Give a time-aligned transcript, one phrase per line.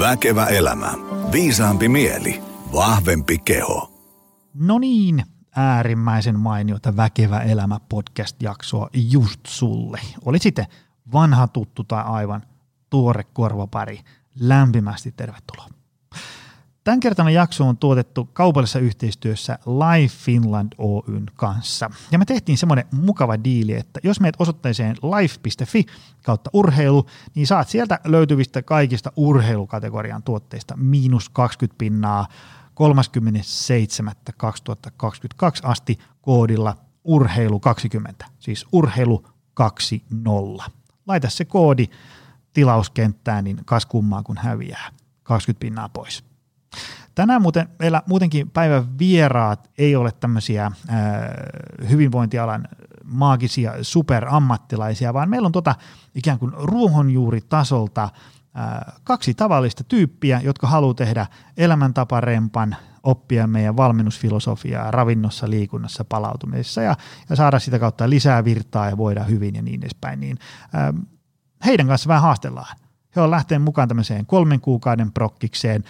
[0.00, 0.92] Väkevä elämä.
[1.32, 2.42] Viisaampi mieli.
[2.72, 3.92] Vahvempi keho.
[4.54, 5.24] No niin,
[5.56, 10.00] äärimmäisen mainiota Väkevä elämä podcast-jaksoa just sulle.
[10.24, 10.66] Oli sitten
[11.12, 12.42] vanha tuttu tai aivan
[12.90, 14.00] tuore korvapari.
[14.40, 15.79] Lämpimästi tervetuloa.
[16.90, 21.90] Tämänkertainen jakso on tuotettu kaupallisessa yhteistyössä Live Finland Oyn kanssa.
[22.12, 25.86] Ja me tehtiin semmoinen mukava diili, että jos meet osoitteeseen live.fi
[26.24, 32.26] kautta urheilu, niin saat sieltä löytyvistä kaikista urheilukategorian tuotteista miinus 20 pinnaa
[35.42, 36.76] 37.2022 asti koodilla
[37.08, 40.64] urheilu20, siis urheilu 20.
[41.06, 41.86] Laita se koodi
[42.52, 44.90] tilauskenttään, niin kas kummaa kun häviää.
[45.22, 46.29] 20 pinnaa pois.
[47.14, 50.74] Tänään muuten meillä muutenkin päivän vieraat ei ole tämmöisiä äh,
[51.90, 52.68] hyvinvointialan
[53.04, 55.74] maagisia superammattilaisia, vaan meillä on tota
[56.14, 65.50] ikään kuin ruohonjuuritasolta äh, kaksi tavallista tyyppiä, jotka haluaa tehdä elämäntaparempan, oppia meidän valmennusfilosofiaa ravinnossa,
[65.50, 66.96] liikunnassa, palautumisessa ja,
[67.30, 70.20] ja saada sitä kautta lisää virtaa ja voida hyvin ja niin edespäin.
[70.20, 70.38] Niin,
[70.74, 71.06] äh,
[71.64, 72.76] heidän kanssa vähän haastellaan
[73.16, 75.84] he on lähteen mukaan tämmöiseen kolmen kuukauden prokkikseen.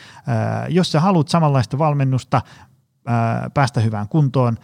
[0.69, 2.43] Jos sä haluat samanlaista valmennusta,
[3.55, 4.57] päästä hyvään kuntoon,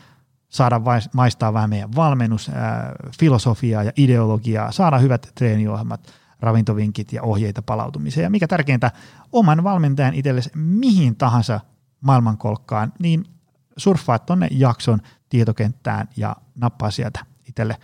[0.48, 0.80] saada
[1.14, 8.24] maistaa vähän meidän valmennusfilosofiaa ja ideologiaa, saada hyvät treeniohjelmat, ravintovinkit ja ohjeita palautumiseen.
[8.24, 8.90] Ja mikä tärkeintä,
[9.32, 11.60] oman valmentajan itsellesi mihin tahansa
[12.00, 13.24] maailmankolkkaan, niin
[13.76, 17.76] surffaa tuonne jakson tietokenttään ja nappaa sieltä itselle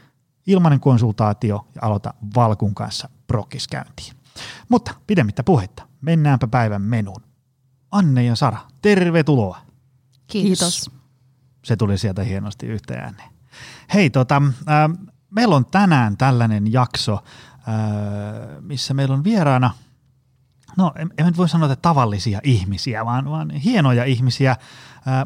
[0.47, 4.22] ilmainen konsultaatio ja aloita Valkun kanssa prokkiskäyntiin.
[4.69, 7.23] Mutta pidemmittä puhetta, mennäänpä päivän menuun.
[7.91, 9.59] Anne ja Sara, tervetuloa.
[10.27, 10.91] Kiitos.
[11.65, 13.31] Se tuli sieltä hienosti yhteen ääneen.
[13.95, 17.23] Hei, tota, äh, meillä on tänään tällainen jakso, äh,
[18.61, 19.71] missä meillä on vieraana,
[20.77, 24.59] no en, en voi sanoa, että tavallisia ihmisiä, vaan, vaan hienoja ihmisiä, äh,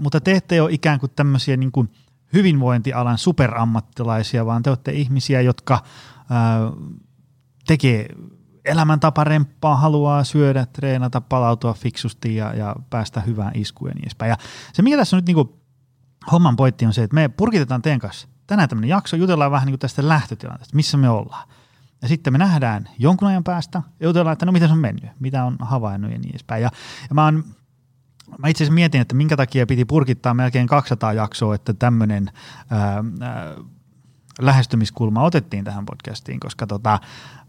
[0.00, 1.92] mutta te ette ole ikään kuin tämmöisiä niin kuin
[2.32, 5.80] hyvinvointialan superammattilaisia, vaan te olette ihmisiä, jotka äh,
[7.66, 8.08] tekee
[8.66, 14.30] elämäntaparemppaa, haluaa syödä, treenata, palautua fiksusti ja, ja päästä hyvään iskuun ja niin edespäin.
[14.30, 14.36] Ja
[14.72, 15.48] se mikä tässä on nyt niin kuin,
[16.32, 19.72] homman pointti on se, että me purkitetaan teidän kanssa tänään tämmöinen jakso, jutellaan vähän niin
[19.72, 21.48] kuin tästä lähtötilanteesta, missä me ollaan.
[22.02, 25.44] Ja sitten me nähdään jonkun ajan päästä jutellaan, että no miten se on mennyt, mitä
[25.44, 26.62] on havainnut ja niin edespäin.
[26.62, 26.70] Ja,
[27.08, 27.44] ja mä, oon,
[28.38, 32.30] mä itse asiassa mietin, että minkä takia piti purkittaa melkein 200 jaksoa, että tämmöinen
[32.70, 33.54] ää, ää,
[34.40, 36.98] lähestymiskulma otettiin tähän podcastiin, koska tota,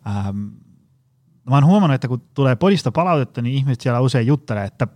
[0.06, 0.34] ää,
[1.48, 4.88] mä oon huomannut, että kun tulee podista palautetta, niin ihmiset siellä usein juttelee, että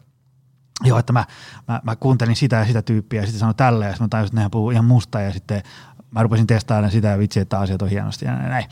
[0.83, 1.25] joo, että mä,
[1.67, 4.27] mä, mä kuuntelin sitä ja sitä tyyppiä ja sitten sanoi tälle ja sitten mä tajusin,
[4.27, 5.63] että nehän puhuu ihan musta ja sitten
[6.11, 8.65] mä rupesin testaamaan sitä ja vitsi, että asiat on hienosti ja näin.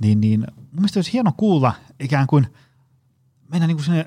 [0.00, 2.46] Niin, niin mun mielestä olisi hieno kuulla ikään kuin
[3.48, 4.06] mennä niin kuin sinne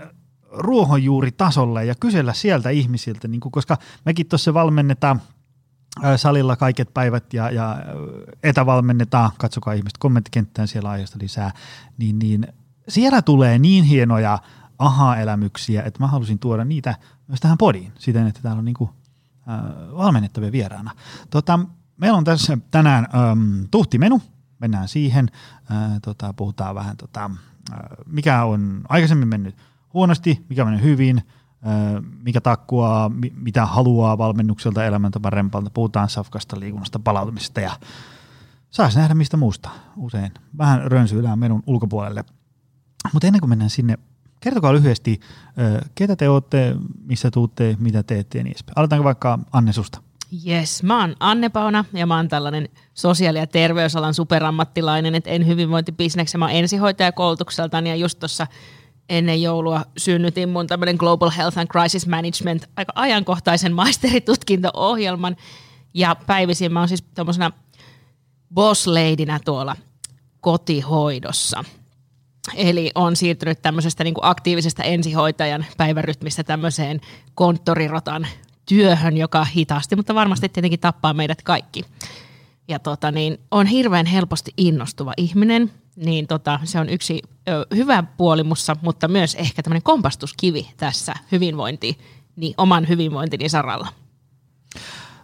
[0.52, 5.22] ruohonjuuritasolle ja kysellä sieltä ihmisiltä, niin kuin, koska mekin tuossa valmennetaan
[6.16, 7.78] salilla kaiket päivät ja, ja
[8.44, 11.52] etävalmennetaan, katsokaa ihmiset kommenttikenttään siellä aiheesta lisää,
[11.98, 12.48] niin, niin
[12.88, 14.40] siellä tulee niin hienoja
[14.80, 16.96] aha-elämyksiä, että mä halusin tuoda niitä
[17.28, 18.90] myös tähän podiin siten, että täällä on niinku,
[19.50, 19.60] äh,
[19.98, 20.92] valmennettavia vieraana.
[21.30, 21.60] Tota,
[21.98, 24.22] meillä on tässä tänään ähm, tuhtimenu,
[24.60, 25.30] mennään siihen,
[25.72, 27.32] äh, tota, puhutaan vähän, tota,
[27.74, 29.56] äh, mikä on aikaisemmin mennyt
[29.94, 37.00] huonosti, mikä mennyt hyvin, äh, mikä takkua, mi- mitä haluaa valmennukselta, elämäntaparempalta, puhutaan safkasta, liikunnasta,
[37.00, 37.72] palautumisesta ja
[38.70, 40.32] saisi nähdä mistä muusta usein.
[40.58, 42.26] Vähän rönsyillään menun ulkopuolelle–
[43.14, 43.98] mutta ennen kuin mennään sinne,
[44.40, 45.20] kertokaa lyhyesti,
[45.96, 46.76] ketä te olette,
[47.06, 48.74] missä tuutte, mitä teette ja niin edespäin.
[48.78, 50.02] Aloitaanko vaikka Anne susta?
[50.48, 55.48] Yes, mä oon Anne Pauna ja mä oon tällainen sosiaali- ja terveysalan superammattilainen, että en
[55.48, 58.48] hyvinvointibisneksen, mä oon ensihoitaja koulutukseltani ja just tuossa
[59.10, 65.36] ennen joulua synnytin mun tämmöinen Global Health and Crisis Management aika ajankohtaisen maisteritutkinto-ohjelman
[65.94, 67.52] ja päivisin mä oon siis tuommoisena
[68.54, 68.88] boss
[69.46, 69.76] tuolla
[70.42, 71.64] kotihoidossa–
[72.56, 77.02] Eli on siirtynyt tämmöisestä niin kuin aktiivisesta ensihoitajan päivärytmistä tämmöiseen
[77.36, 78.28] konttorirotan
[78.66, 81.84] työhön, joka hitaasti, mutta varmasti tietenkin tappaa meidät kaikki.
[82.68, 88.04] Ja tota, niin, on hirveän helposti innostuva ihminen, niin tota, se on yksi ö, hyvä
[88.04, 91.98] puoli mussa, mutta myös ehkä tämmöinen kompastuskivi tässä hyvinvointi,
[92.36, 93.88] niin oman hyvinvointini saralla.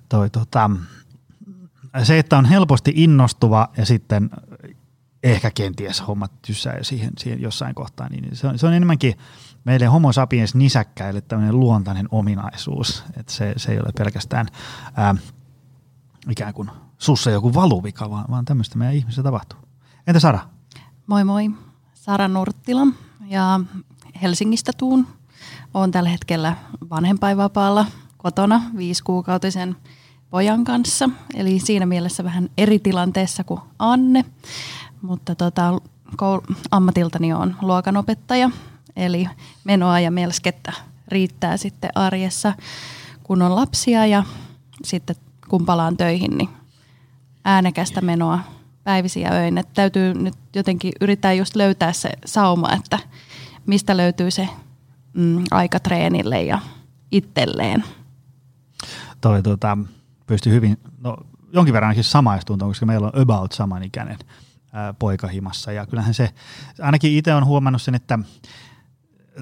[0.09, 0.69] Toi, tota,
[2.03, 4.30] se, että on helposti innostuva ja sitten
[5.24, 9.14] ehkä kenties hommat tyssää siihen, siihen jossain kohtaa, niin se on, se on enemmänkin
[9.66, 14.48] meille homo sapiens nisäkkäille tämmöinen luontainen ominaisuus, että se, se ei ole pelkästään
[14.96, 15.16] ää,
[16.30, 19.60] ikään kuin sussa joku valuvika, vaan, vaan tämmöistä meidän ihmisessä tapahtuu.
[20.08, 20.40] Entä Sara?
[21.08, 21.52] Moi moi,
[21.94, 22.88] Sara Nurttila
[23.28, 23.60] ja
[24.22, 25.08] Helsingistä tuun.
[25.74, 26.56] Olen tällä hetkellä
[26.90, 27.86] vanhempainvapaalla
[28.18, 29.75] kotona viisikuukautisen
[30.30, 31.10] pojan kanssa.
[31.36, 34.25] Eli siinä mielessä vähän eri tilanteessa kuin Anne.
[35.03, 35.79] Mutta tota,
[36.15, 38.50] koul- ammatiltani on luokanopettaja.
[38.95, 39.27] Eli
[39.63, 40.73] menoa ja melskettä
[41.07, 42.53] riittää sitten arjessa,
[43.23, 44.23] kun on lapsia ja
[44.83, 45.15] sitten
[45.47, 46.50] kun palaan töihin, niin
[47.45, 48.39] äänekästä menoa
[48.83, 49.57] päivisiä öin.
[49.57, 53.00] Että täytyy nyt jotenkin yrittää just löytää se sauma, että
[53.65, 54.50] mistä löytyy se
[55.13, 56.59] mm, aika treenille ja
[57.11, 57.83] itselleen.
[59.21, 59.77] Toi tota,
[60.27, 61.17] pystyy hyvin, no
[61.53, 64.17] jonkin verran ainakin samaistuntoon, koska meillä on about samanikäinen
[64.74, 65.72] ää, poika himassa.
[65.72, 66.30] Ja kyllähän se,
[66.81, 68.20] ainakin itse on huomannut sen, että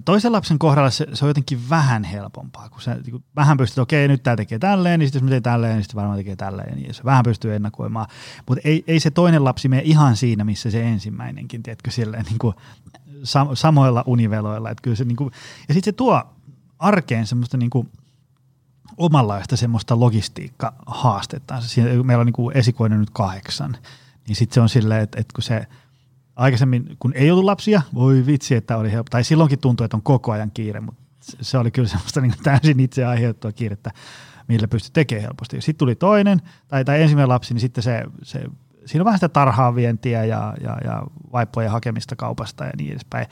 [0.06, 3.82] toisen lapsen kohdalla se, se on jotenkin vähän helpompaa, kun sä niin vähän pystyt, että
[3.82, 6.36] okei, nyt tämä tekee tälleen, niin sitten jos mä teen tälleen, niin sitten varmaan tekee
[6.36, 8.08] tälleen, niin se vähän pystyy ennakoimaan.
[8.48, 12.40] Mutta ei, ei se toinen lapsi mene ihan siinä, missä se ensimmäinenkin, tiedätkö, silleen niin
[12.40, 12.56] kuin
[13.08, 14.70] sam- samoilla univeloilla.
[14.70, 15.32] Että kyllä se, niin kuin,
[15.68, 16.24] ja sitten se tuo
[16.80, 17.90] arkeen semmoista niin kuin,
[18.98, 21.56] omanlaista semmoista logistiikka-haastetta.
[22.04, 23.78] Meillä on niin kuin esikoinen nyt kahdeksan,
[24.32, 25.66] niin sitten se on silleen, että, että kun se–
[26.36, 29.10] aikaisemmin, kun ei ollut lapsia, voi vitsi, että oli helppo.
[29.10, 31.02] Tai silloinkin tuntui, että on koko ajan kiire, mutta
[31.42, 33.92] se oli kyllä semmoista niin täysin itse aiheuttua kiirettä,
[34.48, 35.62] millä pystyi tekemään helposti.
[35.62, 38.44] Sitten tuli toinen, tai, tai ensimmäinen lapsi, niin sitten se, se
[38.86, 43.28] siinä on vähän sitä tarhaa vientiä ja, ja, ja vaippojen hakemista kaupasta ja niin edespäin.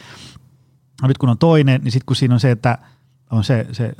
[1.01, 2.77] No nyt kun on toinen, niin sitten kun siinä on se, että
[3.31, 3.93] on se, se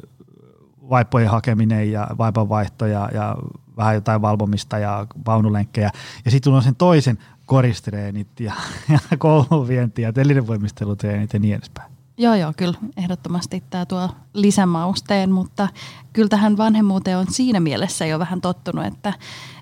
[0.89, 3.35] vaippojen hakeminen ja vaipanvaihto ja, ja
[3.79, 5.91] vähän jotain valvomista ja vaunulenkkejä.
[6.25, 8.53] Ja sitten on sen toisen koristreenit ja,
[8.89, 11.91] ja kouluvienti ja telinevoimistelutreenit ja niin edespäin.
[12.17, 15.67] Joo, joo, kyllä ehdottomasti tämä tuo lisämausteen, mutta
[16.13, 19.13] kyllä tähän vanhemmuuteen on siinä mielessä jo vähän tottunut, että,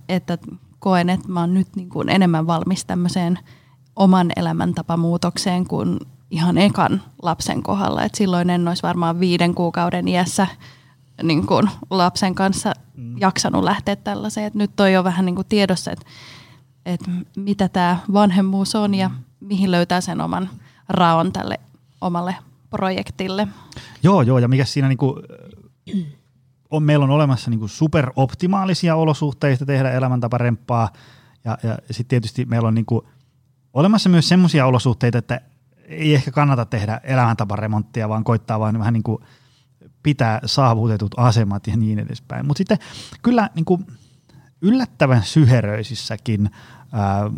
[0.09, 0.37] että
[0.79, 3.39] koen, että mä oon nyt niin kuin enemmän valmis tämmöiseen
[3.95, 5.99] oman elämäntapamuutokseen kuin
[6.31, 8.03] ihan ekan lapsen kohdalla.
[8.03, 10.47] Et silloin en olisi varmaan viiden kuukauden iässä
[11.23, 13.17] niin kuin lapsen kanssa mm.
[13.17, 14.47] jaksanut lähteä tällaiseen.
[14.47, 16.05] Et nyt on jo vähän niin kuin tiedossa, että
[16.85, 19.09] että mitä tämä vanhemmuus on ja
[19.39, 20.49] mihin löytää sen oman
[20.89, 21.59] raon tälle
[22.01, 22.35] omalle
[22.69, 23.47] projektille.
[24.03, 25.21] Joo, joo, ja mikä siinä niinku,
[26.69, 30.89] on, meillä on olemassa niinku superoptimaalisia olosuhteita tehdä elämäntaparemppaa,
[31.45, 33.07] ja, ja sitten tietysti meillä on niinku
[33.73, 35.41] olemassa myös semmoisia olosuhteita, että
[35.83, 39.23] ei ehkä kannata tehdä elämäntaparemonttia, vaan koittaa vaan vähän niinku
[40.07, 42.48] pitää saavutetut asemat ja niin edespäin.
[42.48, 42.77] Mutta sitten
[43.21, 43.80] kyllä niinku
[44.62, 46.50] yllättävän syheröisissäkin
[46.92, 47.31] ää,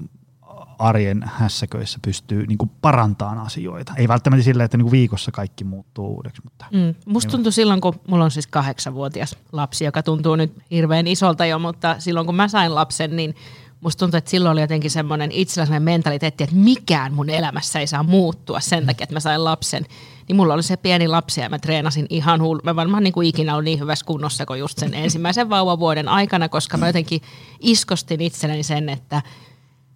[0.79, 3.93] arjen hässäköissä pystyy niin kuin parantamaan asioita.
[3.97, 6.41] Ei välttämättä sillä, että niin kuin viikossa kaikki muuttuu uudeksi.
[6.43, 6.95] Mutta mm.
[7.05, 11.59] Musta tuntuu silloin, kun mulla on siis kahdeksanvuotias lapsi, joka tuntuu nyt hirveän isolta jo,
[11.59, 13.35] mutta silloin kun mä sain lapsen, niin
[13.81, 18.03] musta tuntuu, että silloin oli jotenkin semmoinen itsellä mentaliteetti, että mikään mun elämässä ei saa
[18.03, 19.85] muuttua sen takia, että mä sain lapsen.
[20.29, 22.61] Niin mulla oli se pieni lapsi ja mä treenasin ihan hullu.
[22.63, 26.49] Mä varmaan niin kuin ikinä ollut niin hyvässä kunnossa kuin just sen ensimmäisen vauvavuoden aikana,
[26.49, 27.21] koska mä jotenkin
[27.59, 29.21] iskostin itselleni sen, että–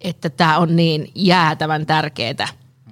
[0.04, 2.48] että tämä on niin jäätävän tärkeää.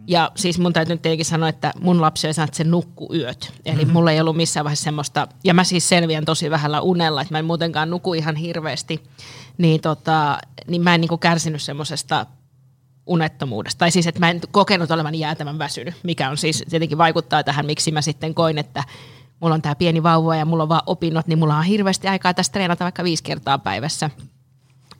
[0.07, 3.15] Ja siis mun täytyy nyt tietenkin sanoa, että mun lapsi ei saa, että se nukku
[3.15, 3.53] yöt.
[3.65, 3.93] Eli mm-hmm.
[3.93, 7.39] mulla ei ollut missään vaiheessa semmoista, ja mä siis selviän tosi vähällä unella, että mä
[7.39, 9.03] en muutenkaan nuku ihan hirveästi,
[9.59, 12.27] niin, tota, niin mä en niinku kärsinyt semmoisesta
[13.13, 13.79] unettomuudesta.
[13.79, 17.67] Tai siis, että mä en kokenut olevani jäätävän väsynyt, mikä on siis tietenkin vaikuttaa tähän,
[17.67, 18.85] miksi mä sitten koin, että
[19.41, 22.35] mulla on tämä pieni vauva ja mulla on vaan opinnot, niin mulla on hirveästi aikaa
[22.35, 24.11] tästä treenata vaikka viisi kertaa päivässä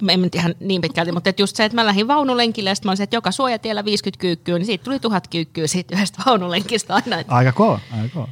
[0.09, 2.91] en nyt ihan niin pitkälti, mutta just se, että mä lähdin vaunulenkille ja sitten mä
[2.91, 7.17] olisin, että joka suojatiellä 50 kyykkyä, niin siitä tuli tuhat kyykkyä siitä yhdestä vaunulenkistä aina.
[7.29, 8.29] Aika koo, aika koo.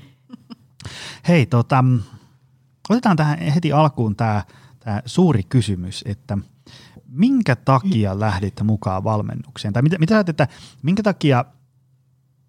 [1.29, 1.85] Hei, tota,
[2.89, 4.45] otetaan tähän heti alkuun tämä
[4.81, 6.39] tää suuri kysymys, että
[7.11, 9.75] minkä takia lähditte mukaan valmennukseen?
[9.75, 10.49] Tai mitä, mitä sä että
[10.83, 11.45] minkä takia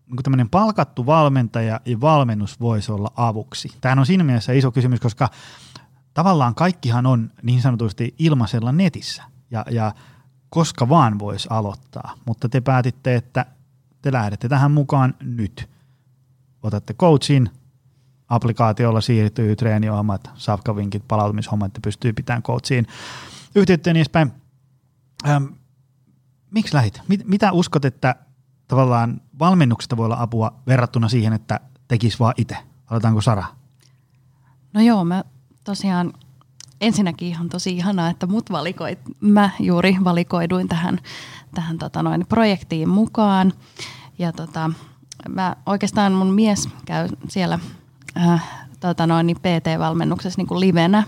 [0.08, 3.70] niin tämmöinen palkattu valmentaja ja valmennus voisi olla avuksi?
[3.82, 5.30] Tämähän on siinä mielessä iso kysymys, koska
[6.14, 9.94] tavallaan kaikkihan on niin sanotusti ilmaisella netissä ja, ja
[10.50, 13.46] koska vaan voisi aloittaa, mutta te päätitte, että
[14.02, 15.70] te lähdette tähän mukaan nyt.
[16.64, 17.50] Otatte coachin,
[18.28, 22.88] applikaatiolla siirtyy treeniohjelmat, safkavinkit, palautumishommat, että pystyy pitämään coachiin
[23.56, 24.41] yhteyttä ja niin edespäin.
[25.28, 25.46] Ähm,
[26.52, 27.02] miksi lähit?
[27.08, 28.16] Mit, mitä uskot, että
[28.68, 32.58] tavallaan valmennuksesta voi olla apua verrattuna siihen, että tekisi vaan itse?
[32.90, 33.44] Aloitaanko Sara?
[34.74, 35.24] No joo, mä
[35.64, 36.14] tosiaan
[36.82, 41.00] ensinnäkin ihan tosi ihanaa, että mut valikoit, mä juuri valikoiduin tähän,
[41.56, 43.54] tähän tota noin, projektiin mukaan.
[44.20, 44.72] Ja tota,
[45.30, 47.60] mä, oikeastaan mun mies käy siellä
[48.18, 48.44] äh,
[48.80, 51.04] tota noin, PT-valmennuksessa niin kuin livenä.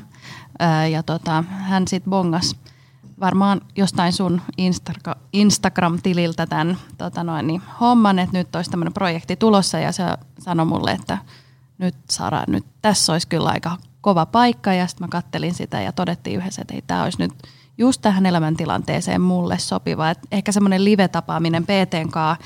[0.61, 2.55] Äh, ja tota, hän sitten bongas
[3.23, 9.35] varmaan jostain sun Instagra- Instagram-tililtä tämän tota noin, niin homman, että nyt olisi tämmöinen projekti
[9.35, 10.03] tulossa ja se
[10.39, 11.17] sanoi mulle, että
[11.77, 15.91] nyt Sara, nyt tässä olisi kyllä aika kova paikka ja sitten mä kattelin sitä ja
[15.91, 17.31] todettiin yhdessä, että ei tämä olisi nyt
[17.77, 20.09] just tähän elämäntilanteeseen mulle sopiva.
[20.09, 22.45] Et ehkä semmoinen live-tapaaminen PTn kanssa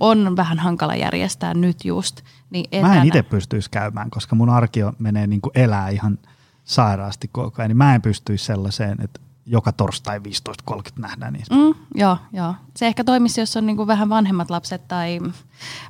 [0.00, 2.20] on vähän hankala järjestää nyt just.
[2.50, 2.86] Niin.
[2.86, 6.18] Mä en itse pystyisi käymään, koska mun arki menee niin kuin elää ihan
[6.64, 11.54] sairaasti koko ajan, niin mä en pystyisi sellaiseen, että joka torstai 15.30 nähdään niistä.
[11.54, 12.54] Mm, joo, joo.
[12.76, 15.20] Se ehkä toimisi, jos on niin kuin vähän vanhemmat lapset, tai,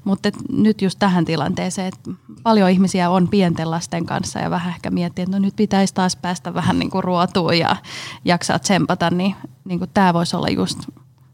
[0.04, 2.10] mutta nyt just tähän tilanteeseen, että
[2.42, 6.16] paljon ihmisiä on pienten lasten kanssa ja vähän ehkä miettii, että no nyt pitäisi taas
[6.16, 7.76] päästä vähän niin kuin ruotuun ja
[8.24, 9.34] jaksaa tsempata, niin,
[9.64, 10.78] niin kuin tämä voisi olla just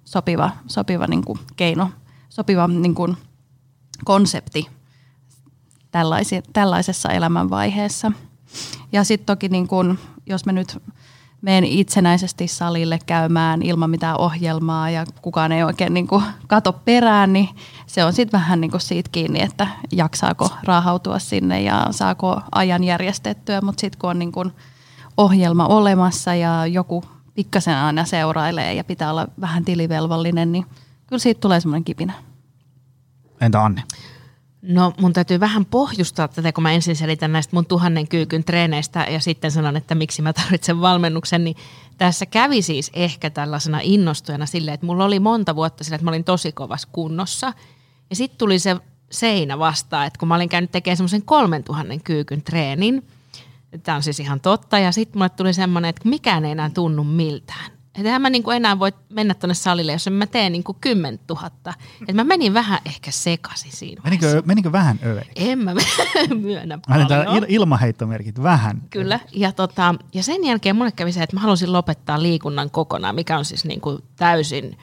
[0.04, 1.90] sopiva, sopiva niin kuin keino,
[2.28, 3.16] sopiva niin kuin
[4.04, 4.68] konsepti
[6.52, 8.12] tällaisessa elämänvaiheessa.
[8.92, 10.78] Ja sitten toki, niin kun, jos me nyt
[11.44, 17.32] menen itsenäisesti salille käymään ilman mitään ohjelmaa ja kukaan ei oikein niin kuin kato perään,
[17.32, 17.48] niin
[17.86, 22.84] se on sitten vähän niin kuin siitä kiinni, että jaksaako raahautua sinne ja saako ajan
[22.84, 24.52] järjestettyä, mutta sitten kun on niin kuin
[25.16, 30.66] ohjelma olemassa ja joku pikkasen aina seurailee ja pitää olla vähän tilivelvollinen, niin
[31.06, 32.12] kyllä siitä tulee semmoinen kipinä.
[33.40, 33.82] Entä Anne?
[34.68, 39.06] No mun täytyy vähän pohjustaa tätä, kun mä ensin selitän näistä mun tuhannen kyykyn treeneistä
[39.10, 41.56] ja sitten sanon, että miksi mä tarvitsen valmennuksen, niin
[41.98, 46.10] tässä kävi siis ehkä tällaisena innostujana silleen, että mulla oli monta vuotta sillä, että mä
[46.10, 47.52] olin tosi kovassa kunnossa.
[48.10, 48.76] Ja sitten tuli se
[49.10, 53.08] seinä vastaan, että kun mä olin käynyt tekemään semmoisen kolmen tuhannen kyykyn treenin,
[53.82, 57.04] tämä on siis ihan totta, ja sitten mulle tuli semmoinen, että mikään ei enää tunnu
[57.04, 57.70] miltään.
[57.94, 61.46] Että mä niin enää voi mennä tuonne salille, jos mä teen niin kuin 10 000.
[62.00, 65.30] Että mä menin vähän ehkä sekaisin siinä menikö, menikö vähän överi?
[65.36, 65.74] En mä
[66.42, 67.08] myönnä paljon.
[67.08, 68.82] il- ilmaheittomerkit, vähän.
[68.90, 69.20] Kyllä.
[69.32, 73.38] Ja, tota, ja sen jälkeen mulle kävi se, että mä halusin lopettaa liikunnan kokonaan, mikä
[73.38, 74.78] on siis niin kuin täysin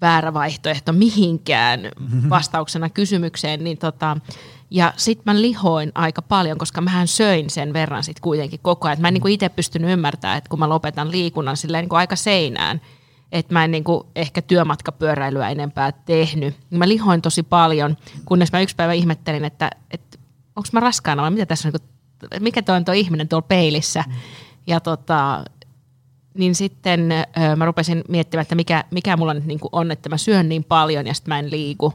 [0.00, 1.80] väärä vaihtoehto mihinkään
[2.30, 3.64] vastauksena kysymykseen.
[3.64, 4.16] Niin tota,
[4.74, 9.00] ja sitten mä lihoin aika paljon, koska mähän söin sen verran sitten kuitenkin koko ajan.
[9.00, 12.80] Mä en niinku itse pystynyt ymmärtämään, että kun mä lopetan liikunnan silleen niinku aika seinään,
[13.32, 16.56] että mä en niinku ehkä työmatkapyöräilyä enempää tehnyt.
[16.70, 20.18] Mä lihoin tosi paljon, kunnes mä yksi päivä ihmettelin, että, että
[20.56, 24.04] onko mä raskaana vai mitä tässä on, niinku, mikä tuo on tuo ihminen tuolla peilissä.
[24.06, 24.14] Mm.
[24.66, 25.44] Ja tota,
[26.38, 30.16] niin sitten ö, mä rupesin miettimään, että mikä, mikä mulla nyt niinku on, että mä
[30.16, 31.94] syön niin paljon ja sitten mä en liiku.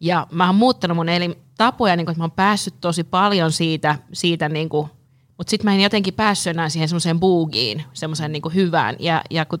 [0.00, 3.98] Ja mä oon muuttanut mun elintapoja, niin kun, että mä oon päässyt tosi paljon siitä,
[4.12, 4.90] siitä niin kuin,
[5.38, 8.96] mutta sitten mä en jotenkin päässyt enää siihen semmoiseen buugiin, semmoiseen niin hyvään.
[8.98, 9.58] Ja, ja kun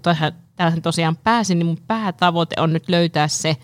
[0.56, 3.56] tähän tosiaan pääsin, niin mun päätavoite on nyt löytää se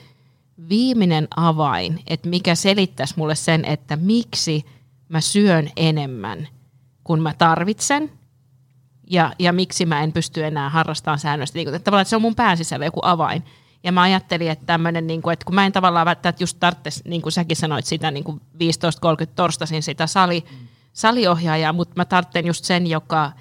[0.69, 4.67] viimeinen avain, että mikä selittäisi mulle sen, että miksi
[5.09, 6.49] mä syön enemmän
[7.05, 8.13] kuin mä tarvitsen
[9.11, 11.59] ja, ja miksi mä en pysty enää harrastamaan säännöistä.
[11.59, 13.43] Niin että tavallaan että se on mun pään sisällä joku avain.
[13.85, 17.03] Ja mä ajattelin, että tämmöinen, niin kuin, että kun mä en tavallaan välttämättä just tarvitsisi,
[17.09, 20.67] niin kuin säkin sanoit sitä niin kuin 15.30 torstasin sitä sali, mm.
[20.93, 23.33] saliohjaajaa, mutta mä tarvitsen just sen, joka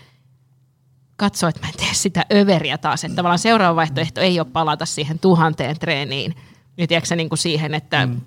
[1.16, 3.04] katsoo, että mä en tee sitä överiä taas.
[3.04, 6.36] Että tavallaan seuraava vaihtoehto ei ole palata siihen tuhanteen treeniin.
[6.78, 8.22] Ja tiedätkö, niin kuin siihen, että mm.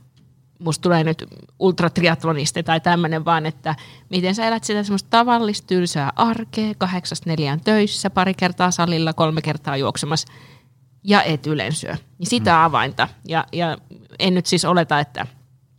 [0.59, 1.25] musta tulee nyt
[1.59, 3.75] ultratriatlonisti tai tämmöinen, vaan että
[4.11, 9.43] miten sä elät sitä semmoista tavallista tylsää arkea, kahdeksasta neljään töissä, pari kertaa salilla, kolme
[9.43, 10.33] kertaa juoksemassa–
[11.05, 11.97] ja et ylensyö.
[12.19, 12.65] Niin sitä mm.
[12.65, 13.09] avainta.
[13.29, 13.79] Ja, ja
[14.19, 15.27] en nyt siis oleta, että,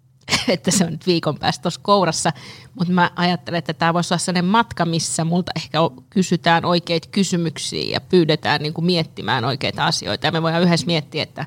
[0.47, 2.31] että se on nyt viikon päästä tuossa kourassa,
[2.75, 5.77] mutta mä ajattelen, että tämä voisi olla sellainen matka, missä multa ehkä
[6.09, 10.27] kysytään oikeita kysymyksiä ja pyydetään niin kuin miettimään oikeita asioita.
[10.27, 11.45] Ja me voidaan yhdessä miettiä, että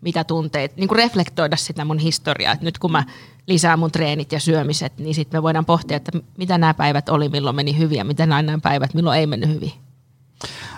[0.00, 2.52] mitä tunteet, niin kuin reflektoida sitä mun historiaa.
[2.52, 3.04] Että nyt kun mä
[3.46, 7.28] lisään mun treenit ja syömiset, niin sitten me voidaan pohtia, että mitä nämä päivät oli,
[7.28, 9.72] milloin meni hyvin ja mitä nämä päivät, milloin ei mennyt hyvin.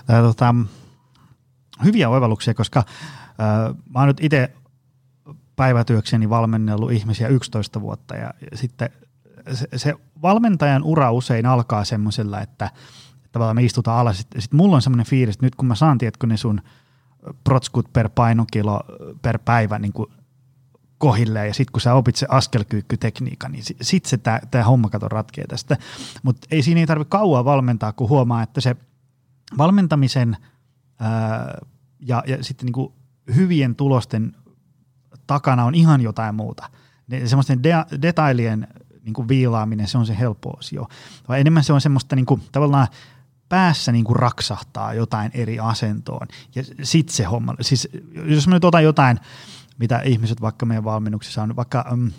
[0.07, 0.55] Tää, tota,
[1.85, 4.53] hyviä oivalluksia, koska äh, mä oon nyt itse
[5.57, 8.91] päivätyökseni valmennellut ihmisiä 11 vuotta ja sitten
[9.53, 12.71] se, se valmentajan ura usein alkaa semmoisella, että,
[13.15, 14.19] että tavallaan me istutaan alas.
[14.19, 16.61] Sitten sit mulla on semmoinen fiilis, että nyt kun mä saan, tiedätkö, ne sun
[17.45, 18.81] protskut per painokilo
[19.23, 20.13] per päivä niin kuin
[20.99, 24.19] kohilleen ja sitten kun sä opit se askelkyykkytekniikan, niin sitten se
[24.51, 25.77] tämä homma kato ratkee tästä.
[26.23, 28.77] Mutta ei siinä ei tarvitse kauan valmentaa, kun huomaa, että se
[29.59, 30.37] valmentamisen–
[32.01, 32.93] ja, ja sitten niin kuin
[33.35, 34.33] hyvien tulosten
[35.27, 36.71] takana on ihan jotain muuta.
[37.07, 38.69] Ne, semmoisten de, detailien
[39.03, 40.89] niin kuin viilaaminen, se on se helppo osio.
[41.29, 42.89] Vai enemmän se on semmoista niin kuin, tavallaan
[43.49, 46.27] päässä niin kuin raksahtaa jotain eri asentoon.
[46.55, 47.89] Ja sitten se homma, siis
[48.25, 49.21] jos mä nyt otan jotain,
[49.79, 52.11] mitä ihmiset vaikka meidän valmennuksissa on, vaikka um,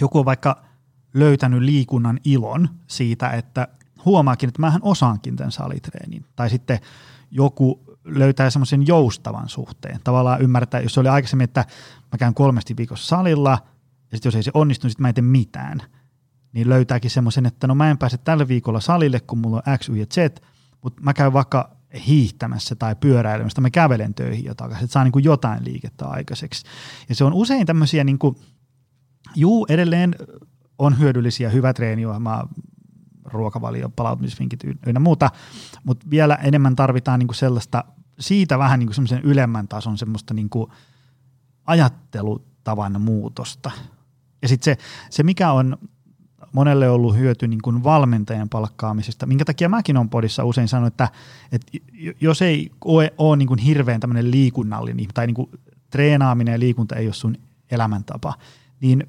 [0.00, 0.62] joku on vaikka
[1.14, 3.68] löytänyt liikunnan ilon siitä, että
[4.04, 6.24] huomaakin, että mähän osaankin tämän salitreenin.
[6.36, 6.80] Tai sitten
[7.32, 10.00] joku löytää semmoisen joustavan suhteen.
[10.04, 11.64] Tavallaan ymmärtää, jos se oli aikaisemmin, että
[12.12, 13.58] mä käyn kolmesti viikossa salilla
[14.10, 15.82] ja sitten jos ei se onnistu, niin sitten mä en tee mitään.
[16.52, 19.88] Niin löytääkin semmoisen, että no mä en pääse tällä viikolla salille, kun mulla on X,
[19.88, 20.16] Y ja Z,
[20.82, 25.24] mutta mä käyn vaikka hiihtämässä tai pyöräilemässä, mä kävelen töihin jotain, että saa niin kuin
[25.24, 26.66] jotain liikettä aikaiseksi.
[27.08, 28.36] Ja se on usein tämmöisiä, niin kuin,
[29.36, 30.16] juu, edelleen
[30.78, 32.48] on hyödyllisiä, hyvä treeniohjelma,
[33.32, 35.30] ruokavalio, palautumisvinkit ynnä muuta,
[35.84, 37.84] mutta vielä enemmän tarvitaan niin kuin sellaista,
[38.18, 40.70] siitä vähän niin kuin semmoisen ylemmän tason semmoista niin kuin
[41.66, 43.70] ajattelutavan muutosta.
[44.42, 45.76] Ja sitten se, se, mikä on
[46.52, 51.08] monelle ollut hyöty niin kuin valmentajan palkkaamisesta, minkä takia mäkin on podissa usein sanonut, että,
[51.52, 51.78] että
[52.20, 55.50] jos ei ole, ole niin hirveän tämmöinen liikunnallinen tai niin kuin
[55.90, 57.36] treenaaminen ja liikunta ei ole sun
[57.70, 58.34] elämäntapa,
[58.80, 59.06] niin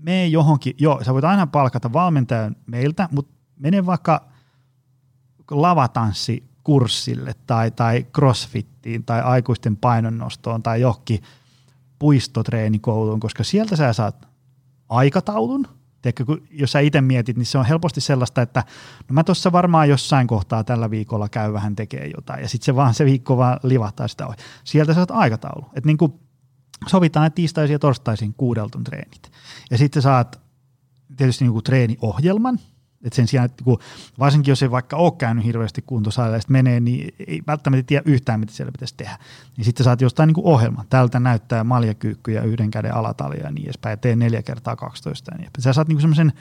[0.00, 4.28] me johonkin, joo, sä voit aina palkata valmentajan meiltä, mutta mene vaikka
[5.50, 11.22] lavatanssikurssille tai, tai crossfittiin tai aikuisten painonnostoon tai johonkin
[11.98, 14.28] puistotreenikouluun, koska sieltä sä saat
[14.88, 15.68] aikataulun.
[16.02, 18.64] Teekö, kun, jos sä itse mietit, niin se on helposti sellaista, että
[19.08, 22.74] no mä tuossa varmaan jossain kohtaa tällä viikolla käy vähän tekee jotain, ja sitten se
[22.74, 24.36] vaan se viikko vaan livahtaa sitä ohi.
[24.64, 25.64] Sieltä saat aikataulu.
[25.74, 25.98] Että niin
[26.86, 29.32] sovitaan, että tiistaisin ja torstaisin kuudeltun treenit.
[29.70, 30.40] Ja sitten saat
[31.16, 32.58] tietysti niin kuin treeniohjelman,
[33.04, 33.78] et sen sijaan, että kun,
[34.18, 38.40] varsinkin jos ei vaikka ole käynyt hirveästi kuntosalilla ja menee, niin ei välttämättä tiedä yhtään,
[38.40, 39.18] mitä siellä pitäisi tehdä.
[39.56, 40.86] Niin sitten saat jostain niin ohjelman.
[40.90, 43.92] Tältä näyttää maljakyykkyjä, yhden käden alatalia ja niin edespäin.
[43.92, 45.50] Ja tee neljä kertaa 12 ja niin.
[45.58, 46.32] Sä saat niin semmoisen,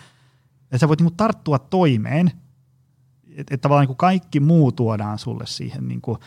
[0.64, 2.32] että sä voit niin tarttua toimeen,
[3.36, 6.18] että et tavallaan niin kaikki muu tuodaan sulle siihen niin kuin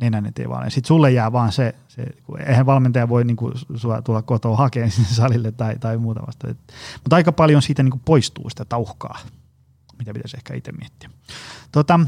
[0.00, 0.70] nenän eteen vaan.
[0.70, 2.06] Sitten sulle jää vaan se, se
[2.46, 6.48] eihän valmentaja voi niin kuin sua tulla kotoa hakemaan sinne salille tai, tai muuta vasta.
[6.94, 9.18] Mutta aika paljon siitä niin kuin poistuu sitä tauhkaa
[10.00, 11.10] mitä pitäisi ehkä itse miettiä.
[11.72, 12.00] Tota,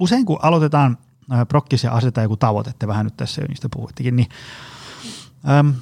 [0.00, 0.98] usein kun aloitetaan
[1.32, 4.28] äh, prokkis ja asetetaan joku tavoite, te vähän nyt tässä jo niistä puhuttikin, niin
[5.58, 5.74] äm,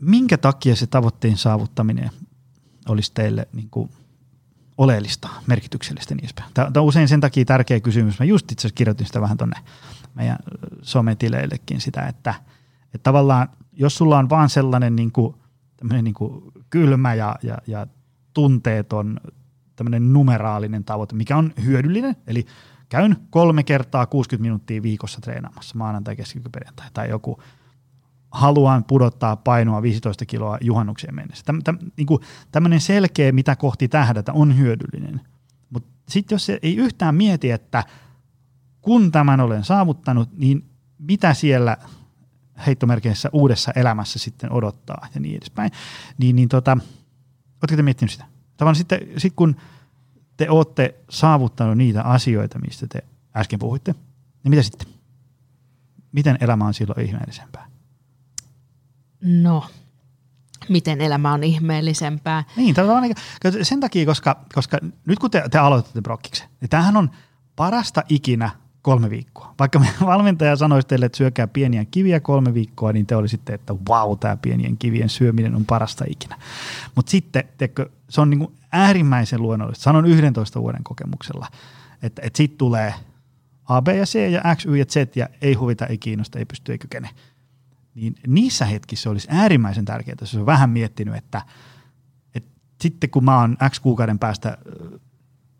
[0.00, 2.10] minkä takia se tavoitteen saavuttaminen
[2.88, 3.90] olisi teille niin kuin
[4.78, 6.50] oleellista, merkityksellistä niin edespäin?
[6.54, 8.18] Tämä on usein sen takia tärkeä kysymys.
[8.18, 9.60] Mä just itse kirjoitin sitä vähän tuonne
[10.14, 10.38] meidän
[10.82, 12.34] sometileillekin sitä, että,
[12.84, 15.36] että tavallaan jos sulla on vaan sellainen niin kuin,
[16.02, 17.86] niin kuin kylmä ja, ja, ja
[18.34, 19.20] tunteeton
[19.76, 22.46] tämmöinen numeraalinen tavoite, mikä on hyödyllinen, eli
[22.88, 27.42] käyn kolme kertaa 60 minuuttia viikossa treenaamassa maanantai, keskiviikko, perjantai tai joku
[28.30, 31.44] haluan pudottaa painoa 15 kiloa juhannukseen mennessä.
[31.44, 32.20] Täm, täm, niin kuin
[32.52, 35.20] tämmöinen selkeä, mitä kohti tähdätä, on hyödyllinen.
[35.70, 37.84] Mutta sitten jos ei yhtään mieti, että
[38.80, 40.64] kun tämän olen saavuttanut, niin
[40.98, 41.76] mitä siellä
[42.66, 45.70] heittomerkeissä uudessa elämässä sitten odottaa ja niin edespäin,
[46.18, 46.78] niin, niin tota,
[47.62, 48.24] Oletteko te miettinyt sitä?
[48.56, 49.56] Tavallaan sitten sit kun
[50.36, 53.04] te olette saavuttanut niitä asioita, mistä te
[53.36, 53.94] äsken puhuitte,
[54.44, 54.88] niin mitä sitten?
[56.12, 57.66] Miten elämä on silloin ihmeellisempää?
[59.20, 59.66] No,
[60.68, 62.44] miten elämä on ihmeellisempää?
[62.56, 63.14] Niin, tavallaan
[63.62, 67.10] sen takia, koska, koska nyt kun te, te aloitatte brokkiksen, niin tämähän on
[67.56, 68.50] parasta ikinä
[68.82, 69.54] kolme viikkoa.
[69.58, 73.74] Vaikka me valmentaja sanoisi teille, että syökää pieniä kiviä kolme viikkoa, niin te olisitte, että
[73.88, 76.38] vau, tämä pienien kivien syöminen on parasta ikinä.
[76.94, 79.82] Mutta sitten, teekö, se on niinku äärimmäisen luonnollista.
[79.82, 81.46] Sanon 11 vuoden kokemuksella,
[82.02, 82.94] että, että sitten tulee
[83.64, 86.44] A, B ja C ja X, Y ja Z ja ei huvita, ei kiinnosta, ei
[86.44, 87.10] pysty, ei kykene.
[87.94, 91.42] Niin niissä hetkissä olisi äärimmäisen tärkeää, jos on vähän miettinyt, että,
[92.34, 94.58] että sitten kun mä oon X kuukauden päästä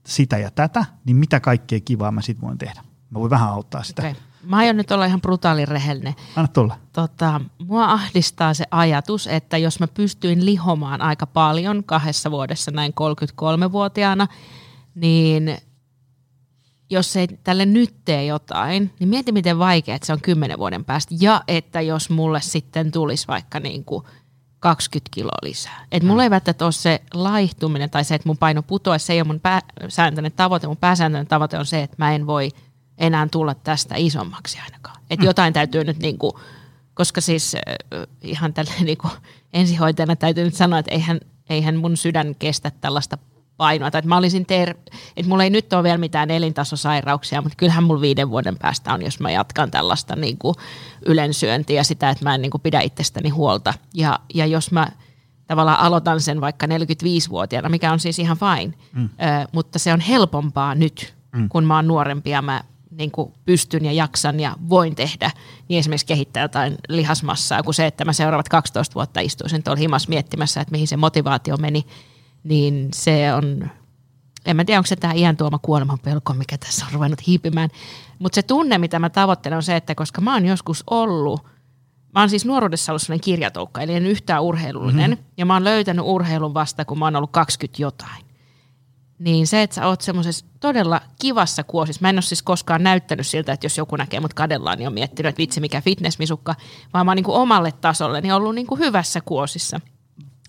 [0.06, 2.83] sitä ja tätä, niin mitä kaikkea kivaa mä sitten voin tehdä.
[3.11, 4.03] Mä voin vähän auttaa sitä.
[4.03, 4.14] Okay.
[4.42, 6.14] Mä aion nyt olla ihan brutaalin rehellinen.
[6.37, 6.77] Anna tulla.
[6.92, 12.92] Tota, mua ahdistaa se ajatus, että jos mä pystyin lihomaan aika paljon kahdessa vuodessa näin
[13.01, 14.27] 33-vuotiaana,
[14.94, 15.59] niin
[16.90, 20.85] jos ei tälle nyt tee jotain, niin mieti miten vaikea että se on kymmenen vuoden
[20.85, 21.14] päästä.
[21.20, 24.05] Ja että jos mulle sitten tulisi vaikka niin kuin
[24.61, 25.87] 20 kiloa lisää.
[25.92, 29.20] Et mulla ei välttämättä ole se laihtuminen tai se, että mun paino putoaisi, se ei
[29.20, 30.66] ole mun pääsääntöinen tavoite.
[30.66, 32.49] Mun pääsääntöinen tavoite on se, että mä en voi–
[33.00, 34.96] enää tulla tästä isommaksi ainakaan.
[35.10, 36.32] Että jotain täytyy nyt niin kuin,
[36.94, 37.56] koska siis
[38.22, 39.12] ihan tällä niin kuin
[39.52, 43.18] ensihoitajana täytyy nyt sanoa, että eihän, eihän mun sydän kestä tällaista
[43.56, 43.90] painoa.
[43.90, 44.76] Tai että mä olisin ter-
[45.16, 49.02] että mulla ei nyt ole vielä mitään elintasosairauksia, mutta kyllähän mulla viiden vuoden päästä on,
[49.02, 50.54] jos mä jatkan tällaista niin kuin
[51.06, 53.74] ylensyöntiä ja sitä, että mä en niin kuin pidä itsestäni huolta.
[53.94, 54.88] Ja, ja jos mä
[55.46, 59.04] tavallaan aloitan sen vaikka 45-vuotiaana, mikä on siis ihan fine, mm.
[59.04, 59.08] ö,
[59.52, 61.48] mutta se on helpompaa nyt, mm.
[61.48, 62.60] kun mä oon nuorempi ja mä
[63.00, 65.30] niin kuin pystyn ja jaksan ja voin tehdä,
[65.68, 70.08] niin esimerkiksi kehittää jotain lihasmassaa, kuin se, että mä seuraavat 12 vuotta istuisin tuolla himas
[70.08, 71.86] miettimässä, että mihin se motivaatio meni,
[72.44, 73.70] niin se on,
[74.46, 77.70] en mä tiedä, onko se tämä iän tuoma kuoleman pelko, mikä tässä on ruvennut hiipimään,
[78.18, 81.40] mutta se tunne, mitä mä tavoittelen, on se, että koska mä oon joskus ollut
[82.14, 85.10] mä oon siis nuoruudessa ollut sellainen kirjatoukka, eli en yhtään urheilullinen.
[85.10, 85.24] Mm-hmm.
[85.36, 88.29] Ja mä oon löytänyt urheilun vasta, kun mä oon ollut 20 jotain.
[89.20, 92.02] Niin se, että sä oot semmoisessa todella kivassa kuosissa.
[92.02, 94.94] Mä en ole siis koskaan näyttänyt siltä, että jos joku näkee mut kadellaan, niin on
[94.94, 96.54] miettinyt, että vitsi mikä fitnessmisukka.
[96.94, 99.80] Vaan mä oon niin kuin omalle tasolle niin ollut niin kuin hyvässä kuosissa.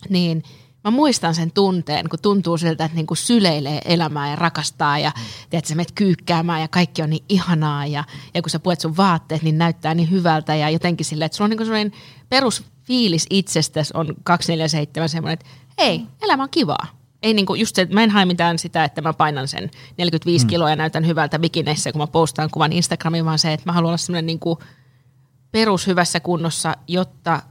[0.10, 0.44] Niin
[0.84, 5.12] mä muistan sen tunteen, kun tuntuu siltä, että niin kuin syleilee elämää ja rakastaa ja
[5.50, 8.04] teet sä menet kyykkäämään ja kaikki on niin ihanaa ja,
[8.34, 11.46] ja kun sä puet sun vaatteet, niin näyttää niin hyvältä ja jotenkin silleen, että sulla
[11.46, 11.94] on niin kuin sellainen
[12.30, 15.46] perusfiilis itsestäsi on 247 semmoinen, että
[15.80, 17.01] hei, elämä on kivaa.
[17.24, 20.46] Ei niinku just se, että mä en hae mitään sitä, että mä painan sen 45
[20.46, 20.50] mm.
[20.50, 23.90] kiloa ja näytän hyvältä bikineissä, kun mä postaan kuvan Instagramiin, vaan se, että mä haluan
[23.90, 24.60] olla semmoinen niinku
[25.52, 27.42] perushyvässä kunnossa, jotta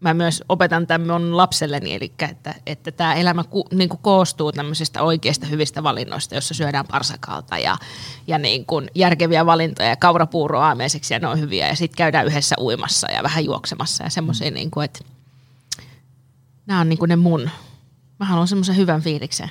[0.00, 4.52] mä myös opetan tämän mun lapselleni, eli että, että tämä elämä ku, niin kuin koostuu
[4.52, 7.76] tämmöisistä oikeista hyvistä valinnoista, jossa syödään parsakalta ja,
[8.26, 12.26] ja niin kuin järkeviä valintoja ja kaurapuuro aameiseksi ja ne on hyviä ja sitten käydään
[12.26, 14.54] yhdessä uimassa ja vähän juoksemassa ja semmoisia, mm.
[14.54, 15.04] niin kuin, että
[16.66, 17.50] nämä on niin kuin ne mun,
[18.20, 19.50] mä haluan semmoisen hyvän fiiliksen.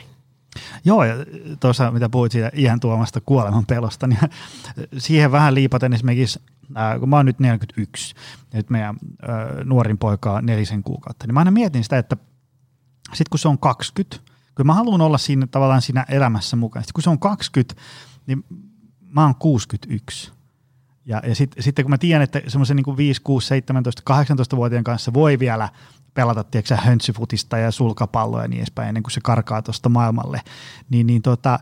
[0.85, 1.15] Joo, ja
[1.59, 4.19] tuossa mitä puhuit siitä iän tuomasta kuoleman pelosta, niin
[4.97, 6.39] siihen vähän liipaten esimerkiksi
[6.77, 8.15] äh, kun mä oon nyt 41,
[8.53, 8.95] ja nyt meidän
[9.29, 12.17] äh, nuorin poika on nelisen kuukautta, niin mä aina mietin sitä, että
[13.09, 14.17] sitten kun se on 20,
[14.55, 17.81] kun mä haluan olla siinä tavallaan siinä elämässä mukana, sitten kun se on 20,
[18.27, 18.45] niin
[19.09, 20.31] mä oon 61.
[21.05, 24.01] Ja, ja sitten sit, kun mä tiedän, että semmoisen niin 5, 6, 17,
[24.53, 25.69] 18-vuotiaan kanssa voi vielä
[26.15, 30.41] pelata tiedätkö, höntsyfutista ja sulkapalloa ja niin edespäin ennen kuin se karkaa tuosta maailmalle,
[30.89, 31.59] niin, niin tota,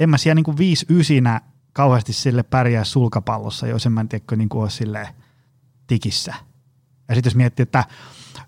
[0.00, 1.40] en mä siellä niin 5 ysinä
[1.72, 5.08] kauheasti sille pärjää sulkapallossa, jos en mä tiedä, niin kuin ole
[5.86, 6.34] tikissä.
[7.08, 7.84] Ja sitten jos miettii, että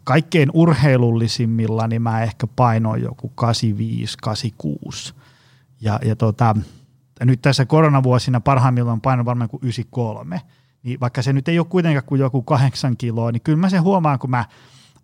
[0.05, 5.15] kaikkein urheilullisimmilla, niin mä ehkä painoin joku 85, 86.
[5.81, 6.57] Ja, ja tota,
[7.25, 10.41] nyt tässä koronavuosina parhaimmillaan paino varmaan kuin 93.
[10.83, 13.83] Niin vaikka se nyt ei ole kuitenkaan kuin joku kahdeksan kiloa, niin kyllä mä sen
[13.83, 14.45] huomaan, kun mä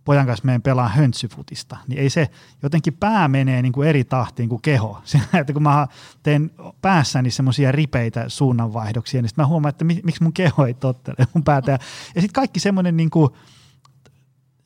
[0.05, 2.31] pojan kanssa meidän pelaa höntsyfutista, niin ei se,
[2.63, 5.01] jotenkin pää menee niin kuin eri tahtiin kuin keho.
[5.05, 5.87] Siinä, että kun mä
[6.23, 6.51] teen
[6.83, 11.45] päässäni semmoisia ripeitä suunnanvaihdoksia, niin sitten mä huomaan, että miksi mun keho ei tottele mun
[11.45, 11.73] päätä.
[11.73, 11.79] Ja,
[12.21, 13.31] sitten kaikki semmoinen, niin kuin,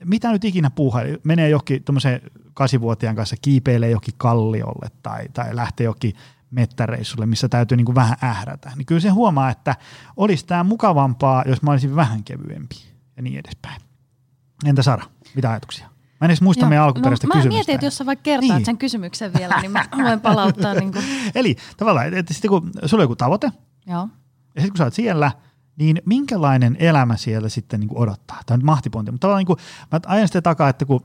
[0.05, 2.21] mitä nyt ikinä puuhaa, menee johonkin tuommoisen
[2.55, 6.15] kasivuotiaan kanssa kiipeilee johonkin kalliolle tai, tai lähtee johonkin
[6.51, 8.73] mettäreissulle, missä täytyy niin kuin vähän ährätä.
[8.77, 9.77] Niin kyllä se huomaa, että
[10.17, 12.77] olisi tämä mukavampaa, jos mä olisin vähän kevyempi
[13.17, 13.81] ja niin edespäin.
[14.65, 15.87] Entä Sara, mitä ajatuksia?
[16.21, 17.49] Mä en edes muista Joo, meidän alkuperäistä no, kysymystä.
[17.49, 18.65] Mä mietin, että jos sä vaikka kertaat niin.
[18.65, 20.75] sen kysymyksen vielä, niin mä voin palauttaa.
[20.75, 21.05] niin kuin.
[21.35, 23.53] Eli tavallaan, että, että sitten kun sulla on joku tavoite,
[23.87, 24.09] Joo.
[24.55, 25.33] ja sitten kun sä oot siellä,
[25.77, 28.41] niin minkälainen elämä siellä sitten niin kuin odottaa?
[28.47, 29.59] Tämä on nyt mahtipointi, mutta tavallaan niin kuin,
[29.93, 31.05] mä ajan sitten takaa, että kun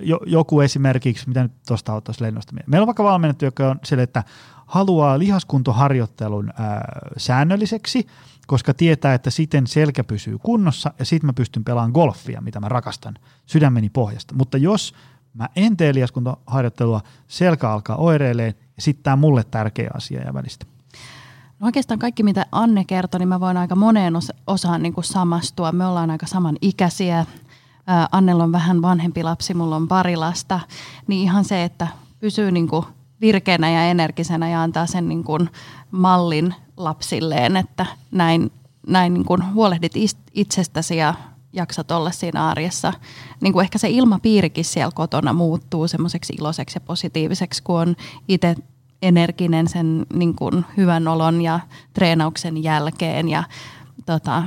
[0.00, 4.02] jo, joku esimerkiksi, mitä nyt tuosta ottaisi lennosta, meillä on vaikka valmennettu, joka on sille,
[4.02, 4.24] että
[4.66, 8.06] haluaa lihaskuntoharjoittelun ää, säännölliseksi,
[8.46, 12.68] koska tietää, että siten selkä pysyy kunnossa ja sitten mä pystyn pelaamaan golfia, mitä mä
[12.68, 13.14] rakastan
[13.46, 14.34] sydämeni pohjasta.
[14.34, 14.94] Mutta jos
[15.34, 20.66] mä en tee liaskuntaharjoittelua, selkä alkaa oireileen ja sitten tämä mulle tärkeä asia ja välistä.
[21.58, 24.14] No oikeastaan kaikki, mitä Anne kertoi, niin mä voin aika moneen
[24.46, 25.72] osaan niin kuin samastua.
[25.72, 27.26] Me ollaan aika saman ikäisiä.
[28.12, 30.60] Annella on vähän vanhempi lapsi, mulla on pari lasta.
[31.06, 31.88] Niin ihan se, että
[32.20, 32.86] pysyy niin kuin
[33.20, 35.50] virkeänä ja energisenä ja antaa sen niin kuin
[35.90, 38.52] mallin lapsilleen, että näin,
[38.86, 39.92] näin niin kuin huolehdit
[40.34, 41.14] itsestäsi ja
[41.52, 42.92] jaksat olla siinä arjessa.
[43.40, 47.96] Niin kuin ehkä se ilmapiirikin siellä kotona muuttuu semmoiseksi iloiseksi ja positiiviseksi, kun on
[48.28, 48.56] itse
[49.02, 51.60] energinen sen niin kuin hyvän olon ja
[51.92, 53.28] treenauksen jälkeen.
[53.28, 53.44] Ja
[54.06, 54.42] tota,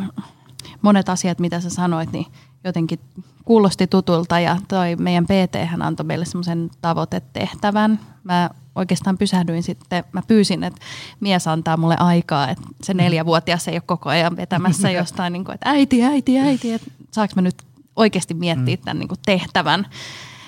[0.82, 2.26] monet asiat, mitä sä sanoit, niin
[2.64, 3.00] jotenkin
[3.46, 8.00] kuulosti tutulta ja toi meidän PT hän antoi meille semmoisen tavoitetehtävän.
[8.24, 10.82] Mä oikeastaan pysähdyin sitten, mä pyysin, että
[11.20, 15.56] mies antaa mulle aikaa, että se neljävuotias ei ole koko ajan vetämässä jostain, niin kuin,
[15.56, 17.64] että äiti, äiti, äiti, että saanko mä nyt
[17.96, 18.82] oikeasti miettiä mm.
[18.84, 19.88] tämän niin kuin tehtävän.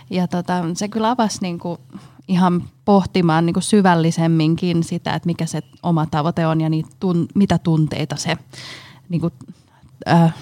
[0.10, 1.80] Ja tota, se kyllä avasi niin kuin
[2.28, 7.28] ihan pohtimaan niin kuin syvällisemminkin sitä, että mikä se oma tavoite on ja niitä tun,
[7.36, 8.38] mitä tunteita se
[9.10, 9.34] niin kuin
[10.08, 10.34] äh,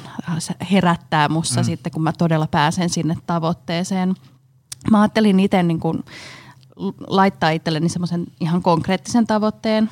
[0.71, 1.65] herättää mussa mm.
[1.65, 4.13] sitten, kun mä todella pääsen sinne tavoitteeseen.
[4.91, 6.03] Mä ajattelin itse niin kuin
[7.07, 9.89] laittaa itselleni semmoisen ihan konkreettisen tavoitteen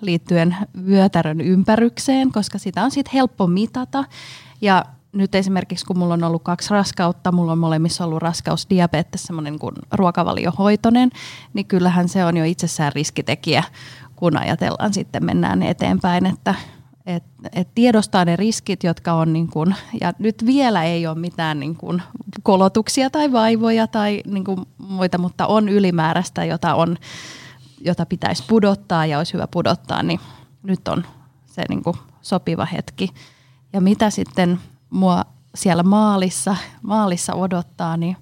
[0.00, 4.04] liittyen vyötärön ympärykseen, koska sitä on sitten helppo mitata.
[4.60, 9.58] Ja nyt esimerkiksi kun mulla on ollut kaksi raskautta, mulla on molemmissa ollut raskausdiabetes, semmoinen
[9.58, 11.10] kuin ruokavaliohoitoinen,
[11.54, 13.64] niin kyllähän se on jo itsessään riskitekijä,
[14.16, 16.54] kun ajatellaan sitten mennään eteenpäin, että
[17.06, 21.60] et, et tiedostaa ne riskit, jotka on, niin kun, ja nyt vielä ei ole mitään
[21.60, 22.02] niin kun,
[22.42, 26.96] kolotuksia tai vaivoja tai niin kun, muita, mutta on ylimääräistä, jota, on,
[27.80, 30.20] jota pitäisi pudottaa ja olisi hyvä pudottaa, niin
[30.62, 31.04] nyt on
[31.46, 33.08] se niin kun, sopiva hetki.
[33.72, 38.16] Ja mitä sitten mua siellä maalissa, maalissa odottaa, niin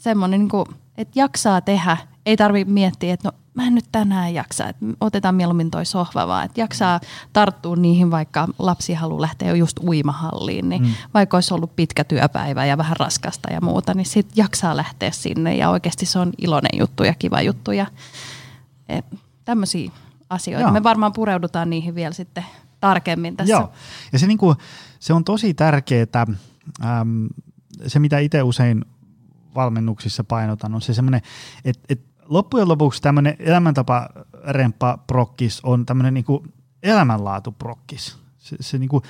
[0.00, 1.96] semmoinen, niin että jaksaa tehdä.
[2.26, 6.26] Ei tarvitse miettiä, että no mä en nyt tänään jaksa, että otetaan mieluummin toi sohva
[6.26, 7.00] vaan, että jaksaa
[7.32, 10.94] tarttua niihin, vaikka lapsi haluaa lähteä jo just uimahalliin, niin mm.
[11.14, 15.56] vaikka olisi ollut pitkä työpäivä ja vähän raskasta ja muuta, niin sitten jaksaa lähteä sinne
[15.56, 17.86] ja oikeasti se on iloinen juttu ja kiva juttu ja
[19.44, 19.90] tämmöisiä
[20.30, 20.66] asioita.
[20.66, 20.72] Joo.
[20.72, 22.44] Me varmaan pureudutaan niihin vielä sitten
[22.80, 23.52] tarkemmin tässä.
[23.52, 23.72] Joo,
[24.12, 24.54] ja se, niinku,
[25.00, 26.26] se on tosi tärkeää,
[26.84, 27.26] ähm,
[27.86, 28.84] se mitä itse usein
[29.54, 31.20] valmennuksissa painotan, on se semmoinen,
[31.64, 34.08] että et loppujen lopuksi tämmöinen elämäntapa
[34.44, 36.46] remppa prokkis on tämmöinen niinku
[36.82, 38.18] elämänlaatuprokkis.
[38.38, 39.02] Se, se niinku,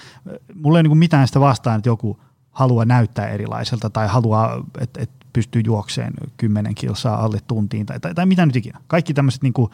[0.54, 5.10] mulla ei niinku mitään sitä vastaan, että joku haluaa näyttää erilaiselta tai haluaa, että et
[5.32, 8.80] pystyy juokseen kymmenen kilsaa alle tuntiin tai, tai, tai mitä nyt ikinä.
[8.86, 9.70] Kaikki tämmöiset niinku,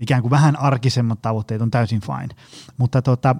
[0.00, 2.28] ikään kuin vähän arkisemmat tavoitteet on täysin fine.
[2.76, 3.36] Mutta tota,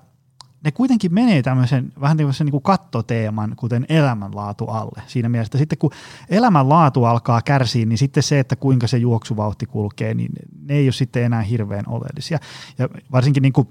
[0.64, 5.02] ne kuitenkin menee tämmöisen vähän tämmöisen niin kuin kattoteeman, kuten elämänlaatu alle.
[5.06, 5.90] Siinä mielessä, että sitten kun
[6.28, 10.92] elämänlaatu alkaa kärsiä, niin sitten se, että kuinka se juoksuvauhti kulkee, niin ne ei ole
[10.92, 12.38] sitten enää hirveän oleellisia.
[12.78, 13.68] Ja varsinkin niin kuin,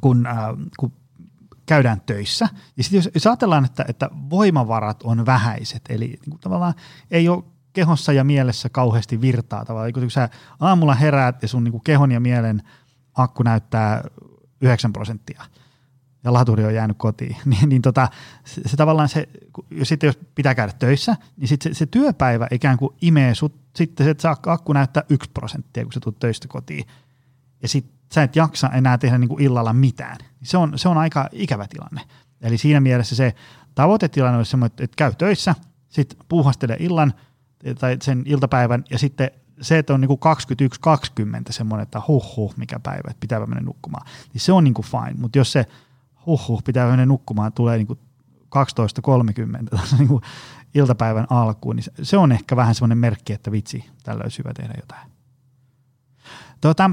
[0.00, 0.36] kun, äh,
[0.78, 0.92] kun
[1.66, 6.40] käydään töissä, ja sitten jos, jos ajatellaan, että, että voimavarat on vähäiset, eli niin kuin
[6.40, 6.74] tavallaan
[7.10, 9.92] ei ole kehossa ja mielessä kauheasti virtaa tavallaan.
[9.92, 10.28] Kun sä
[10.60, 12.62] aamulla heräät ja sun niin kuin kehon ja mielen
[13.14, 14.04] akku näyttää
[14.60, 15.42] 9 prosenttia–
[16.24, 18.08] ja laturi on jäänyt kotiin, niin, niin tota,
[18.44, 19.28] se, se tavallaan se,
[19.70, 23.54] jos sitten jos pitää käydä töissä, niin sitten se, se työpäivä ikään kuin imee sut,
[23.76, 26.84] sitten se, että akku näyttää yksi prosenttia, kun sä tulet töistä kotiin,
[27.62, 30.16] ja sitten sä et jaksa enää tehdä niin kuin illalla mitään.
[30.42, 32.00] Se on, se on aika ikävä tilanne.
[32.40, 33.34] Eli siinä mielessä se
[33.74, 35.54] tavoitetilanne olisi semmoinen, että käy töissä,
[35.88, 37.12] sitten puuhastele illan
[37.78, 39.30] tai sen iltapäivän, ja sitten
[39.60, 44.06] se, että on niin 21-20 semmoinen, että huh huh, mikä päivä, että pitää mennä nukkumaan,
[44.32, 45.14] niin se on niin kuin fine.
[45.20, 45.66] Mutta jos se
[46.26, 47.98] huhhuh, pitää mennä nukkumaan, tulee niin kuin
[48.56, 50.20] 12.30 niin
[50.74, 54.74] iltapäivän alkuun, niin se on ehkä vähän semmoinen merkki, että vitsi, tällä olisi hyvä tehdä
[54.80, 55.10] jotain.
[56.60, 56.90] Tota,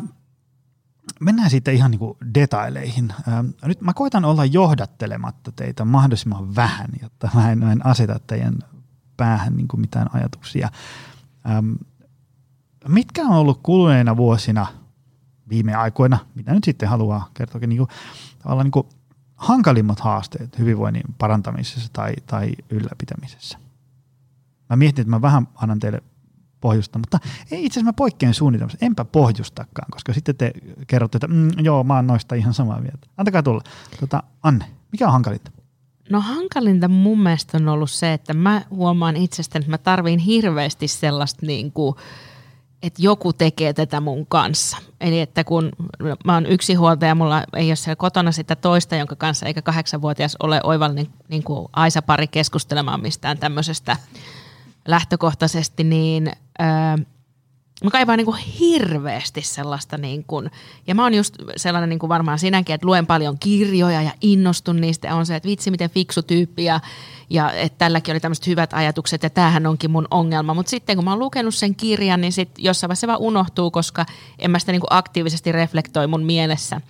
[1.20, 3.14] mennään sitten ihan niin detaileihin.
[3.28, 8.20] Ähm, nyt mä koitan olla johdattelematta teitä mahdollisimman vähän, jotta mä en, mä en aseta
[8.28, 8.60] teidän
[9.18, 10.70] päähän niin kuin mitään ajatuksia.
[11.50, 11.74] Ähm,
[12.88, 14.68] mitkä on ollut kuluneina vuosina,
[15.50, 17.90] viime aikoina, mitä nyt sitten haluaa kertoa, niin kuin,
[18.40, 18.88] tavallaan niin kuin
[19.38, 23.58] hankalimmat haasteet hyvinvoinnin parantamisessa tai, tai ylläpitämisessä?
[24.70, 26.02] Mä mietin, että mä vähän annan teille
[26.62, 27.20] pohjusta, mutta
[27.52, 28.78] ei itse asiassa mä poikkean suunnitelmassa.
[28.82, 30.52] Enpä pohjustakaan, koska sitten te
[30.88, 33.08] kerrotte, että mm, joo, mä oon noista ihan samaa mieltä.
[33.18, 33.62] Antakaa tulla.
[34.00, 35.52] Tota, Anne, mikä on hankalinta?
[36.10, 40.88] No hankalinta mun mielestä on ollut se, että mä huomaan itsestäni, että mä tarviin hirveästi
[40.88, 41.96] sellaista niin kuin,
[42.84, 44.78] että joku tekee tätä mun kanssa.
[45.02, 45.72] Eli että kun
[46.26, 50.38] mä oon yksi huoltaja, mulla ei ole siellä kotona sitä toista, jonka kanssa eikä kahdeksanvuotias
[50.44, 53.98] ole oivallinen niin kuin Aisa-pari keskustelemaan mistään tämmöisestä
[54.88, 56.32] lähtökohtaisesti, niin
[57.84, 60.52] mä kaipaan niin kuin hirveästi sellaista, niin kuin,
[60.88, 64.82] ja mä oon just sellainen niin kuin varmaan sinäkin, että luen paljon kirjoja ja innostun
[64.82, 66.80] niistä, on se, että vitsi miten fiksu tyyppi ja,
[67.30, 71.06] ja että tälläkin oli tämmöiset hyvät ajatukset ja tämähän onkin mun ongelma, mutta sitten kun
[71.06, 74.06] mä oon lukenut sen kirjan, niin sitten jossain vaiheessa se vaan unohtuu, koska
[74.40, 76.82] en mä sitä niin kuin aktiivisesti reflektoi mun mielessä.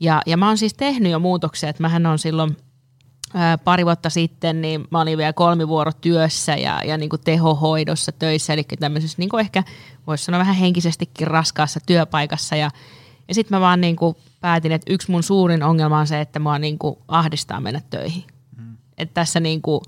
[0.00, 2.56] Ja, ja mä oon siis tehnyt jo muutoksia, että mähän on silloin
[3.64, 8.64] pari vuotta sitten, niin mä olin vielä kolmivuorotyössä ja, ja niin kuin tehohoidossa töissä, eli
[8.80, 9.62] tämmöisessä niin kuin ehkä
[10.06, 12.70] voisi sanoa vähän henkisestikin raskaassa työpaikassa ja,
[13.28, 16.38] ja sitten mä vaan niin kuin päätin, että yksi mun suurin ongelma on se, että
[16.38, 18.24] mua niin kuin ahdistaa mennä töihin.
[18.56, 18.76] Mm.
[18.98, 19.80] Että tässä niin kuin,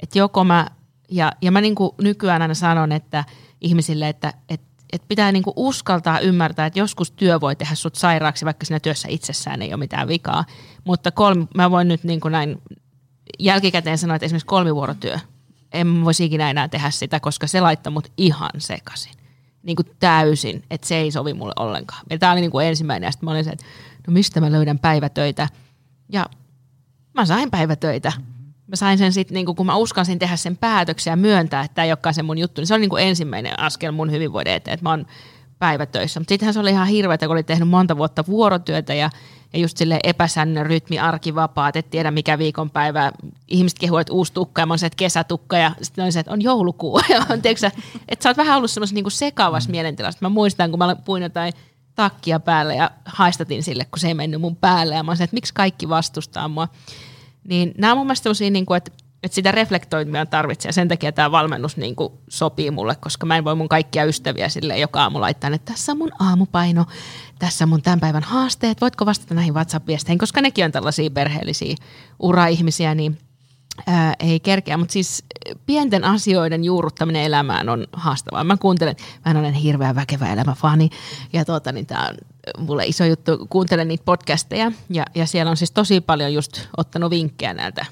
[0.00, 0.66] että joko mä,
[1.10, 3.24] ja, ja mä niin kuin nykyään aina sanon, että
[3.60, 8.44] ihmisille, että, että että pitää niinku uskaltaa ymmärtää, että joskus työ voi tehdä sut sairaaksi,
[8.44, 10.44] vaikka siinä työssä itsessään ei ole mitään vikaa.
[10.84, 12.62] Mutta kolmi, mä voin nyt niinku näin
[13.38, 15.18] jälkikäteen sanoa, että esimerkiksi kolmivuorotyö,
[15.72, 19.12] en voisi ikinä enää tehdä sitä, koska se laittaa mut ihan sekaisin.
[19.62, 22.02] Niin kuin täysin, että se ei sovi mulle ollenkaan.
[22.10, 23.64] Ja tämä oli niin kuin ensimmäinen, ja sitten mä olin se, että
[24.06, 25.48] no mistä mä löydän päivätöitä.
[26.08, 26.26] Ja
[27.14, 28.12] mä sain päivätöitä.
[28.66, 31.84] Mä sain sen sitten, niin kun mä uskalsin tehdä sen päätöksiä ja myöntää, että tämä
[31.84, 34.74] ei olekaan se mun juttu, niin se oli niin kuin ensimmäinen askel mun hyvinvoiden eteen,
[34.74, 35.06] että mä oon
[35.58, 36.20] päivätöissä.
[36.20, 39.10] Mutta sittenhän se oli ihan hirveätä, kun oli tehnyt monta vuotta vuorotyötä ja
[39.52, 43.12] ja just sille epäsäännön rytmi, arkivapaat, et tiedä mikä viikonpäivä.
[43.48, 46.20] Ihmiset kehuvat, että uusi tukka ja mä oon se, että kesätukka ja sitten on se,
[46.20, 47.00] että on joulukuu.
[47.08, 47.70] Ja on, tiedätkö,
[48.08, 49.70] että sä oot vähän ollut semmoisessa niinku sekavassa mm.
[49.70, 50.18] mielentilassa.
[50.20, 51.52] Mä muistan, kun mä puin jotain
[51.94, 54.94] takkia päälle ja haistatin sille, kun se ei mennyt mun päälle.
[54.94, 56.68] Ja mä oon se, että miksi kaikki vastustaa mua.
[57.44, 58.90] Niin nämä on mun mielestä sellaisia, niin kuin, että
[59.22, 60.72] että sitä reflektoimia tarvitsee.
[60.72, 64.48] Sen takia tämä valmennus niin kuin sopii mulle, koska mä en voi mun kaikkia ystäviä
[64.48, 66.84] sille joka aamu laittaa, että tässä on mun aamupaino,
[67.38, 71.76] tässä on mun tämän päivän haasteet, voitko vastata näihin WhatsApp-viesteihin, koska nekin on tällaisia perheellisiä
[72.18, 73.18] uraihmisiä, niin
[73.86, 75.24] ää, ei kerkeä, mutta siis
[75.66, 78.44] pienten asioiden juurruttaminen elämään on haastavaa.
[78.44, 80.90] Mä kuuntelen, mä olen hirveän väkevä elämäfani.
[81.32, 82.14] Ja tuota, niin tämä on
[82.66, 87.10] mulle iso juttu, kuuntelen niitä podcasteja ja, ja siellä on siis tosi paljon just ottanut
[87.10, 87.86] vinkkejä näiltä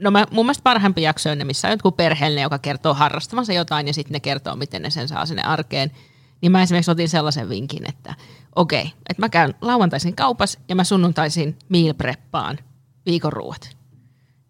[0.00, 3.52] no mä, mun mielestä parhaimpi jakso on ne, missä on jotkut perheellinen, joka kertoo harrastavansa
[3.52, 5.90] jotain ja sitten ne kertoo, miten ne sen saa sinne arkeen.
[6.40, 8.14] Niin mä esimerkiksi otin sellaisen vinkin, että
[8.56, 12.58] okei, okay, että mä käyn lauantaisin kaupas ja mä sunnuntaisin meal preppaan
[13.06, 13.76] viikon ruuat.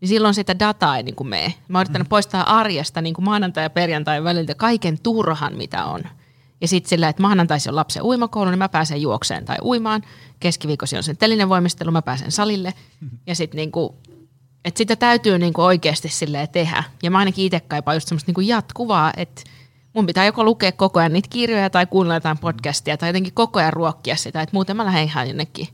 [0.00, 1.54] Niin silloin sitä dataa ei niin kuin mene.
[1.68, 2.10] Mä oon yrittänyt mm.
[2.10, 6.02] poistaa arjesta niin kuin maanantai ja perjantai väliltä kaiken turhan, mitä on.
[6.60, 10.02] Ja sitten sillä, että maanantaisin on lapsen uimakoulu, niin mä pääsen juokseen tai uimaan.
[10.40, 12.74] Keskiviikkosi on sen telinen voimistelu, mä pääsen salille.
[13.26, 13.94] Ja sitten niin kuin
[14.66, 16.84] että sitä täytyy niinku oikeasti silleen tehdä.
[17.02, 19.42] Ja mä ainakin itse kaipaan just semmoista niinku jatkuvaa, että
[19.94, 23.58] mun pitää joko lukea koko ajan niitä kirjoja tai kuunnella jotain podcastia tai jotenkin koko
[23.58, 25.68] ajan ruokkia sitä, että muuten mä lähden ihan jonnekin.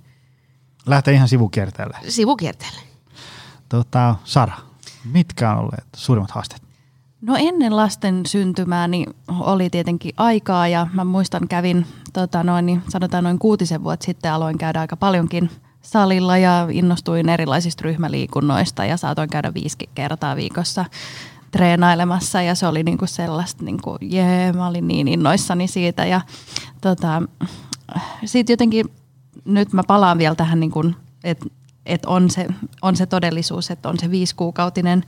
[0.87, 1.99] Lähtee ihan sivukierteelle.
[2.09, 2.81] Sivukierteelle.
[3.69, 4.55] Tota, Sara,
[5.13, 6.63] mitkä on olleet suurimmat haasteet?
[7.21, 12.83] No ennen lasten syntymää niin oli tietenkin aikaa ja mä muistan kävin tota noin, niin
[12.89, 15.51] sanotaan noin kuutisen vuotta sitten aloin käydä aika paljonkin
[15.83, 20.85] salilla ja innostuin erilaisista ryhmäliikunnoista ja saatoin käydä viisi kertaa viikossa
[21.51, 26.21] treenailemassa ja se oli niinku sellaista, niinku, jee, mä olin niin innoissani siitä ja
[26.81, 27.23] tota,
[28.25, 28.87] sitten jotenkin
[29.45, 30.91] nyt mä palaan vielä tähän, niinku,
[31.25, 31.47] että
[31.87, 32.47] et on, se,
[32.83, 35.05] on se todellisuus, että on se viisikuukautinen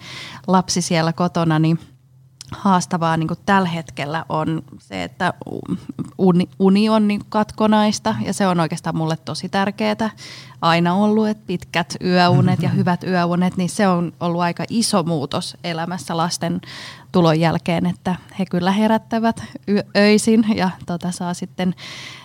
[0.47, 1.79] lapsi siellä kotona, niin–
[2.59, 5.35] haastavaa niin tällä hetkellä on se, että
[6.19, 10.11] uni, uni on niin katkonaista ja se on oikeastaan mulle tosi tärkeää
[10.61, 15.57] aina ollut, että pitkät yöunet ja hyvät yöunet, niin se on ollut aika iso muutos
[15.65, 16.61] elämässä lasten
[17.13, 21.75] tulon jälkeen, että he kyllä herättävät yö, öisin ja tota, saa sitten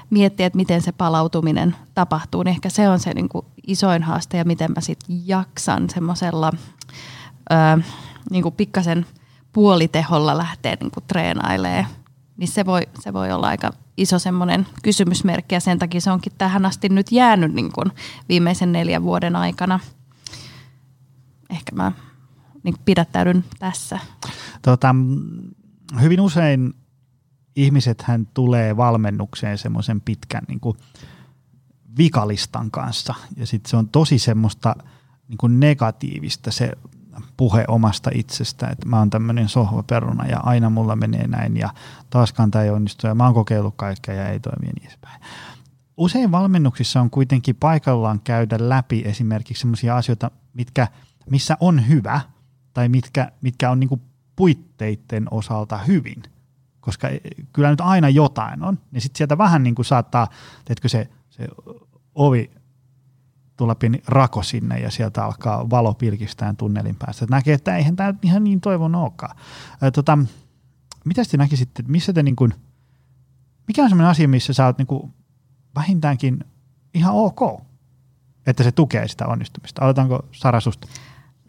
[0.10, 3.30] miettiä, että miten se palautuminen tapahtuu, niin ehkä se on se niin
[3.68, 6.52] isoin haaste ja miten mä sitten jaksan semmoisella
[8.30, 9.06] niin pikkasen–
[9.54, 11.86] puoliteholla lähtee niin kuin treenailee,
[12.38, 16.34] niin se voi, se voi olla aika iso semmoinen kysymysmerkki ja sen takia se onkin
[16.38, 17.92] tähän asti nyt jäänyt niin kuin
[18.30, 19.80] viimeisen neljän vuoden aikana.
[21.50, 21.92] Ehkä mä
[22.64, 24.00] niin pidättäydyn tässä.
[24.62, 24.96] Tota,
[26.02, 26.74] hyvin usein
[27.56, 30.78] ihmiset hän tulee valmennukseen semmoisen pitkän niin kuin
[31.98, 34.76] vikalistan kanssa ja sitten se on tosi semmoista
[35.28, 36.72] niin kuin negatiivista se
[37.40, 41.70] puhe omasta itsestä, että mä oon tämmöinen sohvaperuna ja aina mulla menee näin ja
[42.10, 45.22] taaskaan tämä ei onnistu ja mä oon kokeillut kaikkea ja ei toimi niin edespäin.
[45.98, 50.88] Usein valmennuksissa on kuitenkin paikallaan käydä läpi esimerkiksi sellaisia asioita, mitkä,
[51.30, 52.22] missä on hyvä
[52.74, 54.02] tai mitkä, mitkä on niinku
[54.36, 56.24] puitteiden osalta hyvin.
[56.80, 57.08] Koska
[57.54, 60.28] kyllä nyt aina jotain on, niin sitten sieltä vähän niin kuin saattaa,
[60.66, 61.48] teetkö se, se
[62.16, 62.52] ovi
[63.60, 67.26] tulla pieni rako sinne ja sieltä alkaa valo pilkistään tunnelin päästä.
[67.26, 69.36] Et näkee, että eihän tämä ihan niin toivon olekaan.
[69.94, 70.18] tota,
[71.06, 72.54] mitä te näkisitte, missä te niin kuin,
[73.68, 75.14] mikä on sellainen asia, missä sä oot niin kuin
[75.76, 76.44] vähintäänkin
[76.94, 77.62] ihan ok,
[78.48, 79.82] että se tukee sitä onnistumista?
[79.82, 80.88] Aloitanko Sara susta?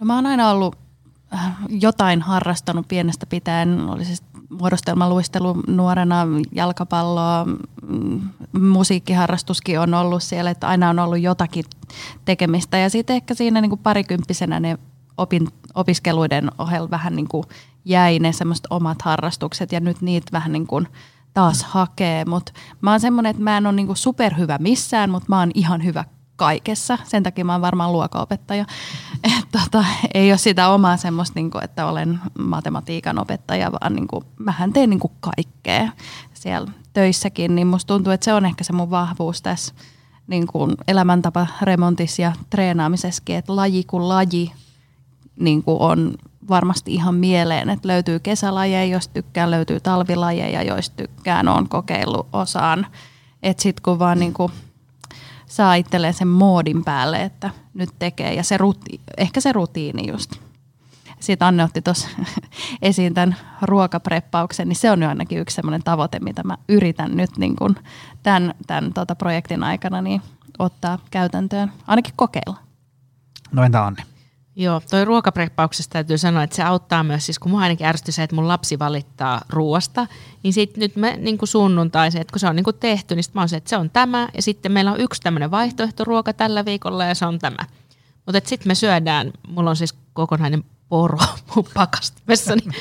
[0.00, 0.78] No mä oon aina ollut
[1.34, 7.46] äh, jotain harrastanut pienestä pitäen, oli siis muodostelmaluistelu nuorena, jalkapalloa,
[7.88, 8.20] mm,
[8.60, 11.64] musiikkiharrastuskin on ollut siellä, että aina on ollut jotakin
[12.24, 12.78] tekemistä.
[12.78, 14.78] Ja sitten ehkä siinä niin kuin parikymppisenä ne
[15.16, 17.44] opin, opiskeluiden ohella vähän niin kuin
[17.84, 20.88] jäi ne semmoiset omat harrastukset ja nyt niitä vähän niin kuin
[21.34, 22.24] taas hakee.
[22.24, 25.50] Mutta mä oon semmoinen, että mä en ole niin kuin superhyvä missään, mutta mä oon
[25.54, 26.04] ihan hyvä
[26.40, 26.98] kaikessa.
[27.04, 28.64] Sen takia mä oon varmaan luokaopettaja.
[29.38, 34.08] Et tota, ei ole sitä omaa semmoista, niin kuin, että olen matematiikan opettaja, vaan niin
[34.08, 35.88] kuin, mähän teen niin kuin kaikkea
[36.34, 37.54] siellä töissäkin.
[37.54, 39.74] Niin musta tuntuu, että se on ehkä se mun vahvuus tässä
[40.26, 44.52] niin kuin elämäntapa remontissa ja treenaamisessakin, että laji kuin laji
[45.40, 46.14] niin kuin on
[46.48, 52.86] varmasti ihan mieleen, että löytyy kesälajeja, jos tykkään, löytyy talvilajeja, jos tykkään, on kokeillut osaan.
[53.42, 54.52] Että sitten kun vaan niin kuin
[55.50, 58.34] saa itselleen sen moodin päälle, että nyt tekee.
[58.34, 60.32] Ja se ruti, ehkä se rutiini just.
[61.20, 62.08] Sitten Anne otti tuossa
[62.82, 67.30] esiin tämän ruokapreppauksen, niin se on jo ainakin yksi sellainen tavoite, mitä mä yritän nyt
[67.36, 67.76] niin kun
[68.22, 70.22] tämän, tämän tota projektin aikana niin
[70.58, 72.56] ottaa käytäntöön, ainakin kokeilla.
[73.52, 74.02] No entä Anne?
[74.60, 78.22] Joo, toi ruokapreppauksesta täytyy sanoa, että se auttaa myös, siis kun mua ainakin ärsytti se,
[78.22, 80.06] että mun lapsi valittaa ruoasta,
[80.42, 83.42] niin sitten nyt me niin sunnuntaisin, että kun se on niin tehty, niin sitten mä
[83.42, 87.04] oon se, että se on tämä, ja sitten meillä on yksi tämmöinen vaihtoehtoruoka tällä viikolla,
[87.04, 87.66] ja se on tämä.
[88.26, 91.18] Mutta sitten me syödään, mulla on siis kokonainen poro
[91.54, 92.72] mun pakastimessa, niin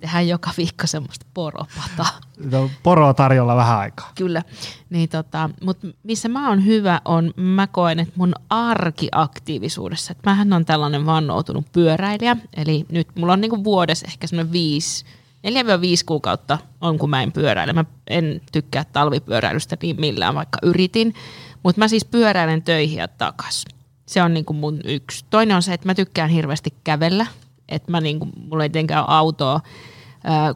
[0.00, 2.20] Tehdään joka viikko semmoista poropataa.
[2.50, 4.12] No, poroa tarjolla vähän aikaa.
[4.14, 4.42] Kyllä.
[4.90, 10.52] Niin tota, Mutta missä mä oon hyvä on, mä koen, että mun arkiaktiivisuudessa, että mähän
[10.52, 15.04] on tällainen vannoutunut pyöräilijä, eli nyt mulla on niinku vuodessa ehkä semmoinen viisi,
[15.46, 15.50] 4-5
[16.06, 17.72] kuukautta on, kun mä en pyöräile.
[17.72, 21.14] Mä en tykkää talvipyöräilystä niin millään, vaikka yritin.
[21.62, 23.64] Mutta mä siis pyöräilen töihin ja takas.
[24.06, 25.24] Se on niinku mun yksi.
[25.30, 27.26] Toinen on se, että mä tykkään hirveästi kävellä.
[27.68, 29.60] Että mä niinku, mulla ei tietenkään ole autoa,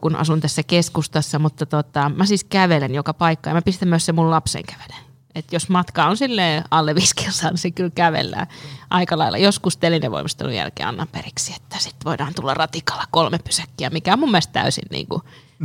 [0.01, 4.05] kun asun tässä keskustassa, mutta tota, mä siis kävelen joka paikka ja mä pistän myös
[4.05, 5.03] se mun lapsen kävelen.
[5.35, 8.47] Et jos matka on sille alle viisi niin se kyllä kävellään
[8.89, 9.37] aika lailla.
[9.37, 14.31] Joskus telinevoimistelun jälkeen annan periksi, että sitten voidaan tulla ratikalla kolme pysäkkiä, mikä on mun
[14.31, 15.21] mielestä täysin niin kuin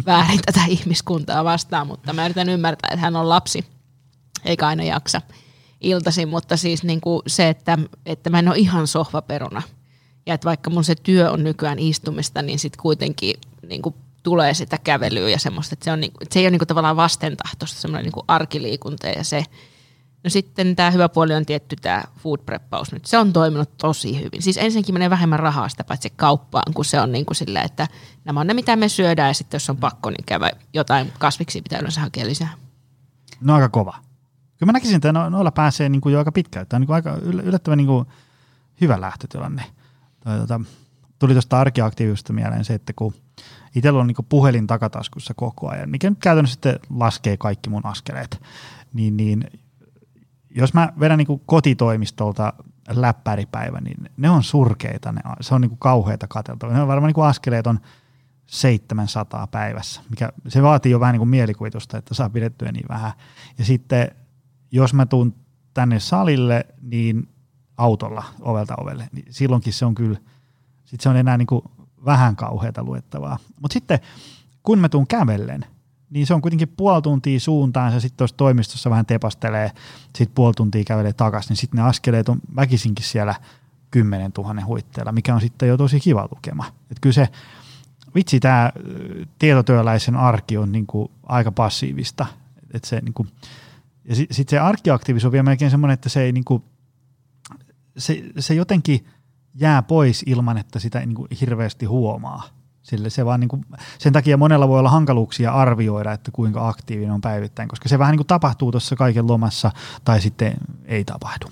[0.07, 3.65] väärin tätä ihmiskuntaa vastaan, mutta mä yritän ymmärtää, että hän on lapsi,
[4.45, 5.21] eikä aina jaksa
[5.81, 9.63] iltaisin, mutta siis niin kuin se, että, että mä en ole ihan sohvaperuna.
[10.29, 13.35] Ja että vaikka mun se työ on nykyään istumista, niin sitten kuitenkin
[13.69, 16.51] niin kuin tulee sitä kävelyä ja semmoista, että se, on, niinku, että se ei ole
[16.51, 19.45] niinku tavallaan vastentahtoista semmoinen niinku arkiliikunta ja se.
[20.25, 23.07] No sitten tämä hyvä puoli on tietty tämä food preppaus nyt.
[23.07, 24.43] Se on toiminut tosi hyvin.
[24.43, 27.89] Siis ensinnäkin menee vähemmän rahaa sitä paitsi kauppaan, kun se on niin kuin sillä, että
[28.25, 31.63] nämä on ne mitä me syödään ja sitten jos on pakko, niin käydä jotain kasviksi
[31.63, 32.53] pitää yleensä hakea lisää.
[33.41, 33.95] No aika kova.
[34.59, 36.67] Kyllä mä näkisin, että no, noilla pääsee niin kuin jo aika pitkään.
[36.67, 38.07] Tämä on niin kuin aika yllättävän niin kuin
[38.81, 39.78] hyvä lähtötilanne.
[40.21, 40.61] Tai, tota,
[41.19, 43.15] tuli tuosta arkiaktiivisuudesta mieleen se, että kun
[43.75, 48.43] itsellä on niin puhelin takataskussa koko ajan, mikä nyt käytännössä sitten laskee kaikki mun askeleet,
[48.93, 49.45] niin, niin
[50.51, 52.53] jos mä vedän niin kotitoimistolta
[52.91, 56.75] läppäripäivä, niin ne on surkeita, ne, se on niin kauheita katseltavaa.
[56.75, 57.81] Ne on varmaan niin askeleet on
[58.47, 63.13] 700 päivässä, mikä se vaatii jo vähän niin kuin mielikuvitusta, että saa pidettyä niin vähän.
[63.59, 64.11] Ja sitten
[64.71, 65.35] jos mä tuun
[65.75, 67.29] tänne salille, niin
[67.79, 70.19] autolla ovelta ovelle, niin silloinkin se on kyllä,
[70.85, 71.63] sit se on enää niin kuin
[72.05, 73.39] vähän kauheata luettavaa.
[73.61, 73.99] Mutta sitten
[74.63, 75.65] kun mä tuun kävellen,
[76.11, 79.71] niin se on kuitenkin puoli tuntia suuntaan, ja sitten tuossa toimistossa vähän tepastelee,
[80.05, 83.35] sitten puoli tuntia kävelee takaisin, niin sitten ne askeleet on väkisinkin siellä
[83.91, 86.65] 10 000 huitteella, mikä on sitten jo tosi kiva lukema.
[86.91, 87.29] Et kyllä se,
[88.15, 88.73] vitsi tämä
[89.39, 92.27] tietotyöläisen arki on niinku aika passiivista.
[92.75, 93.27] Et se niinku,
[94.05, 96.65] ja sitten sit se arkiaktiivisuus on vielä melkein semmoinen, että se ei niinku,
[97.99, 99.05] se, se jotenkin–
[99.61, 102.43] jää pois ilman, että sitä niin kuin hirveästi huomaa.
[102.83, 103.67] Sille se vaan niin kuin,
[103.99, 108.13] sen takia monella voi olla hankaluuksia arvioida, että kuinka aktiivinen on päivittäin, koska se vähän
[108.13, 109.71] niin kuin tapahtuu tuossa kaiken lomassa
[110.05, 111.47] tai sitten ei tapahdu.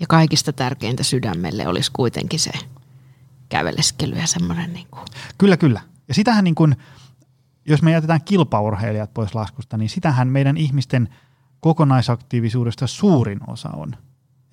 [0.00, 2.52] Ja kaikista tärkeintä sydämelle olisi kuitenkin se
[3.48, 4.72] käveleskely ja semmoinen.
[4.72, 5.04] Niin kuin.
[5.38, 5.80] Kyllä, kyllä.
[6.08, 6.76] Ja sitähän niin kuin,
[7.66, 11.08] jos me jätetään kilpaurheilijat pois laskusta, niin sitähän meidän ihmisten
[11.60, 13.96] kokonaisaktiivisuudesta suurin osa on–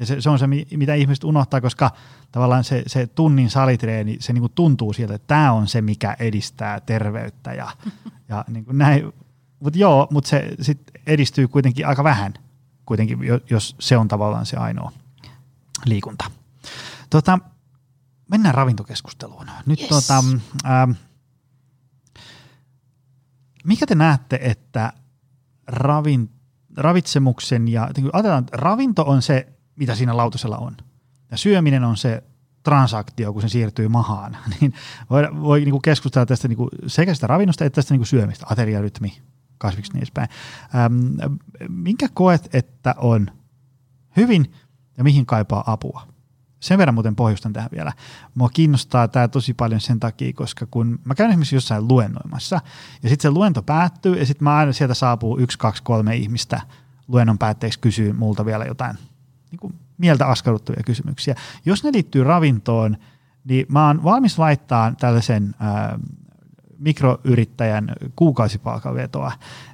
[0.02, 1.92] ja se, se on se, mitä ihmiset unohtaa, koska
[2.32, 6.16] tavallaan se, se tunnin salitreeni, se niin kuin tuntuu sieltä, että tämä on se, mikä
[6.20, 7.72] edistää terveyttä ja,
[8.30, 9.14] ja niin kuin näin.
[9.60, 12.34] Mutta joo, mutta se sit edistyy kuitenkin aika vähän,
[12.86, 14.92] kuitenkin, jos se on tavallaan se ainoa
[15.86, 16.32] liikunta.
[17.10, 17.40] Tota,
[18.32, 19.46] mennään ravintokeskusteluun.
[19.66, 19.90] Nyt yes.
[19.90, 20.24] tota,
[20.66, 20.92] ähm,
[23.64, 24.94] mikä te näette, että
[25.68, 26.30] ravin,
[26.78, 30.78] ravitsemuksen ja ajatellaan, että ravinto on se mitä siinä lautasella on.
[31.32, 32.24] Ja syöminen on se
[32.64, 34.74] transaktio, kun se siirtyy mahaan, niin
[35.10, 38.08] voi, voi niin kuin keskustella tästä niin kuin sekä sitä ravinnosta että tästä niin kuin
[38.08, 39.22] syömistä, ateriarytmi,
[39.58, 40.30] kasviksi niin edespäin.
[40.76, 41.34] Ähm,
[41.70, 43.28] minkä koet, että on
[44.18, 44.54] hyvin
[44.98, 46.08] ja mihin kaipaa apua?
[46.60, 47.94] Sen verran muuten pohjustan tähän vielä.
[48.36, 52.62] Mua kiinnostaa tämä tosi paljon sen takia, koska kun mä käyn esimerkiksi jossain luennoimassa,
[53.04, 56.62] ja sitten se luento päättyy, ja sitten mä aina sieltä saapuu yksi, kaksi, kolme ihmistä
[57.08, 58.98] luennon päätteeksi kysyy multa vielä jotain
[59.52, 61.36] niin kuin mieltä askarruttavia kysymyksiä.
[61.66, 62.98] Jos ne liittyy ravintoon,
[63.44, 66.00] niin mä oon valmis laittaa tällaisen ää,
[66.80, 69.32] mikroyrittäjän kuukausipalkavetoa,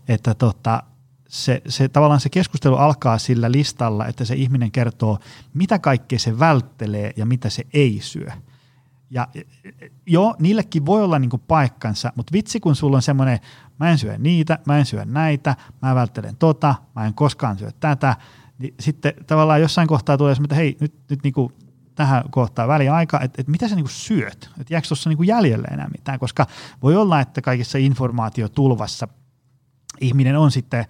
[0.08, 0.84] että tota,
[1.28, 5.20] se, se, tavallaan se keskustelu alkaa sillä listalla, että se ihminen kertoo,
[5.54, 8.28] mitä kaikkea se välttelee ja mitä se ei syö.
[9.10, 9.28] Ja
[10.06, 13.40] joo, niillekin voi olla niinku paikkansa, mutta vitsi kun sulla on semmoinen,
[13.80, 17.72] mä en syö niitä, mä en syö näitä, mä välttelen tota, mä en koskaan syö
[17.80, 18.16] tätä,
[18.60, 21.54] niin sitten tavallaan jossain kohtaa tulee että hei, nyt, nyt niin kuin
[21.96, 25.88] tähän kohtaan väliaika, että, että mitä sä niin syöt, että jääkö tuossa niin jäljelle enää
[25.88, 26.48] mitään, koska
[26.84, 29.08] voi olla, että kaikessa informaatiotulvassa
[30.02, 30.86] ihminen on sitten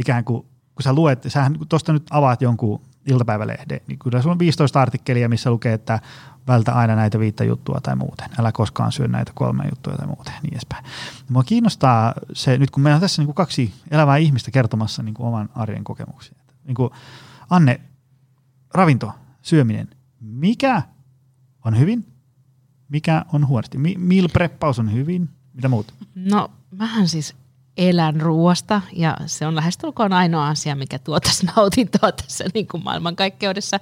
[0.00, 4.38] ikään kuin, kun sä luet, sähän tuosta nyt avaat jonkun iltapäivälehden, niin kyllä sulla on
[4.38, 6.00] 15 artikkelia, missä lukee, että
[6.46, 10.34] vältä aina näitä viittä juttua tai muuten, älä koskaan syö näitä kolme juttua tai muuten,
[10.42, 10.84] niin edespäin.
[11.28, 15.14] Mua kiinnostaa se, nyt kun meillä on tässä niin kuin kaksi elävää ihmistä kertomassa niin
[15.14, 16.90] kuin oman arjen kokemuksia, niin kuin,
[17.50, 17.80] Anne,
[18.74, 19.88] ravinto, syöminen,
[20.20, 20.82] mikä
[21.64, 22.06] on hyvin,
[22.88, 23.78] mikä on huonosti?
[23.98, 25.94] Meal preppaus on hyvin, Mitä muut?
[26.14, 27.34] No, mähän siis
[27.76, 31.18] elän ruoasta ja se on lähestulkoon ainoa asia, mikä tuo
[31.56, 33.80] nautintoa tässä niin kuin maailmankaikkeudessa.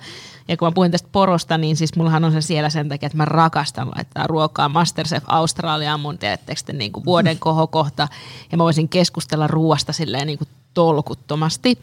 [0.48, 3.16] Ja kun mä puhuin tästä porosta, niin siis mullahan on se siellä sen takia, että
[3.16, 4.68] mä rakastan laittaa ruokaa.
[4.68, 8.08] Masterchef Australia on mun teettekö niin kuin vuoden kohokohta
[8.52, 11.78] ja mä voisin keskustella ruoasta silleen niin kuin tolkuttomasti.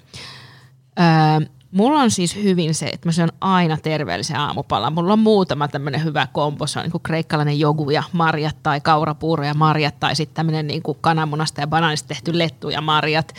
[1.00, 4.94] Öö, Mulla on siis hyvin se, että mä syön aina terveellisen aamupalan.
[4.94, 6.68] Mulla on muutama tämmöinen hyvä kombo.
[6.68, 10.82] Se on niin kreikkalainen jogu ja marjat tai kaurapuuro ja marjat tai sitten tämmöinen niin
[11.02, 13.34] kananmunasta ja banaanista tehty lettu ja marjat.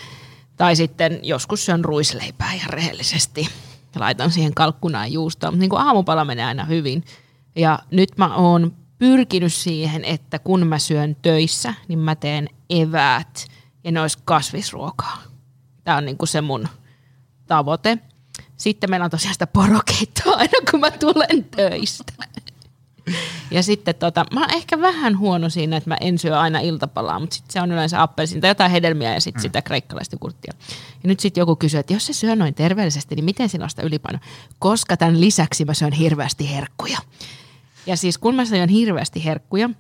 [0.57, 3.49] Tai sitten joskus syön ruisleipää ja rehellisesti.
[3.95, 5.51] Ja laitan siihen kalkkunaan juustoa.
[5.51, 7.05] Mutta niin aamupala menee aina hyvin.
[7.55, 13.47] Ja nyt mä oon pyrkinyt siihen, että kun mä syön töissä, niin mä teen eväät
[13.85, 15.23] ja ne olisi kasvisruokaa.
[15.85, 16.69] Tämä on niin kuin se mun
[17.47, 17.99] tavoite.
[18.57, 22.13] Sitten meillä on tosiaan sitä porokeittoa aina, kun mä tulen töistä.
[23.51, 27.19] Ja sitten tota, mä oon ehkä vähän huono siinä, että mä en syö aina iltapalaa,
[27.19, 29.43] mutta sitten se on yleensä appelsin tai jotain hedelmiä ja sitten mm.
[29.43, 30.55] sitä kreikkalaista kurttia.
[31.03, 33.83] Ja nyt sitten joku kysyy, että jos se syö noin terveellisesti, niin miten sinulla sitä
[33.83, 34.19] ylipaino?
[34.59, 36.99] Koska tämän lisäksi mä syön hirveästi herkkuja.
[37.87, 39.71] Ja siis kun mä syön hirveästi herkkuja,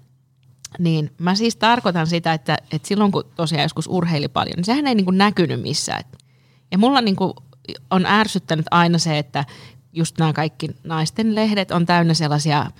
[0.78, 4.86] niin mä siis tarkoitan sitä, että, että silloin kun tosiaan joskus urheili paljon, niin sehän
[4.86, 6.04] ei niin kuin näkynyt missään.
[6.70, 7.32] Ja mulla niin kuin
[7.90, 9.44] on ärsyttänyt aina se, että
[9.92, 12.70] just nämä kaikki naisten lehdet on täynnä sellaisia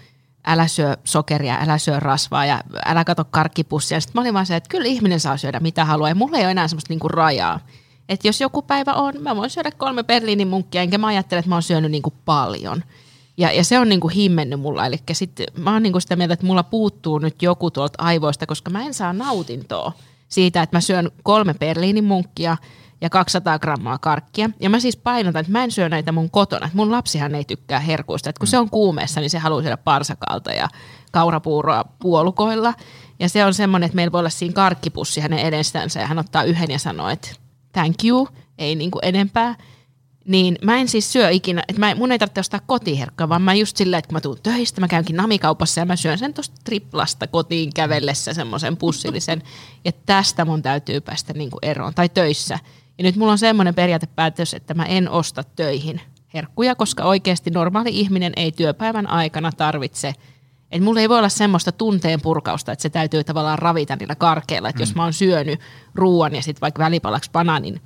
[0.46, 4.00] älä syö sokeria, älä syö rasvaa ja älä kato karkkipussia.
[4.00, 6.44] Sitten mä olin vaan se, että kyllä ihminen saa syödä mitä haluaa ja mulla ei
[6.44, 7.60] ole enää semmoista niinku rajaa.
[8.08, 11.48] Että jos joku päivä on, mä voin syödä kolme Berliinin munkkia, enkä mä ajattele, että
[11.48, 12.84] mä oon syönyt niinku paljon.
[13.36, 14.86] Ja, ja se on niinku himmennyt mulla.
[14.86, 18.70] Eli sitten mä oon niinku sitä mieltä, että mulla puuttuu nyt joku tuolta aivoista, koska
[18.70, 19.92] mä en saa nautintoa
[20.28, 22.56] siitä, että mä syön kolme Berliinin munkkia–
[23.06, 24.50] ja 200 grammaa karkkia.
[24.60, 26.70] Ja mä siis painotan, että mä en syö näitä mun kotona.
[26.74, 28.30] Mun lapsihan ei tykkää herkuista.
[28.30, 30.68] Että kun se on kuumeessa, niin se haluaa syödä parsakalta ja
[31.12, 32.74] kaurapuuroa puolukoilla.
[33.20, 36.44] Ja se on semmoinen, että meillä voi olla siinä karkkipussi hänen edestänsä ja hän ottaa
[36.44, 37.28] yhden ja sanoo, että
[37.72, 38.28] thank you,
[38.58, 39.54] ei niinku enempää.
[40.28, 43.54] Niin mä en siis syö ikinä, että mä, mun ei tarvitse ostaa kotiherkkaa, vaan mä
[43.54, 46.56] just silleen, että kun mä tuun töistä, mä käynkin namikaupassa ja mä syön sen tuosta
[46.64, 49.42] triplasta kotiin kävellessä semmoisen pussillisen.
[49.84, 52.58] Ja tästä mun täytyy päästä niinku eroon, tai töissä.
[52.98, 56.00] Ja nyt mulla on semmoinen periaatepäätös, että mä en osta töihin
[56.34, 60.14] herkkuja, koska oikeasti normaali ihminen ei työpäivän aikana tarvitse
[60.70, 64.68] että mulla ei voi olla semmoista tunteen purkausta, että se täytyy tavallaan ravita niillä karkeilla.
[64.68, 64.82] Että mm.
[64.82, 65.60] jos mä oon syönyt
[65.94, 67.80] ruoan ja sitten vaikka välipalaksi banaanin,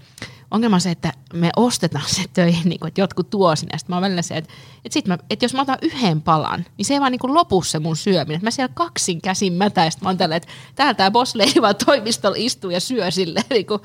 [0.50, 3.78] ongelma on se, että me ostetaan se töihin, niin kuin, että jotkut tuo sinne.
[3.78, 4.52] Sitten mä oon välillä se, että,
[4.84, 7.34] että, sit mä, että jos mä otan yhden palan, niin se ei vaan niin kuin
[7.34, 8.36] lopu se mun syöminen.
[8.36, 11.74] Että mä siellä kaksin käsin mätä, ja mä oon tällä, että täällä tämä boss vaan
[11.86, 13.80] toimistolla istuu ja syö sille niin kuin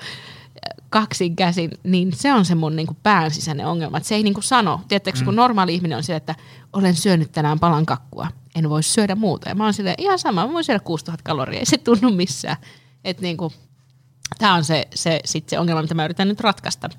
[0.90, 3.98] kaksin käsin, niin se on se mun niin kuin pään sisäinen ongelma.
[3.98, 4.82] Että se ei niin kuin sano.
[4.88, 5.26] Tiedättekö, mm.
[5.26, 6.36] kun normaali ihminen on se, että
[6.74, 9.50] olen syönyt tänään palan kakkua, en voi syödä muuta.
[9.50, 12.58] Ja mä oon silleen, ihan sama, mä voin syödä 6000 kaloria, ei se tunnu missään.
[13.04, 13.54] Että niin kuin,
[14.38, 16.90] tämä on se, se, sit se ongelma, mitä mä yritän nyt ratkaista.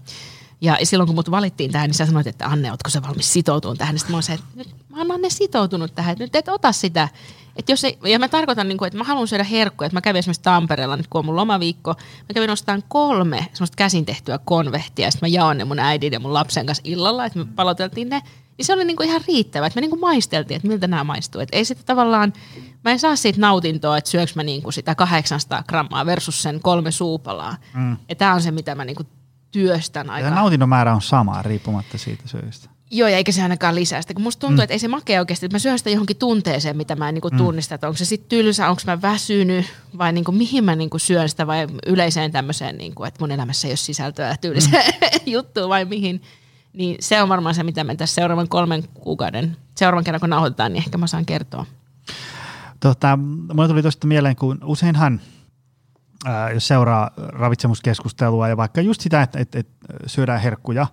[0.61, 3.79] Ja silloin kun mut valittiin tähän, niin sä sanoit, että Anne, ootko sä valmis sitoutumaan
[3.79, 3.99] tähän?
[3.99, 6.73] Sitten mä oon se, että nyt mä oon Anne sitoutunut tähän, että nyt et ota
[6.73, 7.09] sitä.
[7.57, 9.87] Että jos ei, ja mä tarkoitan, niin kuin, että mä haluan syödä herkkuja.
[9.87, 13.77] Että mä kävin esimerkiksi Tampereella, nyt kun on mun lomaviikko, mä kävin ostamaan kolme semmoista
[13.77, 15.11] käsin tehtyä konvehtia.
[15.11, 18.23] Sitten mä jaoin ne mun äidin ja mun lapsen kanssa illalla, että me paloteltiin ne.
[18.59, 21.05] Niin se oli niin kuin ihan riittävä, että me niin kuin maisteltiin, että miltä nämä
[21.05, 21.41] maistuu.
[21.41, 22.33] Että ei sitä tavallaan,
[22.85, 26.61] mä en saa siitä nautintoa, että syöks mä niin kuin sitä 800 grammaa versus sen
[26.61, 27.57] kolme suupalaa.
[27.75, 27.97] Mm.
[28.09, 29.09] Ja tämä on se, mitä mä niin kuin
[29.51, 30.29] työstän aika.
[30.29, 32.76] Ja nautinnon määrä on sama riippumatta siitä syöstä.
[32.91, 34.15] Joo, ja eikä se ainakaan lisää sitä.
[34.15, 34.63] Kun musta tuntuu, mm.
[34.63, 37.29] että ei se makea oikeasti, että mä syön sitä johonkin tunteeseen, mitä mä en niinku
[37.29, 37.37] mm.
[37.37, 37.75] tunnista.
[37.75, 39.67] Että onko se sitten tylsä, onko mä väsynyt
[39.99, 43.71] vai niinku, mihin mä niinku syön sitä vai yleiseen tämmöiseen, niinku, että mun elämässä ei
[43.71, 45.21] ole sisältöä tylliseen mm.
[45.33, 46.23] juttuun vai mihin.
[46.73, 50.73] Niin se on varmaan se, mitä me tässä seuraavan kolmen kuukauden, seuraavan kerran kun nauhoitetaan,
[50.73, 51.67] niin ehkä mä saan kertoa.
[52.81, 53.17] Tota,
[53.55, 55.21] mulle tuli tuosta mieleen, kun useinhan
[56.25, 60.87] ää, jos seuraa ravitsemuskeskustelua ja vaikka just sitä, että, että, että syödään herkkuja,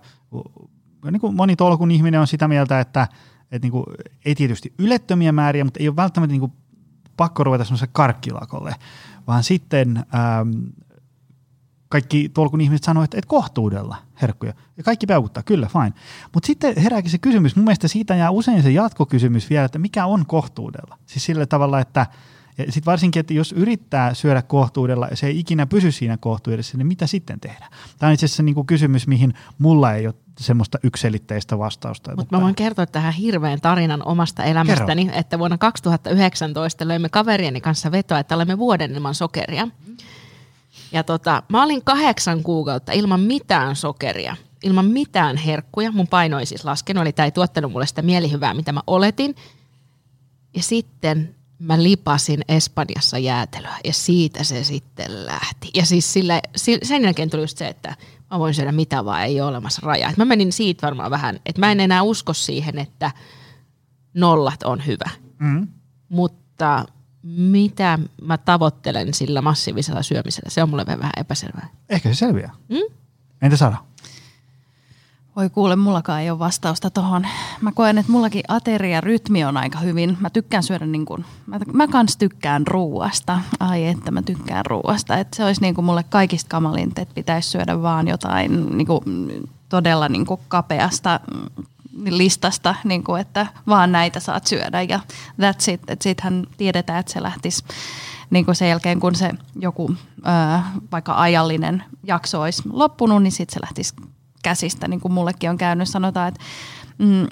[1.10, 3.08] niin kuin moni tolkun ihminen on sitä mieltä, että,
[3.52, 3.84] että niin kuin,
[4.24, 6.52] ei tietysti ylettömiä määriä, mutta ei ole välttämättä niin kuin
[7.16, 8.74] pakko ruveta semmoiselle karkkilakolle,
[9.26, 10.50] vaan sitten ähm,
[11.88, 14.52] kaikki tolkun ihmiset sanoivat, että, että kohtuudella herkkuja.
[14.76, 15.92] Ja kaikki peukuttaa, kyllä, fine.
[16.34, 20.06] Mutta sitten herääkin se kysymys, mun mielestä siitä jää usein se jatkokysymys vielä, että mikä
[20.06, 20.98] on kohtuudella?
[21.06, 22.06] Siis sillä tavalla, että
[22.56, 26.86] sitten varsinkin, että jos yrittää syödä kohtuudella ja se ei ikinä pysy siinä kohtuudessa, niin
[26.86, 27.68] mitä sitten tehdä?
[27.98, 32.16] Tämä on itse asiassa niin kuin kysymys, mihin mulla ei ole semmoista ykselitteistä vastausta.
[32.16, 35.20] Mutta mä voin kertoa tähän hirveän tarinan omasta elämästäni, Kerro.
[35.20, 39.68] että vuonna 2019 löimme kaverieni kanssa vetoa, että olemme vuoden ilman sokeria.
[40.92, 45.92] Ja tota, mä olin kahdeksan kuukautta ilman mitään sokeria, ilman mitään herkkuja.
[45.92, 49.34] Mun paino ei siis laskenut, eli tämä ei tuottanut mulle sitä mielihyvää, mitä mä oletin.
[50.54, 55.70] Ja sitten mä lipasin Espanjassa jäätelöä ja siitä se sitten lähti.
[55.74, 56.40] Ja siis sillä,
[56.82, 57.96] sen jälkeen tuli just se, että
[58.34, 60.10] mä voin syödä mitä vaan, ei ole olemassa rajaa.
[60.10, 63.10] Et mä menin siitä varmaan vähän, että mä en enää usko siihen, että
[64.14, 65.10] nollat on hyvä.
[65.38, 65.68] Mm.
[66.08, 66.84] Mutta
[67.22, 71.68] mitä mä tavoittelen sillä massiivisella syömisellä, se on mulle vähän epäselvää.
[71.88, 72.52] Ehkä se selviää.
[72.68, 72.94] Mm?
[73.42, 73.76] Entä Sara?
[75.36, 77.26] Voi kuule, mullakaan ei ole vastausta tohon.
[77.60, 80.16] Mä koen, että mullakin ateria rytmi on aika hyvin.
[80.20, 83.40] Mä tykkään syödä niin kuin, mä, mä kans tykkään ruuasta.
[83.60, 85.16] Ai että mä tykkään ruuasta.
[85.16, 89.02] Että se olisi niin kuin mulle kaikista kamalinta, että pitäisi syödä vaan jotain niin kuin,
[89.68, 91.20] todella niin kuin kapeasta
[92.08, 95.00] listasta, niin kuin, että vaan näitä saat syödä ja
[95.40, 95.80] that's it.
[95.88, 97.64] Että sittenhän tiedetään, että se lähtisi
[98.30, 103.54] niin kuin sen jälkeen, kun se joku ää, vaikka ajallinen jakso olisi loppunut, niin sitten
[103.54, 103.94] se lähtisi
[104.44, 105.88] käsistä, niin kuin mullekin on käynyt.
[105.88, 106.40] Sanotaan, että
[106.98, 107.26] mm,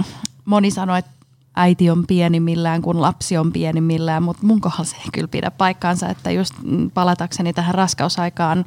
[0.45, 1.11] moni sanoo, että
[1.57, 6.09] äiti on pienimmillään, kun lapsi on pienimmillään, mutta mun kohdalla se ei kyllä pidä paikkaansa,
[6.09, 6.55] että just
[6.95, 8.65] palatakseni tähän raskausaikaan,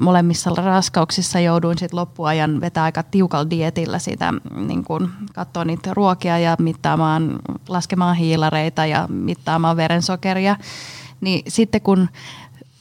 [0.00, 4.34] molemmissa raskauksissa jouduin sit loppuajan vetää aika tiukalla dietillä sitä,
[4.66, 7.38] niin kun katsoa niitä ruokia ja mittaamaan,
[7.68, 10.56] laskemaan hiilareita ja mittaamaan verensokeria.
[11.20, 12.08] Niin sitten kun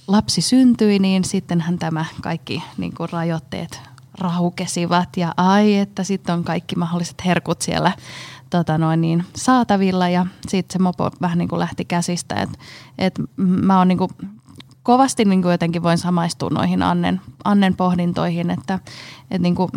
[0.08, 6.44] lapsi syntyi, niin sittenhän tämä kaikki niin kun rajoitteet raukesivat ja ai, että sitten on
[6.44, 7.92] kaikki mahdolliset herkut siellä
[8.50, 12.36] tota noin niin, saatavilla ja sitten se mopo vähän niin kuin lähti käsistä.
[12.36, 12.50] Et,
[12.98, 14.12] et mä oon niin kuin
[14.84, 18.80] kovasti niin kuin jotenkin voin samaistua noihin Annen, Annen pohdintoihin, että,
[19.22, 19.70] että niin kuin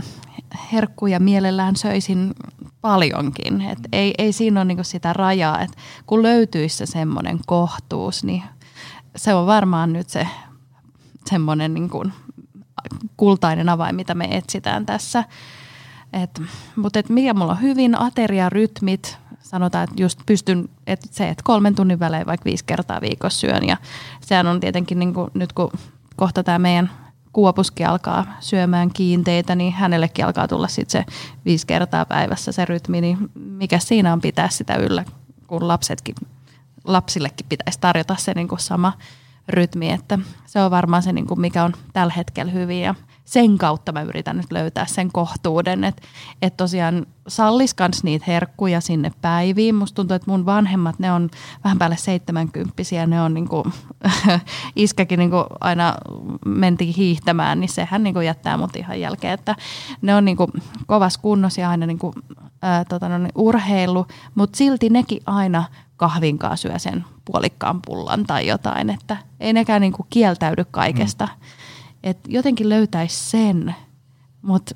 [0.73, 2.35] herkkuja mielellään söisin
[2.81, 3.61] paljonkin.
[3.61, 5.77] Et ei, ei siinä ole niin kuin sitä rajaa, että
[6.07, 8.43] kun löytyisi se semmoinen kohtuus, niin
[9.17, 10.29] se on varmaan nyt se
[11.27, 12.13] semmoinen niin kuin
[13.17, 15.25] kultainen avain, mitä me etsitään tässä.
[16.13, 16.43] Et,
[16.77, 21.75] mutta et mikä mulla on hyvin, ateriarytmit, sanotaan, että just pystyn, että se, että kolmen
[21.75, 23.67] tunnin välein vaikka viisi kertaa viikossa syön.
[23.67, 23.77] Ja
[24.21, 25.71] sehän on tietenkin niin kuin, nyt kun
[26.17, 26.91] kohta tämä meidän
[27.33, 31.13] kuopuskin alkaa syömään kiinteitä, niin hänellekin alkaa tulla sitten se
[31.45, 35.05] viisi kertaa päivässä se rytmi, niin mikä siinä on pitää sitä yllä,
[35.47, 36.15] kun lapsetkin,
[36.85, 38.93] lapsillekin pitäisi tarjota se niin kuin sama
[39.49, 42.81] rytmi, että se on varmaan se, niin kuin mikä on tällä hetkellä hyvin.
[42.81, 42.95] Ja
[43.25, 46.03] sen kautta mä yritän nyt löytää sen kohtuuden, että
[46.43, 49.75] et tosiaan sallis kans niitä herkkuja sinne päiviin.
[49.75, 51.31] Musta tuntuu, että mun vanhemmat, ne on
[51.65, 53.73] vähän päälle seitsemänkymppisiä, ne on niinku,
[54.77, 55.95] iskäkin niinku aina
[56.47, 59.55] mentiin hiihtämään, niin sehän niinku jättää mut ihan jälkeen, että
[60.03, 60.51] ne on niinku
[60.87, 62.15] kovas kunnossa ja aina niinku,
[62.63, 65.65] ää, tota, no, niin urheilu, mutta silti nekin aina
[65.97, 71.27] kahvinkaan syö sen puolikkaan pullan tai jotain, että ei nekään niinku kieltäydy kaikesta.
[71.27, 71.47] Mm.
[72.03, 73.75] Et jotenkin löytäisi sen,
[74.43, 74.75] mutta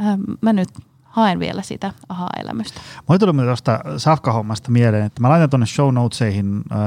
[0.00, 0.68] äh, mä nyt
[1.02, 2.80] haen vielä sitä aha-elämystä.
[3.08, 6.78] Mulle tuli tuosta Safka-hommasta mieleen, että mä laitan tuonne show notesihin äh,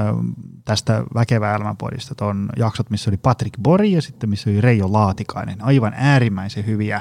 [0.64, 5.64] tästä Väkevä elämänpodista tuon jaksot, missä oli Patrick Bori ja sitten missä oli Reijo Laatikainen.
[5.64, 7.00] Aivan äärimmäisen hyviä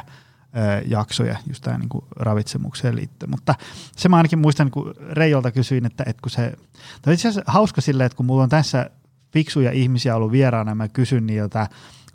[0.86, 3.30] jaksoja just tähän niin ravitsemukseen liittyen.
[3.30, 3.56] Mutta
[3.95, 6.54] se mä ainakin muistan, kun Reijolta kysyin, että, että kun se,
[7.02, 8.89] tämä itse asiassa hauska silleen, että kun mulla on tässä
[9.34, 11.68] fiksuja ihmisiä ollut vieraana, mä kysyn niiltä,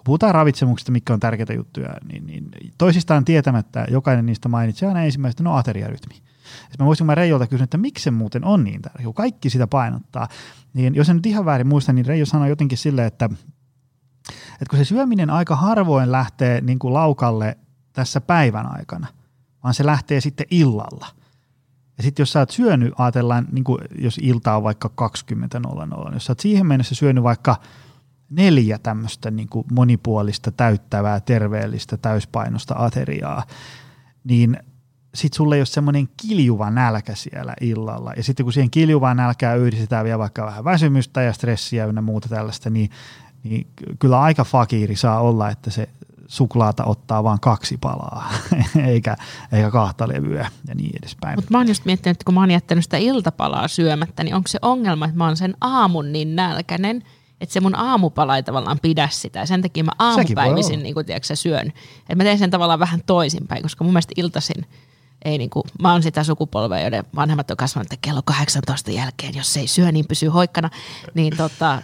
[0.04, 5.42] puhutaan ravitsemuksesta, mikä on tärkeitä juttuja, niin, niin toisistaan tietämättä jokainen niistä mainitsee aina ensimmäisestä,
[5.42, 6.14] no ateriarytmi.
[6.14, 9.50] Sitten mä voisin mä Reijolta kysyä, että miksi se muuten on niin tärkeä, kun kaikki
[9.50, 10.28] sitä painottaa.
[10.74, 13.24] Niin jos en nyt ihan väärin muista, niin Reijo sanoi jotenkin silleen, että,
[14.52, 17.58] että kun se syöminen aika harvoin lähtee niin kuin laukalle
[17.96, 19.06] tässä päivän aikana,
[19.62, 21.06] vaan se lähtee sitten illalla.
[21.96, 26.14] Ja sitten jos sä oot syönyt, ajatellaan, niin kuin jos ilta on vaikka 20.00, niin
[26.14, 27.56] jos sä oot siihen mennessä syönyt vaikka–
[28.30, 33.42] neljä tämmöistä niin monipuolista, täyttävää, terveellistä, täyspainosta ateriaa,
[34.24, 34.58] niin
[35.14, 38.12] sitten sulle ei ole semmoinen kiljuva nälkä siellä illalla.
[38.16, 42.28] Ja sitten kun siihen kiljuvaan nälkään yhdistetään vielä vaikka vähän väsymystä ja stressiä ynnä muuta
[42.28, 42.90] tällaista, niin,
[43.42, 43.66] niin
[43.98, 45.88] kyllä aika fakiri saa olla, että se
[46.28, 48.32] suklaata ottaa vain kaksi palaa,
[48.88, 49.16] eikä,
[49.52, 51.38] eikä kahta levyä ja niin edespäin.
[51.38, 54.48] Mutta mä oon just miettinyt, että kun mä oon jättänyt sitä iltapalaa syömättä, niin onko
[54.48, 57.02] se ongelma, että mä oon sen aamun niin nälkäinen–
[57.40, 59.38] että se mun aamupala ei tavallaan pidä sitä.
[59.38, 61.72] Ja sen takia mä aamupäivisin niin kuin, tiedätkö, syön.
[62.00, 64.66] Että mä teen sen tavallaan vähän toisinpäin, koska mun mielestä iltasin
[65.24, 69.34] ei niin kuin, mä oon sitä sukupolvea, joiden vanhemmat on kasvanut, että kello 18 jälkeen,
[69.34, 70.70] jos se ei syö, niin pysyy hoikkana.
[71.14, 71.82] Niin tota,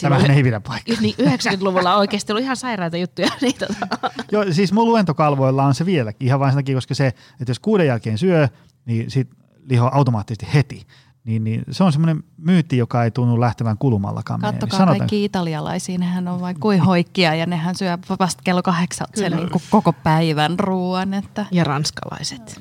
[0.00, 0.96] Tämähän ei pidä paikkaa.
[1.00, 3.28] Niin 90-luvulla on oikeasti ollut ihan sairaita juttuja.
[3.40, 4.10] Niin tota.
[4.32, 7.58] Joo, siis mun luentokalvoilla on se vieläkin, ihan vain sen takia, koska se, että jos
[7.58, 8.48] kuuden jälkeen syö,
[8.84, 9.28] niin sit
[9.68, 10.86] liho automaattisesti heti
[11.24, 14.40] niin, niin se on semmoinen myytti, joka ei tunnu lähtevän kulumallakaan.
[14.40, 19.06] Kattokaa niin kaikki italialaisia, nehän on vain kuin hoikkia ja nehän syö vasta kello kahdeksan
[19.14, 21.14] sen niin kuin koko päivän ruoan.
[21.14, 21.46] Että.
[21.50, 22.60] Ja ranskalaiset.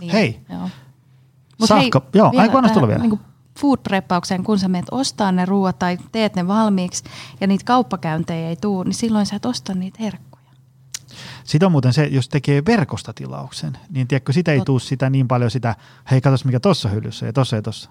[0.00, 0.70] Niin, Hei, joo.
[1.58, 3.02] Mut Saakka, hei, joo, vielä, tulla vielä.
[3.02, 3.20] Niin
[3.60, 7.04] food preppaukseen, kun sä menet ostaa ne ruoat tai teet ne valmiiksi
[7.40, 10.44] ja niitä kauppakäyntejä ei tule, niin silloin sä et osta niitä herkkuja.
[11.44, 15.28] Sitten on muuten se, jos tekee verkosta tilauksen, niin tiedätkö, sitä ei tule sitä niin
[15.28, 15.76] paljon sitä,
[16.10, 17.90] hei katos mikä tuossa hyllyssä ja tuossa ja tuossa.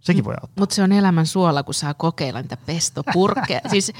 [0.00, 0.60] Sekin voi auttaa.
[0.60, 3.60] Mutta se on elämän suola, kun saa kokeilla niitä pestopurkkeja.
[3.70, 3.92] siis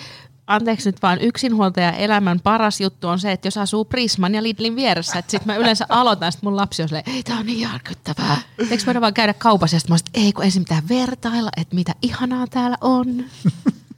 [0.51, 4.77] anteeksi nyt vaan yksinhuoltaja elämän paras juttu on se, että jos asuu Prisman ja Lidlin
[4.77, 7.61] vieressä, että sitten mä yleensä aloitan, että mun lapsi on silleen, ei tää on niin
[7.61, 8.37] järkyttävää.
[8.71, 11.75] Eikö voida vaan käydä kaupassa ja sitten mä sit, ei kun ensin pitää vertailla, että
[11.75, 13.07] mitä ihanaa täällä on.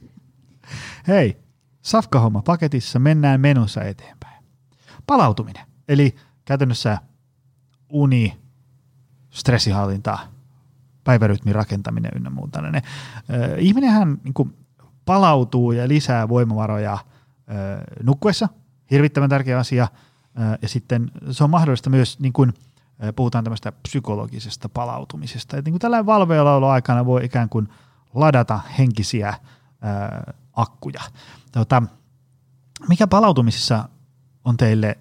[1.07, 1.37] Hei,
[1.81, 4.43] safkahomma paketissa, mennään menussa eteenpäin.
[5.07, 6.97] Palautuminen, eli käytännössä
[7.89, 8.37] uni,
[9.29, 10.17] stressihallinta,
[11.03, 12.51] päivärytmin rakentaminen ynnä muuta.
[12.51, 12.81] tällainen.
[13.57, 14.62] ihminenhän niin kuin,
[15.05, 16.97] palautuu ja lisää voimavaroja
[18.03, 18.49] nukkuessa,
[18.91, 19.87] hirvittävän tärkeä asia.
[20.61, 22.53] ja sitten se on mahdollista myös, niin kuin
[23.15, 25.57] puhutaan tämmöistä psykologisesta palautumisesta.
[25.57, 27.69] Että niin kuin tällainen valveilla aikana voi ikään kuin
[28.13, 29.33] ladata henkisiä
[29.81, 31.01] ää, akkuja.
[31.51, 31.83] Tota,
[32.89, 33.89] mikä palautumisessa
[34.45, 34.97] on teille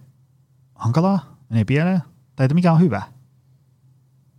[0.75, 2.03] hankalaa, menee pieleen,
[2.37, 3.03] tai että mikä on hyvä?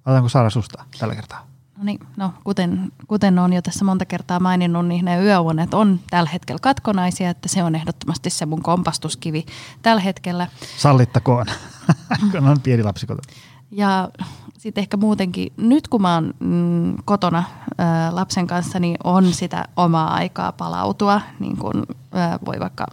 [0.05, 1.52] Otetaanko Saara susta tällä kertaa?
[1.83, 6.29] Niin, no kuten, kuten on jo tässä monta kertaa maininnut, niin ne yöunet on tällä
[6.29, 9.45] hetkellä katkonaisia, että se on ehdottomasti se mun kompastuskivi
[9.81, 10.47] tällä hetkellä.
[10.77, 11.45] Sallittakoon,
[12.31, 13.33] kun on pieni lapsi kotona.
[13.71, 14.09] Ja
[14.57, 17.43] sitten ehkä muutenkin, nyt kun mä oon mm, kotona
[17.77, 22.87] ää, lapsen kanssa, niin on sitä omaa aikaa palautua, niin kun ää, voi vaikka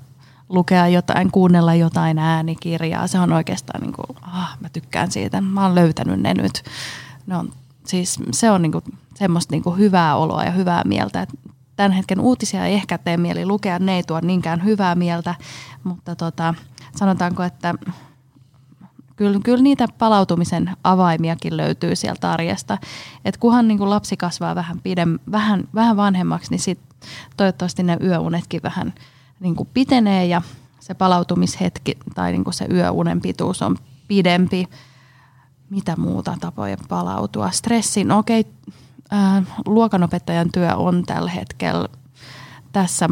[0.48, 3.06] lukea jotain, kuunnella jotain äänikirjaa.
[3.06, 5.40] Se on oikeastaan, niin kuin, ah, mä tykkään siitä.
[5.40, 6.62] Mä oon löytänyt ne nyt.
[7.26, 7.52] Ne on
[7.90, 8.82] siis se on niinku
[9.14, 11.22] semmoista niinku hyvää oloa ja hyvää mieltä.
[11.22, 11.28] Et
[11.76, 15.34] tämän hetken uutisia ei ehkä tee mieli lukea, ne ei tuo niinkään hyvää mieltä,
[15.84, 16.54] mutta tota,
[16.96, 17.74] sanotaanko, että
[19.16, 22.78] kyllä, kyllä niitä palautumisen avaimiakin löytyy sieltä arjesta.
[23.24, 26.78] Et kunhan niin kuin lapsi kasvaa vähän, pidem, vähän, vähän vanhemmaksi, niin sit
[27.36, 28.94] toivottavasti ne yöunetkin vähän
[29.40, 30.42] niin kuin pitenee ja
[30.80, 33.76] se palautumishetki tai niin se yöunen pituus on
[34.08, 34.68] pidempi
[35.70, 37.50] mitä muuta tapoja palautua.
[37.50, 38.52] Stressin, okei, okay,
[39.66, 41.88] luokanopettajan työ on tällä hetkellä
[42.72, 43.08] tässä,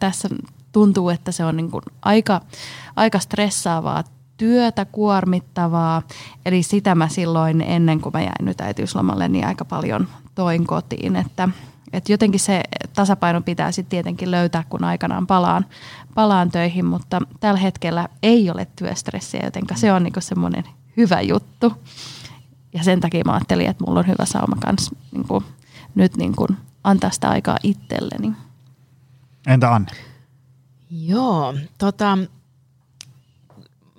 [0.00, 0.28] tässä
[0.72, 2.40] tuntuu, että se on niin kuin aika,
[2.96, 4.04] aika stressaavaa
[4.36, 6.02] työtä, kuormittavaa.
[6.46, 11.16] Eli sitä mä silloin ennen kuin mä jäin nyt äitiyslomalle, niin aika paljon toin kotiin.
[11.16, 11.48] Että,
[11.92, 12.62] että jotenkin se
[12.94, 15.66] tasapaino pitää sitten tietenkin löytää, kun aikanaan palaan,
[16.14, 20.64] palaan töihin, mutta tällä hetkellä ei ole työstressiä, joten se on niin semmoinen
[20.98, 21.72] hyvä juttu.
[22.74, 25.44] Ja sen takia mä ajattelin, että mulla on hyvä sauma kanssa niin kuin,
[25.94, 26.48] nyt niin kuin,
[26.84, 28.32] antaa sitä aikaa itselleni.
[29.46, 29.88] Entä Anne?
[30.90, 32.18] Joo, tota,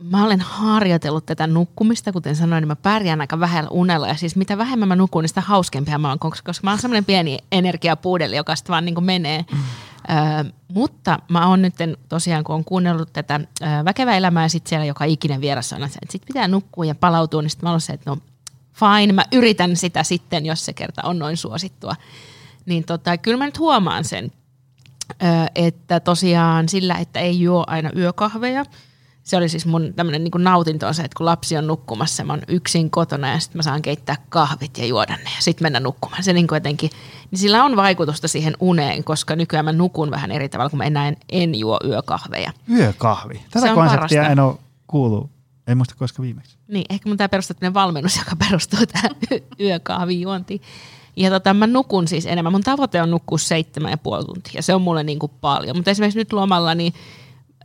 [0.02, 4.08] mä olen harjoitellut tätä nukkumista, kuten sanoin, niin mä pärjään aika vähällä unella.
[4.08, 6.80] Ja siis mitä vähemmän mä nukun, niin sitä hauskempia mä oon, koska, koska mä oon
[6.80, 9.46] semmoinen pieni energiapuudeli, joka sitten vaan niin kuin menee.
[9.52, 9.60] Mm.
[10.10, 11.76] Ö, mutta mä oon nyt
[12.10, 15.84] tosiaan, kun on kuunnellut tätä ö, väkevää elämää ja sitten siellä joka ikinen vieras on,
[15.84, 18.18] että sit pitää nukkua ja palautua, niin sitten mä olen se, että no
[18.74, 21.96] fine, mä yritän sitä sitten, jos se kerta on noin suosittua.
[22.66, 24.32] Niin tota, kyllä mä nyt huomaan sen,
[25.12, 28.66] ö, että tosiaan sillä, että ei juo aina yökahveja–
[29.24, 32.34] se oli siis mun tämmöinen niin nautinto on se, että kun lapsi on nukkumassa, mä
[32.34, 35.80] oon yksin kotona ja sitten mä saan keittää kahvit ja juoda ne ja sitten mennä
[35.80, 36.24] nukkumaan.
[36.24, 36.90] Se niin kuin jotenkin,
[37.32, 40.84] niin sillä on vaikutusta siihen uneen, koska nykyään mä nukun vähän eri tavalla, kun mä
[40.84, 42.52] enää en, en juo yökahveja.
[42.78, 43.42] Yökahvi?
[43.52, 44.32] Tätä konseptia parasta.
[44.32, 44.56] en ole
[44.88, 45.30] kuullut.
[45.68, 46.58] En muista koska viimeksi.
[46.68, 49.12] Niin, ehkä mun tämä perustaa valmennus, joka perustuu tähän
[49.68, 50.62] yökahvijuontiin.
[51.16, 52.52] Ja tota, mä nukun siis enemmän.
[52.52, 54.54] Mun tavoite on nukkua seitsemän ja puoli tuntia.
[54.56, 55.78] Ja se on mulle niin kuin paljon.
[55.78, 56.94] Mutta esimerkiksi nyt lomalla, niin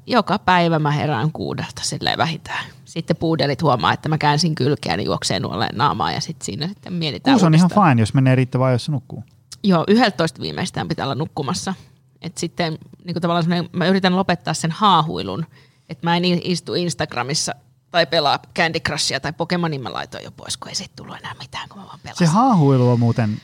[0.06, 2.64] joka päivä mä herään kuudelta silleen vähintään.
[2.84, 6.92] Sitten puudelit huomaa, että mä käänsin kylkeä, niin juoksee nuolle naamaa ja sitten siinä sitten
[6.92, 9.24] mietitään Kuusi on ihan fine, jos menee riittävän ajoissa nukkuu.
[9.62, 11.74] Joo, yhdeltoista viimeistään pitää olla nukkumassa.
[12.22, 15.46] Et sitten niin tavallaan mä yritän lopettaa sen haahuilun,
[15.88, 17.54] että mä en istu Instagramissa
[17.90, 21.34] tai pelaa Candy Crushia tai Pokemonin mä laitoin jo pois, kun ei siitä tullut enää
[21.38, 22.26] mitään, kun mä vaan pelasin.
[22.26, 23.40] Se haahuilu on muuten,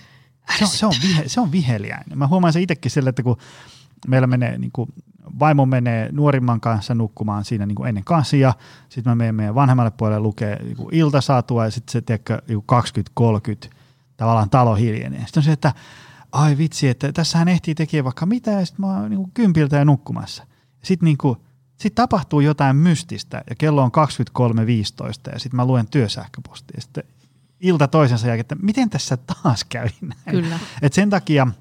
[0.58, 2.18] se on, se on, vihe, se on viheliäinen.
[2.18, 3.36] Mä huomaan se itsekin sille, että kun
[4.08, 4.88] meillä menee niin kuin
[5.40, 8.54] vaimo menee nuorimman kanssa nukkumaan siinä niin kuin ennen kansia,
[8.88, 12.64] sitten mä menen meidän vanhemmalle puolelle lukee niin kuin iltasatua ja sitten se tiedätkö, niin
[13.66, 13.70] 20-30
[14.16, 15.20] tavallaan talo hiljenee.
[15.20, 15.72] Sitten on se, että
[16.32, 19.76] ai vitsi, että tässähän ehtii tekemään vaikka mitä ja sitten mä oon niin kuin kympiltä
[19.76, 20.46] ja nukkumassa.
[20.82, 21.38] Sitten niin kuin,
[21.76, 23.90] sit tapahtuu jotain mystistä ja kello on
[25.26, 26.76] 23.15 ja sitten mä luen työsähköpostia.
[26.76, 27.04] Ja sitten
[27.60, 30.42] ilta toisensa jälkeen, että miten tässä taas käy näin.
[30.42, 30.58] Kyllä.
[30.82, 31.46] Et sen takia–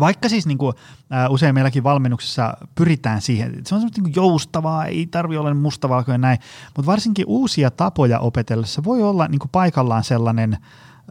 [0.00, 0.76] vaikka siis niin kuin,
[1.12, 6.20] ä, usein meilläkin valmennuksessa pyritään siihen, se on semmoista niin joustavaa, ei tarvi olla mustavalkoinen
[6.20, 6.38] näin,
[6.76, 10.54] mutta varsinkin uusia tapoja opetellessa voi olla niin kuin paikallaan sellainen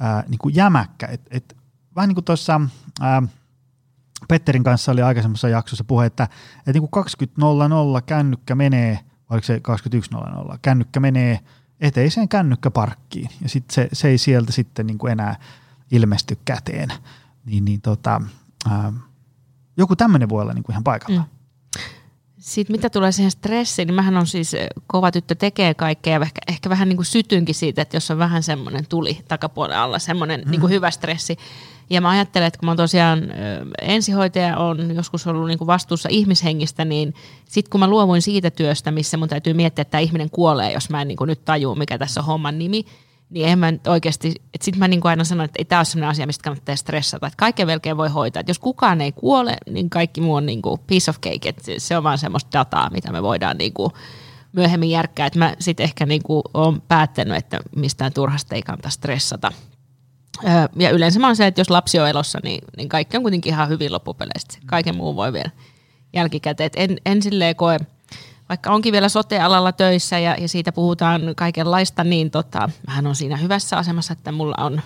[0.01, 1.57] ä, niin kuin jämäkkä, että et
[1.95, 2.61] vähän niin kuin tuossa
[3.01, 3.23] ää,
[4.27, 6.23] Petterin kanssa oli aikaisemmassa jaksossa puhe, että,
[6.57, 7.05] että niin kuin
[7.97, 9.61] 20.00 kännykkä menee, oliko se
[10.51, 11.39] 21.00, kännykkä menee
[11.81, 15.35] eteiseen kännykkäparkkiin ja sit se, se ei sieltä sitten niin kuin enää
[15.91, 16.89] ilmesty käteen.
[17.45, 18.21] Niin, niin tota,
[18.69, 18.93] ää,
[19.77, 21.21] joku tämmöinen voi olla niin kuin ihan paikalla.
[21.21, 21.27] Mm.
[22.37, 24.55] Sitten mitä tulee siihen stressiin, niin mähän on siis
[24.87, 28.17] kova tyttö tekee kaikkea ja ehkä, ehkä vähän niin kuin sytynkin siitä, että jos on
[28.17, 30.51] vähän semmoinen tuli takapuolen alla, semmoinen mm.
[30.51, 31.37] niin kuin hyvä stressi.
[31.89, 33.19] Ja mä ajattelen, että kun mä tosiaan
[33.81, 37.13] ensihoitaja, on joskus ollut niin kuin vastuussa ihmishengistä, niin
[37.45, 40.89] sitten kun mä luovuin siitä työstä, missä mun täytyy miettiä, että tämä ihminen kuolee, jos
[40.89, 42.85] mä en niin kuin nyt tajua, mikä tässä on homman nimi,
[43.31, 45.85] niin en mä oikeasti, että sitten mä niin kuin aina sanon, että ei tämä ole
[45.85, 49.55] sellainen asia, mistä kannattaa stressata, että kaiken melkein voi hoitaa, että jos kukaan ei kuole,
[49.69, 52.89] niin kaikki muu on niin kuin piece of cake, että se on vaan semmoista dataa,
[52.89, 53.91] mitä me voidaan niin kuin
[54.53, 58.89] myöhemmin järkkää, että mä sitten ehkä niin kuin olen päättänyt, että mistään turhasta ei kannata
[58.89, 59.51] stressata.
[60.75, 63.53] Ja yleensä mä on se, että jos lapsi on elossa, niin, niin kaikki on kuitenkin
[63.53, 64.57] ihan hyvin loppupeleistä.
[64.65, 65.51] Kaiken muun voi vielä
[66.13, 66.65] jälkikäteen.
[66.65, 67.77] Et en, en silleen koe,
[68.51, 73.37] vaikka onkin vielä sote-alalla töissä ja, ja siitä puhutaan kaikenlaista, niin tota, hän on siinä
[73.37, 74.81] hyvässä asemassa, että mulla on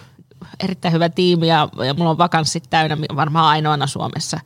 [0.63, 4.39] erittäin hyvä tiimi ja, ja mulla on vakanssit täynnä varmaan ainoana Suomessa.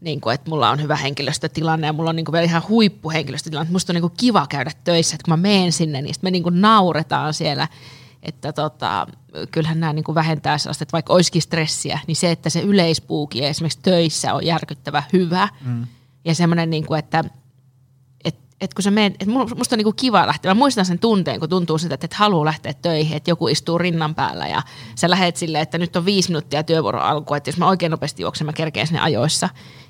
[0.00, 3.72] Niin kuin, että mulla on hyvä henkilöstötilanne ja mulla on niin kuin vielä ihan huippuhenkilöstötilanne.
[3.72, 6.42] Musta on niin kuin kiva käydä töissä, että kun mä menen sinne, niin me niin
[6.42, 7.68] kuin nauretaan siellä.
[8.22, 9.06] Että tota,
[9.50, 13.44] kyllähän nämä niin kuin vähentää sellaista, että vaikka olisikin stressiä, niin se, että se yleispuuki
[13.44, 15.48] esimerkiksi töissä on järkyttävä hyvä.
[15.64, 15.86] Mm.
[16.24, 17.24] Ja semmoinen, niin kuin, että–
[18.62, 20.54] että kun sä meet, että musta on niinku kiva lähteä.
[20.54, 23.78] Mä muistan sen tunteen, kun tuntuu siltä, että et haluaa lähteä töihin, että joku istuu
[23.78, 24.62] rinnan päällä ja
[24.94, 28.22] sä lähet silleen, että nyt on viisi minuuttia työvuoron alku, että jos mä oikein nopeasti
[28.22, 29.48] juoksen, mä kerkeen sinne ajoissa,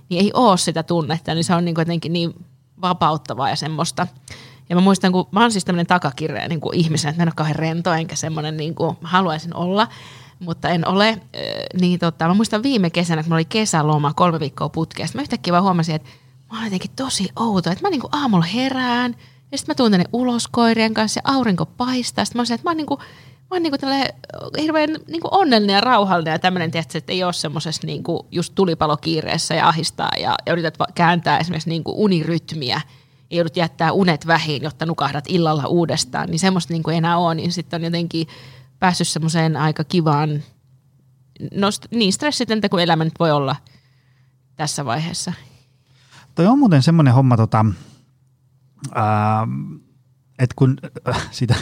[0.09, 2.35] niin ei oo sitä tunnetta, niin se on niinku jotenkin niin
[2.81, 4.07] vapauttavaa ja semmoista.
[4.69, 7.29] Ja mä muistan, kun mä oon siis tämmöinen takakirja niin kuin ihmisen, että mä en
[7.29, 9.89] ole kauhean rento, enkä semmoinen niin kuin haluaisin olla,
[10.39, 11.21] mutta en ole.
[11.81, 15.53] Niin tota, mä muistan viime kesänä, kun mä oli kesäloma kolme viikkoa putkeesta, mä yhtäkkiä
[15.53, 16.09] vaan huomasin, että
[16.53, 19.17] mä oon jotenkin tosi outo, että mä niinku aamulla herään
[19.53, 22.25] ja sitten mä tuun tänne ulos koirien kanssa ja aurinko paistaa.
[22.25, 23.79] Sitten mä oon että mä oon niinku, mä oon niinku
[24.61, 29.55] hirveän niinku onnellinen ja rauhallinen ja tämmöinen, tietysti, että ei ole semmoisessa niinku just tulipalokiireessä
[29.55, 32.81] ja ahistaa ja, ja yrität kääntää esimerkiksi niinku unirytmiä
[33.31, 37.53] ja joudut jättää unet vähin, jotta nukahdat illalla uudestaan, niin semmoista niinku enää ole, niin
[37.53, 38.27] sitten on jotenkin
[38.79, 40.43] päässyt semmoiseen aika kivaan,
[41.55, 43.57] no niin stressitöntä kuin elämä nyt voi olla
[44.57, 45.33] tässä vaiheessa.
[46.35, 47.67] Toi on muuten semmoinen homma, tota,
[50.39, 50.77] että kun
[51.09, 51.55] äh, sitä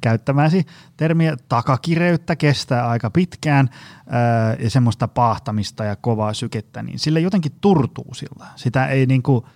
[0.00, 0.66] käyttämäsi
[0.96, 3.70] termiä takakireyttä kestää aika pitkään
[4.06, 8.46] ää, ja semmoista paahtamista ja kovaa sykettä, niin sille jotenkin turtuu sillä.
[8.56, 9.46] Sitä ei niinku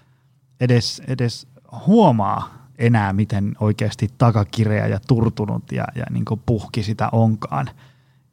[0.60, 1.46] edes, edes
[1.86, 7.70] huomaa enää, miten oikeasti takakireä ja turtunut ja, ja niinku puhki sitä onkaan.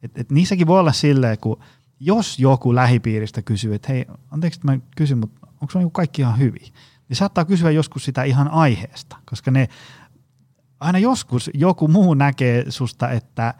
[0.02, 1.60] Et, et niissäkin voi olla silleen, kun
[2.00, 6.22] jos joku lähipiiristä kysyy, että hei, anteeksi, että mä kysyn, mutta onko se niin kaikki
[6.22, 6.72] ihan hyvin?
[7.08, 9.68] Niin saattaa kysyä joskus sitä ihan aiheesta, koska ne
[10.80, 13.54] aina joskus joku muu näkee susta, että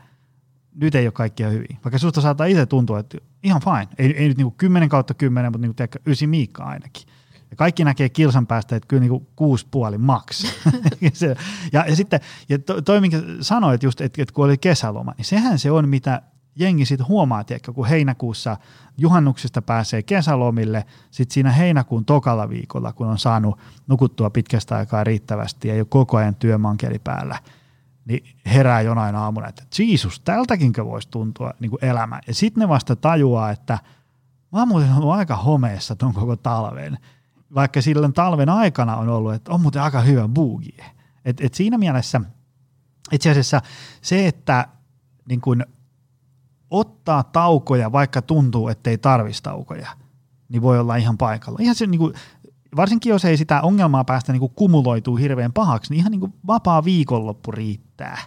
[0.75, 1.79] nyt ei ole kaikkia hyvin.
[1.85, 3.89] Vaikka susta saattaa itse tuntua, että ihan fine.
[3.99, 7.03] Ei, ei nyt niin 10 kautta 10, mutta niin kuin ysi miikka ainakin.
[7.51, 10.45] Ja kaikki näkee kilsan päästä, että kyllä niin kuusi puoli maks.
[11.73, 15.25] ja, ja, sitten, ja toi, toi minkä sanoit just, että, että kun oli kesäloma, niin
[15.25, 16.23] sehän se on, mitä
[16.57, 18.57] jengi sitten huomaa, tiedätkö, kun heinäkuussa
[18.97, 25.69] juhannuksesta pääsee kesälomille, sitten siinä heinäkuun tokalla viikolla, kun on saanut nukuttua pitkästä aikaa riittävästi
[25.69, 27.39] ja jo koko ajan työmankeli päällä,
[28.05, 32.21] niin herää jonain aamuna, että Jeesus, tältäkinkö voisi tuntua niin kuin elämä.
[32.27, 33.79] Ja sitten ne vasta tajuaa, että
[34.53, 36.99] mä oon muuten ollut aika homeessa ton koko talven,
[37.55, 40.85] vaikka silloin talven aikana on ollut, että on muuten aika hyvä boogie.
[41.25, 42.21] Et, et siinä mielessä
[43.13, 43.63] itse asiassa
[44.03, 44.69] se, että
[45.29, 45.65] niin kun
[47.05, 49.89] ottaa taukoja, vaikka tuntuu, ettei tarvitsisi taukoja,
[50.49, 51.59] niin voi olla ihan paikalla.
[51.63, 52.15] Ihan se, niin kuin,
[52.77, 56.35] varsinkin jos ei sitä ongelmaa päästä niin kuin kumuloituu hirveän pahaksi, niin ihan niin kuin
[56.47, 58.19] vapaa viikonloppu riittää.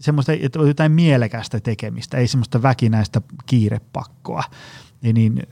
[0.00, 4.42] Semmoista että on jotain mielekästä tekemistä, ei semmoista väkinäistä kiirepakkoa.
[5.02, 5.42] Ja niin,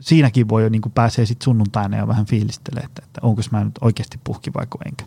[0.00, 3.64] siinäkin voi jo niin kuin pääsee sitten sunnuntaina jo vähän fiilistelemään, että, että onko mä
[3.64, 5.04] nyt oikeasti puhki vai enkä.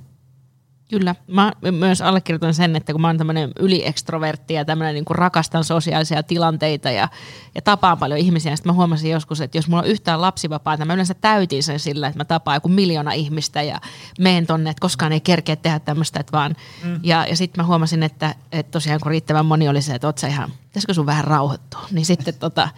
[0.90, 1.16] Kyllä.
[1.28, 6.24] Mä myös allekirjoitan sen, että kun mä oon tämmöinen yliextrovertti ja tämmöinen niin rakastan sosiaalisia
[6.24, 7.10] tilanteita ja,
[7.56, 10.94] ja tapaan paljon ihmisiä, niin mä huomasin joskus, että jos mulla on yhtään lapsivapaata, mä
[10.94, 13.82] yleensä täytin sen sillä, että mä tapaan joku miljoona ihmistä ja
[14.20, 16.56] meen tonne, että koskaan ei kerkeä tehdä tämmöistä, että vaan.
[16.84, 17.00] Mm.
[17.04, 20.18] Ja, ja sitten mä huomasin, että, että tosiaan kun riittävän moni oli se, että oot
[20.18, 22.70] sä ihan, pitäisikö sun vähän rauhoittua, niin sitten tota,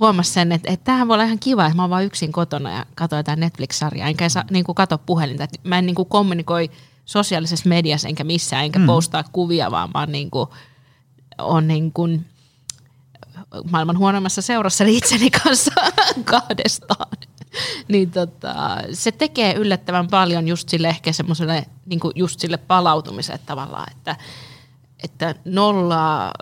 [0.00, 2.70] huomasin sen, että, että tämähän voi olla ihan kiva, että mä oon vaan yksin kotona
[2.70, 5.46] ja katsoin jotain Netflix-sarjaa, enkä saa, niin kuin kato puhelinta.
[5.64, 6.70] Mä en niin kuin kommunikoi
[7.10, 8.86] sosiaalisessa mediassa enkä missään, enkä mm.
[8.86, 10.48] postaa kuvia, vaan mä niin kuin,
[11.38, 12.26] on niin kuin
[13.70, 15.72] maailman huonoimmassa seurassa itseni kanssa
[16.24, 17.08] kahdestaan.
[17.88, 18.54] niin tota,
[18.92, 24.16] se tekee yllättävän paljon just sille ehkä semmoiselle, niin just sille palautumiselle tavallaan, että,
[25.04, 26.32] että nollaa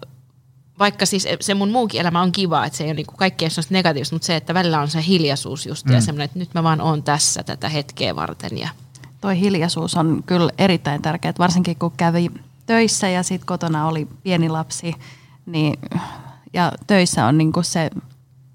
[0.79, 4.15] vaikka siis se mun muukin elämä on kiva, että se ei ole niinku kaikkea negatiivista,
[4.15, 5.93] mutta se, että välillä on se hiljaisuus just mm.
[5.93, 8.59] ja semmoinen, että nyt mä vaan oon tässä tätä hetkeä varten.
[8.59, 8.69] Ja.
[9.21, 12.31] Toi hiljaisuus on kyllä erittäin tärkeää, varsinkin kun kävi
[12.67, 14.95] töissä ja sitten kotona oli pieni lapsi,
[15.47, 15.79] niin,
[16.53, 17.91] ja töissä on niinku se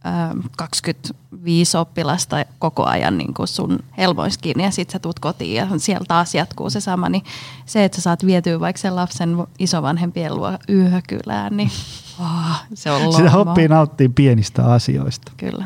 [0.06, 0.10] ö,
[0.58, 6.06] 25 oppilasta koko ajan niinku sun helmoissa kiinni ja sitten sä tuut kotiin ja siellä
[6.08, 7.24] taas jatkuu se sama, niin
[7.66, 11.72] se, että sä saat vietyä vaikka sen lapsen isovanhempien luo yökylään, niin
[12.20, 13.18] oh, se on lommo.
[13.18, 15.32] Sitä oppii nauttii pienistä asioista.
[15.38, 15.66] Kyllä.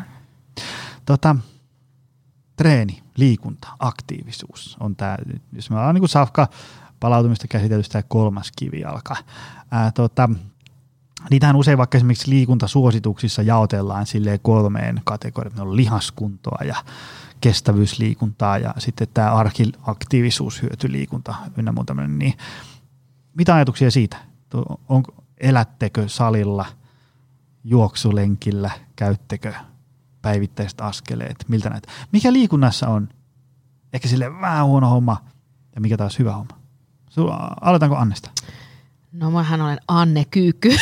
[1.05, 1.35] Tota,
[2.57, 5.17] treeni, liikunta, aktiivisuus on tämä,
[5.53, 6.47] jos me ollaan niin kuin Safka
[6.99, 9.17] palautumista käsitelty tämä kolmas kivi alkaa.
[9.71, 10.29] Ää, tota,
[11.29, 15.67] niitähän usein vaikka esimerkiksi liikuntasuosituksissa jaotellaan sille kolmeen kategoriaan.
[15.67, 16.75] on lihaskuntoa ja
[17.41, 21.93] kestävyysliikuntaa ja sitten tämä arkiaktiivisuus, hyötyliikunta ynnä muuta.
[21.93, 22.33] Niin
[23.33, 24.17] mitä ajatuksia siitä?
[24.89, 26.65] Onko, elättekö salilla,
[27.63, 29.53] juoksulenkillä, käyttekö
[30.21, 31.87] päivittäiset askeleet, miltä näet?
[32.11, 33.09] Mikä liikunnassa on
[33.93, 35.25] ehkä sille vähän huono homma
[35.75, 36.57] ja mikä taas hyvä homma?
[37.61, 38.29] Aloitanko Annesta?
[39.11, 40.69] No mähän olen Anne Kyykky,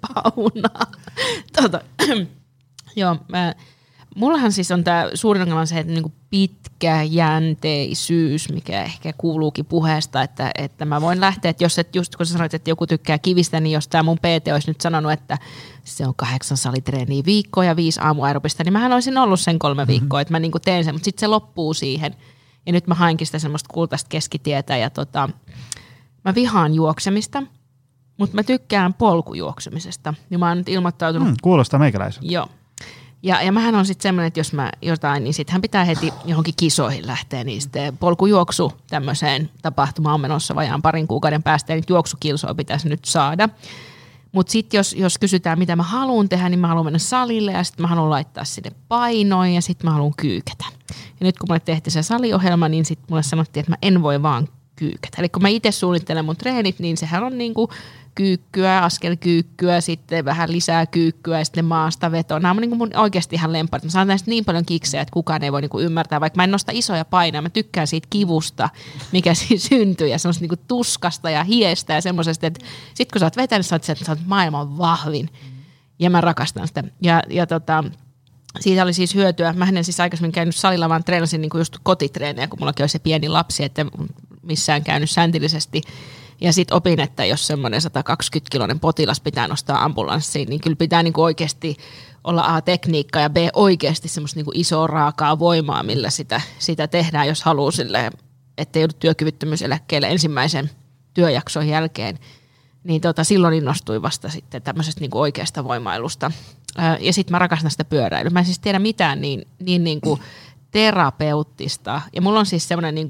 [0.00, 0.86] Pauna.
[1.52, 1.80] Tota,
[2.96, 3.54] joo, mä,
[4.16, 10.50] mullahan siis on tämä suurin ongelma se, että niinku pitkäjänteisyys, mikä ehkä kuuluukin puheesta, että,
[10.58, 13.60] että mä voin lähteä, että jos et, just kun sä sanoit, että joku tykkää kivistä,
[13.60, 15.38] niin jos tämä mun PT olisi nyt sanonut, että
[15.84, 19.92] se on kahdeksan salitreeniä viikkoa ja viisi aamuaerobista, niin mähän olisin ollut sen kolme mm-hmm.
[19.92, 22.16] viikkoa, että mä niinku teen sen, mutta sitten se loppuu siihen.
[22.66, 25.28] Ja nyt mä hainkin sitä semmoista kultaista keskitietä ja tota,
[26.24, 27.42] mä vihaan juoksemista,
[28.18, 30.14] mutta mä tykkään polkujuoksemisesta.
[30.30, 31.28] Ja mä oon nyt ilmoittautunut...
[31.28, 32.32] Mm, kuulostaa meikäläiseltä.
[32.32, 32.48] Joo.
[33.22, 36.54] Ja, ja mähän on sitten semmoinen, että jos mä jotain, niin sittenhän pitää heti johonkin
[36.56, 42.54] kisoihin lähteä, niin sitten polkujuoksu tämmöiseen tapahtumaan on menossa vajaan parin kuukauden päästä, niin juoksukilsoa
[42.54, 43.48] pitäisi nyt saada.
[44.32, 47.64] Mutta sitten jos, jos kysytään, mitä mä haluan tehdä, niin mä haluan mennä salille ja
[47.64, 50.64] sitten mä haluan laittaa sinne painoin ja sitten mä haluan kyykätä.
[51.20, 54.22] Ja nyt kun mulle tehtiin se saliohjelma, niin sitten mulle sanottiin, että mä en voi
[54.22, 55.16] vaan kyykätä.
[55.18, 57.70] Eli kun mä itse suunnittelen mun treenit, niin sehän on niinku
[58.14, 62.38] kyykkyä, askelkyykkyä, sitten vähän lisää kyykkyä ja sitten maasta veto.
[62.38, 63.84] Nämä on niin mun oikeasti ihan lemparit.
[63.84, 66.50] Mä saan näistä niin paljon kiksejä, että kukaan ei voi niin ymmärtää, vaikka mä en
[66.50, 67.42] nosta isoja painoja.
[67.42, 68.68] Mä tykkään siitä kivusta,
[69.12, 73.26] mikä siinä syntyy ja semmoista niin tuskasta ja hiestä ja semmoisesta, että sit kun sä
[73.26, 75.28] oot vetänyt, sä oot, että sä oot maailman vahvin.
[75.98, 76.84] Ja mä rakastan sitä.
[77.02, 77.84] Ja, ja tota,
[78.60, 79.52] siitä oli siis hyötyä.
[79.52, 82.88] Mä en siis aikaisemmin käynyt salilla, vaan treenasin niin kuin just kotitreenejä, kun mullakin oli
[82.88, 83.86] se pieni lapsi, että
[84.42, 85.82] missään käynyt säntillisesti.
[86.40, 91.22] Ja sitten opin, että jos semmoinen 120-kiloinen potilas pitää nostaa ambulanssiin, niin kyllä pitää niinku
[91.22, 91.76] oikeasti
[92.24, 97.28] olla A, tekniikka ja B, oikeasti semmoista niinku isoa raakaa voimaa, millä sitä, sitä tehdään,
[97.28, 98.10] jos haluaa sille,
[98.58, 100.70] että joudu työkyvyttömyyseläkkeelle ensimmäisen
[101.14, 102.18] työjakson jälkeen.
[102.84, 106.30] Niin tota, silloin innostui vasta sitten tämmöisestä niinku oikeasta voimailusta.
[107.00, 108.30] Ja sitten mä rakastan sitä pyöräilyä.
[108.30, 110.20] Mä en siis tiedä mitään niin, niin, niin kuin
[110.72, 112.02] terapeuttista.
[112.12, 113.08] Ja mulla on siis semmoinen niin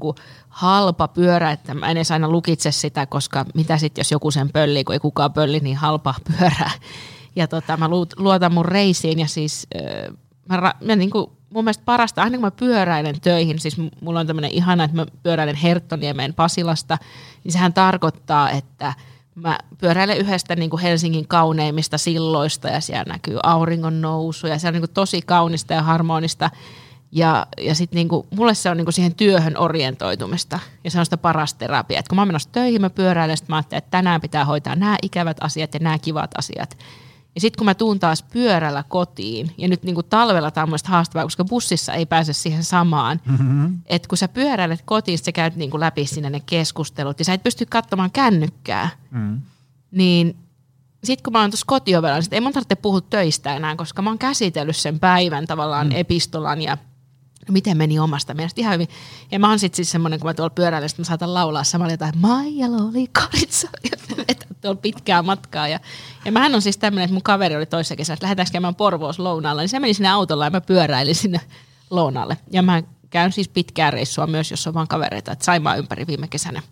[0.48, 4.52] halpa pyörä, että mä en edes aina lukitse sitä, koska mitä sitten jos joku sen
[4.52, 6.70] pölli, kun ei kukaan pölli, niin halpa pyörä.
[7.36, 9.66] Ja tota, mä luotan mun reisiin ja siis
[10.48, 14.26] mä, mä niin kuin, mun mielestä parasta, aina kun mä pyöräilen töihin, siis mulla on
[14.26, 16.98] tämmöinen ihana, että mä pyöräilen Herttoniemeen Pasilasta,
[17.44, 18.94] niin sehän tarkoittaa, että
[19.34, 24.68] mä pyöräilen yhdestä niin kuin Helsingin kauneimmista silloista ja siellä näkyy auringon nousu ja se
[24.68, 26.50] on niin kuin tosi kaunista ja harmonista.
[27.14, 31.16] Ja, ja sitten niinku, mulle se on niinku siihen työhön orientoitumista ja se on sitä
[31.16, 31.98] paras terapia.
[31.98, 34.96] Et kun mä oon menossa töihin, mä pyöräilen, mä ajattelin, että tänään pitää hoitaa nämä
[35.02, 36.78] ikävät asiat ja nämä kivat asiat.
[37.34, 41.24] Ja sitten kun mä tuun taas pyörällä kotiin, ja nyt niinku talvella tämä on haastavaa,
[41.24, 43.78] koska bussissa ei pääse siihen samaan, mm-hmm.
[43.86, 47.42] että kun sä pyöräilet kotiin, sä käyt niinku läpi sinne ne keskustelut, ja sä et
[47.42, 49.40] pysty katsomaan kännykkää, mm.
[49.90, 50.36] niin
[51.04, 54.02] sitten kun mä oon tuossa kotiovella, niin sit ei mun tarvitse puhua töistä enää, koska
[54.02, 55.96] mä oon käsitellyt sen päivän tavallaan mm.
[55.96, 56.78] epistolan ja
[57.50, 58.88] miten meni omasta mielestä ihan hyvin.
[59.30, 62.18] Ja mä oon sitten siis semmoinen, kun mä tuolla pyöräilen, mä saatan laulaa samalla jotain
[62.18, 63.68] Maija oli karitsa,
[64.60, 65.68] tuolla pitkää matkaa.
[65.68, 65.80] Ja,
[66.24, 69.18] ja mähän on siis tämmöinen, että mun kaveri oli toisessa kesässä, että lähdetäänkö käymään Porvoos
[69.18, 71.40] lounaalla, niin se meni sinne autolla ja mä pyöräilin sinne
[71.90, 72.36] lounaalle.
[72.50, 76.28] Ja mä käyn siis pitkää reissua myös, jos on vaan kavereita, että Saimaa ympäri viime
[76.28, 76.62] kesänä.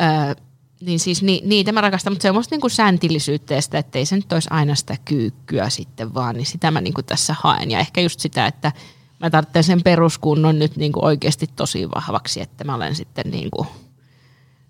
[0.00, 0.34] Öö,
[0.80, 4.16] niin siis ni, niitä mä rakastan, mutta semmoista niinku säntillisyyttä ja sitä, että ei se
[4.16, 7.70] nyt olisi aina sitä kyykkyä sitten vaan, niin sitä mä niinku tässä haen.
[7.70, 8.72] Ja ehkä just sitä, että
[9.20, 13.50] mä tarvitsen sen peruskunnon nyt niin kuin oikeasti tosi vahvaksi, että mä olen sitten niin
[13.50, 13.68] kuin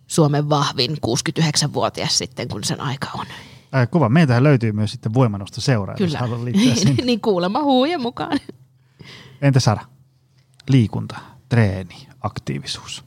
[0.06, 3.26] Suomen vahvin 69-vuotias sitten, kun sen aika on.
[3.74, 4.08] Äh, kova.
[4.08, 6.18] Meiltähän löytyy myös sitten voimanosta seuraa, jos Kyllä.
[6.18, 7.04] haluaa liittyä sinne.
[7.04, 8.38] niin kuulemma huujen mukaan.
[9.42, 9.84] Entä Sara?
[10.68, 11.16] Liikunta,
[11.48, 13.04] treeni, aktiivisuus.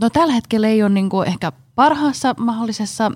[0.00, 3.12] No tällä hetkellä ei ole niinku ehkä parhaassa mahdollisessa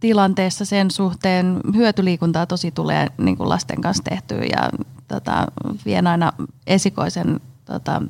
[0.00, 1.60] tilanteessa sen suhteen.
[1.74, 4.70] Hyötyliikuntaa tosi tulee niinku lasten kanssa tehtyä ja
[5.08, 5.46] tota,
[5.84, 6.32] vien aina
[6.66, 8.02] esikoisen, tota,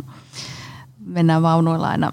[1.07, 2.13] mennään vaunuilla aina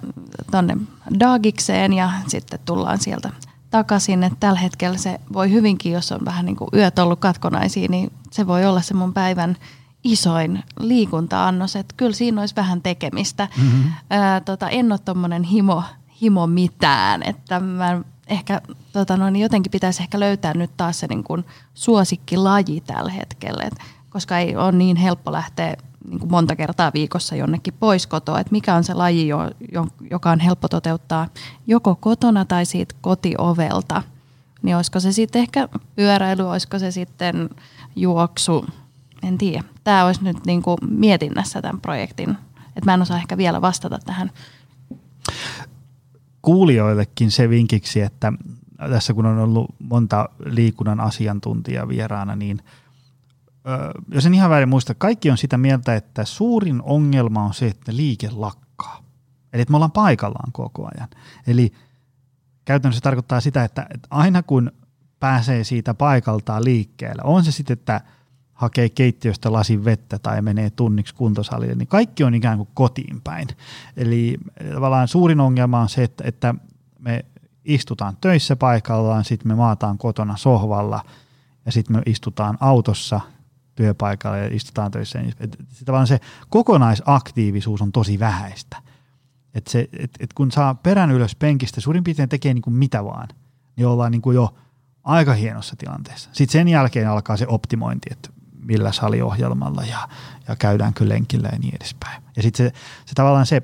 [0.52, 0.78] tonne
[1.20, 3.30] Dagikseen ja sitten tullaan sieltä
[3.70, 4.24] takaisin.
[4.24, 8.12] Et tällä hetkellä se voi hyvinkin, jos on vähän niin kuin yöt ollut katkonaisia, niin
[8.32, 9.58] se voi olla se mun päivän
[10.04, 11.76] isoin liikunta-annos.
[11.76, 13.48] Et kyllä siinä olisi vähän tekemistä.
[13.58, 13.92] Mm-hmm.
[14.10, 15.84] Ää, tota, en ole tommonen himo,
[16.22, 18.62] himo mitään, että mä ehkä
[18.94, 23.76] tota noin, jotenkin pitäisi ehkä löytää nyt taas se niin kuin suosikkilaji tällä hetkellä, Et
[24.10, 25.76] koska ei ole niin helppo lähteä
[26.10, 29.88] niin kuin monta kertaa viikossa jonnekin pois kotoa, että mikä on se laji, jo, jo,
[30.12, 31.28] joka on helppo toteuttaa
[31.68, 34.04] joko kotona tai siitä kotiovelta.
[34.62, 37.50] Niin olisiko se sitten ehkä pyöräily, olisiko se sitten
[37.96, 38.66] juoksu,
[39.24, 39.64] en tiedä.
[39.84, 42.30] Tämä olisi nyt niin kuin mietinnässä tämän projektin,
[42.68, 44.32] että mä en osaa ehkä vielä vastata tähän.
[46.46, 48.34] Kuulijoillekin se vinkiksi, että
[48.90, 52.62] tässä kun on ollut monta liikunnan asiantuntijaa vieraana, niin
[54.12, 57.96] jos en ihan väärin muista, kaikki on sitä mieltä, että suurin ongelma on se, että
[57.96, 58.98] liike lakkaa.
[59.54, 61.10] Eli että me ollaan paikallaan koko ajan.
[61.48, 61.74] Eli
[62.66, 64.72] käytännössä tarkoittaa sitä, että, että aina kun
[65.20, 68.02] pääsee siitä paikaltaan liikkeelle, on se sitten, että
[68.56, 73.48] hakee keittiöstä lasin vettä tai menee tunniksi kuntosalille, niin kaikki on ikään kuin kotiin päin.
[73.98, 74.38] Eli
[74.74, 76.56] tavallaan suurin ongelma on se, että, että
[77.00, 77.26] me
[77.66, 81.04] istutaan töissä paikallaan, sitten me maataan kotona sohvalla
[81.66, 83.22] ja sitten me istutaan autossa
[83.76, 85.20] työpaikalla ja istutaan töissä.
[85.20, 88.78] Et, et, tavallaan se kokonaisaktiivisuus on tosi vähäistä.
[89.54, 93.04] Et se, et, et kun saa perän ylös penkistä, suurin piirtein tekee niin kuin mitä
[93.04, 93.28] vaan,
[93.76, 94.56] niin ollaan niin kuin jo
[95.04, 96.30] aika hienossa tilanteessa.
[96.34, 98.30] Sitten sen jälkeen alkaa se optimointi, että
[98.66, 100.08] millä saliohjelmalla ja,
[100.48, 102.24] ja käydäänkö lenkillä ja niin edespäin.
[102.36, 102.74] Ja sitten se,
[103.06, 103.62] se tavallaan se,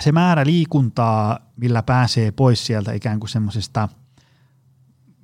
[0.00, 3.88] se määrä liikuntaa, millä pääsee pois sieltä ikään kuin semmoisesta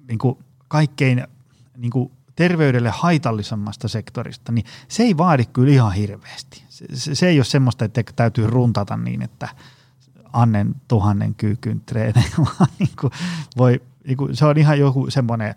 [0.09, 1.27] niin kuin kaikkein
[1.77, 6.65] niin kuin terveydelle haitallisemmasta sektorista, niin se ei vaadi kyllä ihan hirveästi.
[6.69, 9.49] Se, se, se ei ole semmoista, että täytyy runtata niin, että
[10.33, 13.13] annen tuhannen kyykyn treenejä, vaan niin kuin
[13.57, 15.55] voi, niin kuin, se on ihan joku semmoinen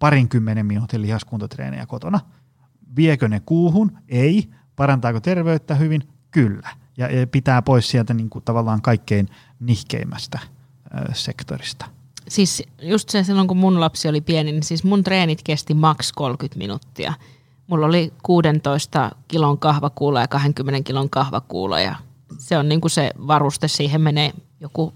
[0.00, 2.20] parinkymmenen minuutin lihaskuntotreenejä kotona.
[2.96, 3.98] Viekö ne kuuhun?
[4.08, 4.50] Ei.
[4.76, 6.08] Parantaako terveyttä hyvin?
[6.30, 6.70] Kyllä.
[6.96, 9.28] Ja, pitää pois sieltä niin kuin tavallaan kaikkein
[9.60, 10.38] nihkeimmästä
[11.12, 11.86] sektorista.
[12.28, 16.12] Siis just se silloin, kun mun lapsi oli pieni, niin siis mun treenit kesti maks
[16.12, 17.14] 30 minuuttia.
[17.66, 21.94] Mulla oli 16 kilon kahvakuulo ja 20 kilon kahvakuulo ja
[22.38, 24.92] se on niin kuin se varuste, siihen menee joku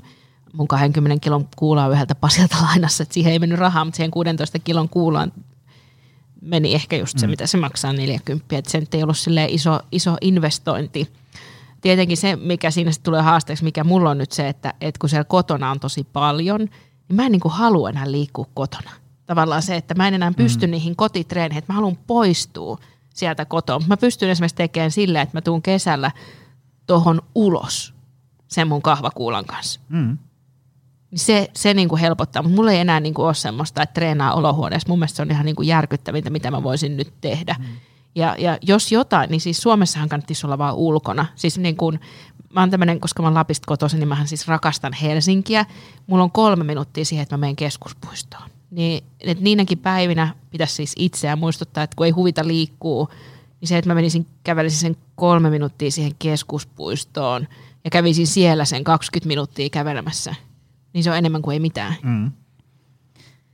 [0.55, 4.59] mun 20 kilon kuuloa yhdeltä pasilta lainassa, että siihen ei mennyt rahaa, mutta siihen 16
[4.59, 5.33] kilon kuuloon
[6.41, 7.31] meni ehkä just se, mm.
[7.31, 9.17] mitä se maksaa 40, että se nyt ei ollut
[9.49, 11.13] iso, iso investointi.
[11.81, 15.25] Tietenkin se, mikä siinä tulee haasteeksi, mikä mulla on nyt se, että, että kun siellä
[15.25, 16.61] kotona on tosi paljon,
[17.09, 18.91] niin mä en niin kuin halua enää liikkua kotona.
[19.27, 20.71] Tavallaan se, että mä en enää pysty mm.
[20.71, 22.79] niihin kotitreeneihin, että mä haluan poistua
[23.15, 23.81] sieltä kotoa.
[23.87, 26.11] Mä pystyn esimerkiksi tekemään sillä, että mä tuun kesällä
[26.87, 27.95] tuohon ulos
[28.49, 29.81] sen mun kahvakuulan kanssa.
[29.89, 30.19] Mm.
[31.15, 34.35] Se, se niin kuin helpottaa, mutta mulla ei enää niin kuin ole semmoista, että treenaa
[34.35, 34.89] olohuoneessa.
[34.89, 37.57] Mun mielestä se on ihan niin kuin järkyttävintä, mitä mä voisin nyt tehdä.
[37.59, 37.65] Mm.
[38.15, 41.27] Ja, ja jos jotain, niin siis Suomessahan kannattaisi olla vaan ulkona.
[41.35, 42.01] Siis niin kuin,
[42.55, 45.67] mä oon tämmönen, koska mä oon Lapista kotoisin, niin mähän siis rakastan Helsinkiä.
[46.07, 48.51] Mulla on kolme minuuttia siihen, että mä menen keskuspuistoon.
[48.71, 53.09] Niin, että niinäkin päivinä pitäisi siis itseään muistuttaa, että kun ei huvita liikkuu,
[53.61, 57.49] niin se, että mä menisin, kävelisin sen kolme minuuttia siihen keskuspuistoon
[57.85, 60.35] ja kävisin siellä sen 20 minuuttia kävelemässä,
[60.95, 61.95] niin se on enemmän kuin ei mitään.
[62.03, 62.33] Mm.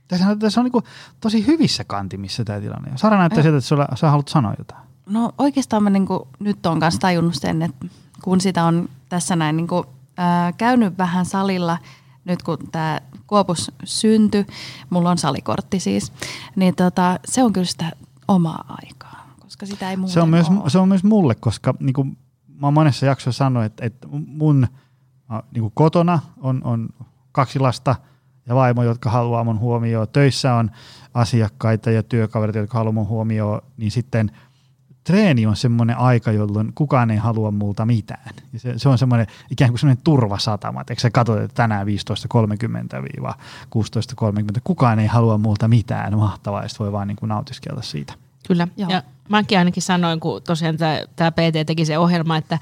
[0.07, 0.83] Tässä on, tässä on niin
[1.19, 2.91] tosi hyvissä kantimissa tämä tilanne.
[2.95, 4.81] Sara näyttää siltä, että sulla, sä haluat sanoa jotain.
[5.05, 7.85] No oikeastaan mä niin kuin, nyt on kanssa tajunnut sen, että
[8.23, 9.83] kun sitä on tässä näin niin kuin,
[10.17, 11.77] ää, käynyt vähän salilla,
[12.25, 14.45] nyt kun tämä Kuopus syntyi,
[14.89, 16.13] mulla on salikortti siis,
[16.55, 17.91] niin tota, se on kyllä sitä
[18.27, 20.69] omaa aikaa, koska sitä ei muuten se on, myös, ole.
[20.69, 24.67] se on myös mulle, koska niin kuin mä oon monessa jaksossa sanonut, että, että mun
[25.51, 26.89] niin kuin kotona on, on
[27.31, 27.95] kaksi lasta
[28.47, 30.07] ja vaimo, jotka haluaa mun huomioon.
[30.07, 30.71] Töissä on
[31.13, 34.31] asiakkaita ja työkavereita, jotka haluaa mun huomioon, niin sitten
[35.03, 38.35] treeni on semmoinen aika, jolloin kukaan ei halua multa mitään.
[38.53, 40.83] Ja se, se on semmoinen ikään kuin semmoinen turvasatama.
[40.89, 41.91] Eikö sä katsot, että tänään 15.30-16.30,
[44.63, 48.13] kukaan ei halua multa mitään mahtavaa, ja voi vaan niin kuin nautiskella siitä.
[48.47, 48.67] Kyllä.
[48.77, 48.89] Joo.
[48.89, 50.77] Ja mäkin ainakin sanoin, kun tosiaan
[51.15, 52.59] tämä PT teki se ohjelma, että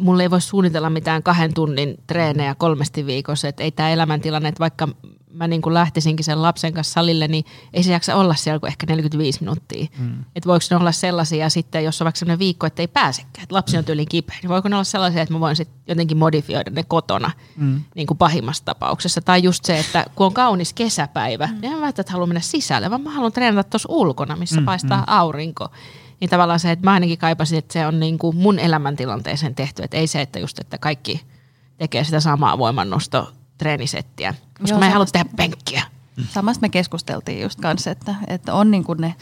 [0.00, 4.60] mulle ei voi suunnitella mitään kahden tunnin treenejä kolmesti viikossa, että ei tämä elämäntilanne, että
[4.60, 4.88] vaikka
[5.36, 8.68] mä niin kuin lähtisinkin sen lapsen kanssa salille, niin ei se jaksa olla siellä kuin
[8.68, 9.86] ehkä 45 minuuttia.
[9.98, 10.24] Mm.
[10.36, 13.54] Että voiko ne olla sellaisia sitten, jos on vaikka sellainen viikko, että ei pääsekään, että
[13.54, 16.70] lapsi on tyyliin kipeä, niin voiko ne olla sellaisia, että mä voin sitten jotenkin modifioida
[16.70, 17.80] ne kotona mm.
[17.94, 19.20] niin kuin pahimmassa tapauksessa.
[19.20, 21.60] Tai just se, että kun on kaunis kesäpäivä, mm.
[21.60, 24.64] niin en välttämättä halua mennä sisälle, vaan mä haluan treenata tuossa ulkona, missä mm.
[24.64, 25.04] paistaa mm.
[25.06, 25.68] aurinko.
[26.20, 29.82] Niin tavallaan se, että mä ainakin kaipasin, että se on niin kuin mun elämäntilanteeseen tehty,
[29.82, 31.20] että ei se, että just, että kaikki
[31.78, 35.82] tekee sitä samaa voimannosto treenisettiä, koska Joo, mä en halua tehdä penkkiä.
[36.28, 39.14] Samasta me keskusteltiin just kanssa, että, että on niin kuin ne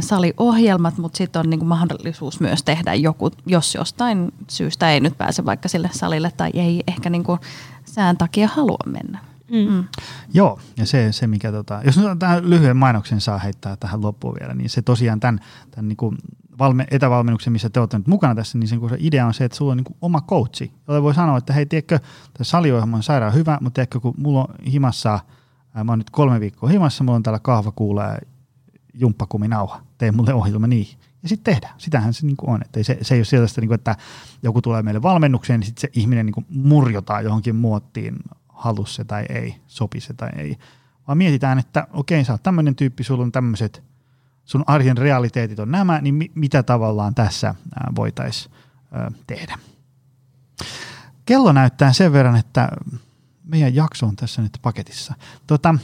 [0.00, 5.18] saliohjelmat, mutta sitten on niin kuin mahdollisuus myös tehdä joku, jos jostain syystä ei nyt
[5.18, 7.40] pääse vaikka sille salille tai ei ehkä niin kuin
[7.84, 9.18] sään takia halua mennä.
[9.50, 9.72] Mm.
[9.72, 9.84] Mm.
[10.34, 14.54] Joo, ja se, se mikä, tota, jos tämän lyhyen mainoksen saa heittää tähän loppuun vielä,
[14.54, 16.18] niin se tosiaan tämän, tämän niin kuin
[16.58, 19.56] valme, etävalmennuksen, missä te olette nyt mukana tässä, niin sen se idea on se, että
[19.56, 23.34] sulla on niin oma coachi, jolle voi sanoa, että hei, tiedätkö, tämä saliohjelma on sairaan
[23.34, 25.20] hyvä, mutta tiedätkö, kun mulla on himassa,
[25.74, 28.18] ää, mä oon nyt kolme viikkoa himassa, mulla on täällä kahva kuulee
[28.94, 30.98] jumppakuminauha, tee mulle ohjelma niin.
[31.22, 31.74] Ja sitten tehdään.
[31.78, 32.62] Sitähän se niin on.
[32.62, 33.96] Että se, se ei ole sellaista, niin kuin, että
[34.42, 38.16] joku tulee meille valmennukseen, niin sitten se ihminen niin murjotaan johonkin muottiin,
[38.58, 40.56] halus se tai ei, sopi se tai ei.
[41.06, 43.82] Vaan mietitään, että okei, sä oot tämmöinen tyyppi, sulla on tämmöiset
[44.44, 47.54] sun arjen realiteetit on nämä, niin mi- mitä tavallaan tässä
[47.96, 48.54] voitaisiin
[49.26, 49.58] tehdä.
[51.26, 52.68] Kello näyttää sen verran, että
[53.44, 55.14] meidän jakso on tässä nyt paketissa.
[55.46, 55.74] Tota,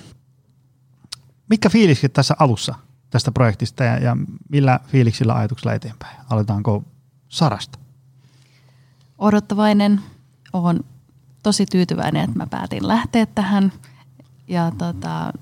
[1.51, 2.75] mitkä fiilikset tässä alussa
[3.11, 4.17] tästä projektista ja, ja
[4.49, 6.17] millä fiiliksillä ajatuksella eteenpäin?
[6.31, 6.85] Aletaanko
[7.29, 7.79] Sarasta?
[9.19, 10.01] Odottavainen.
[10.53, 10.85] Olen
[11.45, 13.73] tosi tyytyväinen, että mä päätin lähteä tähän.
[14.49, 15.33] Ja tota,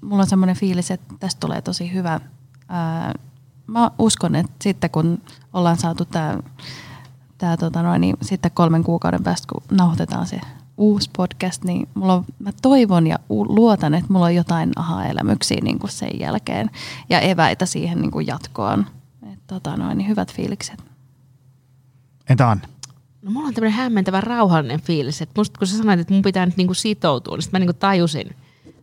[0.00, 2.20] mulla on semmoinen fiilis, että tästä tulee tosi hyvä–
[2.68, 3.14] ää,
[3.66, 5.22] mä uskon, että sitten kun
[5.52, 6.38] ollaan saatu tämä
[7.38, 10.40] tää, tota noin, niin sitten kolmen kuukauden päästä, kun nauhoitetaan se
[10.76, 15.78] uusi podcast, niin mulla on, mä toivon ja luotan, että mulla on jotain aha-elämyksiä niin
[15.78, 16.70] kuin sen jälkeen
[17.10, 18.86] ja eväitä siihen niin kuin jatkoon.
[19.32, 20.84] Et, tota noin, niin hyvät fiilikset.
[22.28, 22.68] Entä Anne?
[23.24, 26.46] No mulla on tämmöinen hämmentävä rauhallinen fiilis, että musta kun sä sanoit, että mun pitää
[26.46, 28.36] nyt niinku sitoutua, niin sitten mä niinku tajusin,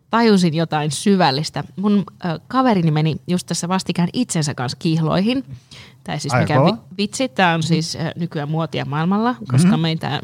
[0.09, 1.63] tajusin jotain syvällistä.
[1.75, 5.43] Mun äh, kaverini meni just tässä vastikään itsensä kanssa kihloihin.
[6.03, 9.79] Tai siis mikä vi- vitsi, tämä on siis äh, nykyään muotia maailmalla, koska mm-hmm.
[9.81, 10.21] meitä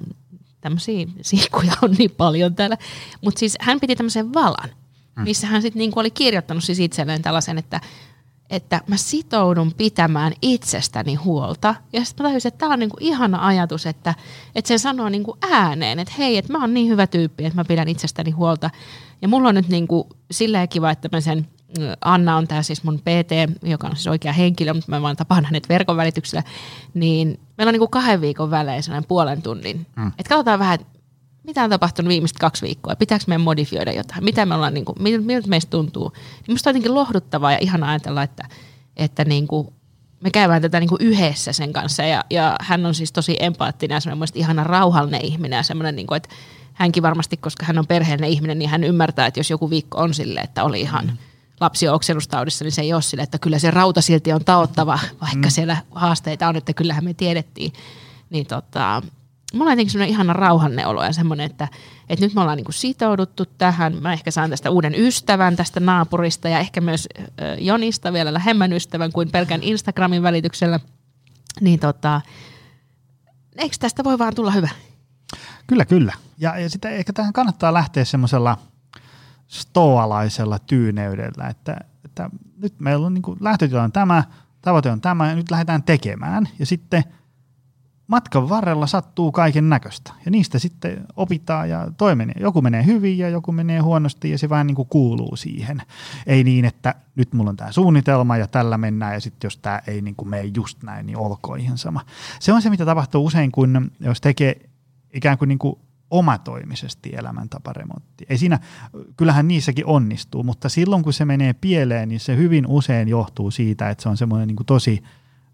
[0.61, 2.77] tämmöisiä siikkuja on niin paljon täällä.
[3.21, 4.69] Mutta siis hän piti tämmöisen valan,
[5.15, 5.23] mm.
[5.23, 7.81] missä hän sitten niinku oli kirjoittanut siis itselleen tällaisen, että
[8.49, 11.75] että mä sitoudun pitämään itsestäni huolta.
[11.93, 14.15] Ja sitten mä tajusin, että tämä on niinku ihana ajatus, että,
[14.55, 17.65] että sen sanoo niinku ääneen, että hei, että mä oon niin hyvä tyyppi, että mä
[17.65, 18.69] pidän itsestäni huolta.
[19.21, 21.47] Ja mulla on nyt niinku silleen kiva, että mä sen
[22.01, 23.31] Anna on tämä siis mun PT,
[23.63, 26.43] joka on siis oikea henkilö, mutta mä vaan tapaan hänet verkon välityksellä,
[26.93, 29.85] niin meillä on niinku kahden viikon välein sellainen puolen tunnin.
[29.95, 30.07] Mm.
[30.07, 30.79] Että katsotaan vähän,
[31.47, 34.95] mitä on tapahtunut viimeiset kaksi viikkoa, pitääkö meidän modifioida jotain, mitä me ollaan, niin kuin,
[35.01, 36.11] miltä meistä tuntuu.
[36.15, 38.47] Niin musta on jotenkin lohduttavaa ja ihana ajatella, että,
[38.97, 39.67] että niin kuin,
[40.19, 43.95] me käydään tätä niin kuin yhdessä sen kanssa ja, ja hän on siis tosi empaattinen
[43.95, 46.29] ja semmoinen ihana rauhallinen ihminen ja semmoinen, niin kuin, että
[46.73, 50.13] hänkin varmasti, koska hän on perheellinen ihminen, niin hän ymmärtää, että jos joku viikko on
[50.13, 51.17] sille, että oli ihan mm.
[51.59, 55.47] lapsi oksennustaudissa, niin se ei ole sille, että kyllä se rauta silti on taottava, vaikka
[55.47, 55.51] mm.
[55.51, 57.73] siellä haasteita on, että kyllähän me tiedettiin.
[58.29, 59.01] Niin tota,
[59.53, 61.67] mulla on jotenkin semmoinen ihana rauhanne olo ja semmoinen, että,
[62.09, 63.95] että nyt me ollaan niinku sitouduttu tähän.
[64.01, 67.27] Mä ehkä saan tästä uuden ystävän tästä naapurista ja ehkä myös äh,
[67.59, 70.79] Jonista vielä lähemmän ystävän kuin pelkän Instagramin välityksellä.
[71.61, 72.21] Niin tota,
[73.57, 74.69] eikö tästä voi vaan tulla hyvä?
[75.67, 76.13] Kyllä, kyllä.
[76.37, 78.57] Ja, ja sitten ehkä tähän kannattaa lähteä semmoisella
[79.47, 84.23] stoalaisella tyyneydellä, että, että nyt meillä on niin lähtötila on tämä,
[84.61, 86.49] tavoite on tämä ja nyt lähdetään tekemään.
[86.59, 87.03] Ja sitten–
[88.07, 92.35] matkan varrella sattuu kaiken näköistä ja niistä sitten opitaan ja toimenee.
[92.39, 95.81] Joku menee hyvin ja joku menee huonosti ja se vähän niin kuin kuuluu siihen.
[96.25, 99.81] Ei niin, että nyt mulla on tämä suunnitelma ja tällä mennään ja sitten jos tämä
[99.87, 102.01] ei niin kuin mene just näin, niin olkoon ihan sama.
[102.39, 104.69] Se on se, mitä tapahtuu usein, kun jos tekee
[105.13, 105.75] ikään kuin, niin kuin
[106.11, 108.25] omatoimisesti elämäntaparemontti.
[108.29, 108.59] Ei siinä,
[109.17, 113.89] kyllähän niissäkin onnistuu, mutta silloin kun se menee pieleen, niin se hyvin usein johtuu siitä,
[113.89, 115.03] että se on semmoinen niin kuin tosi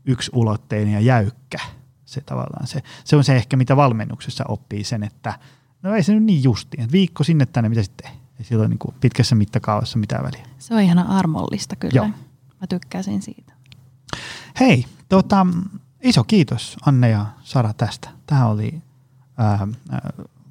[0.05, 1.59] yksulotteinen ja jäykkä
[2.05, 5.39] se tavallaan se, se on se ehkä, mitä valmennuksessa oppii sen, että
[5.81, 8.67] no ei se nyt niin justiin, että viikko sinne tänne, mitä sitten ei sillä ole
[8.67, 10.45] niin kuin pitkässä mittakaavassa mitään väliä.
[10.59, 11.95] Se on ihan armollista kyllä.
[11.95, 12.07] Joo.
[12.61, 13.53] Mä tykkäsin siitä.
[14.59, 15.47] Hei, tota,
[16.01, 18.09] iso kiitos Anne ja Sara tästä.
[18.25, 18.81] Tämä oli
[19.37, 19.67] ää,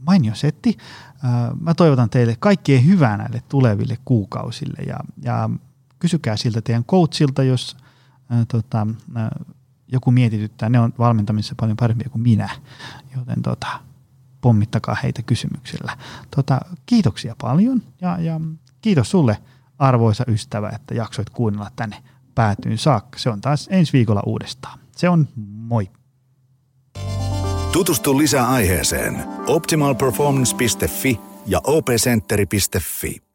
[0.07, 0.79] mainio setti.
[1.23, 5.51] Ää, mä toivotan teille kaikkea hyvää näille tuleville kuukausille ja, ja
[5.99, 7.77] kysykää siltä teidän coachilta, jos
[8.31, 9.45] ää, tota, ää,
[9.93, 12.49] joku mietityttää, ne on valmentamisessa paljon parempia kuin minä.
[13.17, 13.81] Joten tota,
[14.41, 15.97] pommittakaa heitä kysymyksillä.
[16.37, 18.41] Tota, kiitoksia paljon ja, ja
[18.81, 19.39] kiitos sulle
[19.79, 22.03] arvoisa ystävä, että jaksoit kuunnella tänne
[22.35, 23.19] päätyyn saakka.
[23.19, 24.79] Se on taas ensi viikolla uudestaan.
[24.97, 25.91] Se on moi.
[27.73, 33.32] Tutustu lisää aiheeseen optimalperformance.fi ja opcenteri.fi.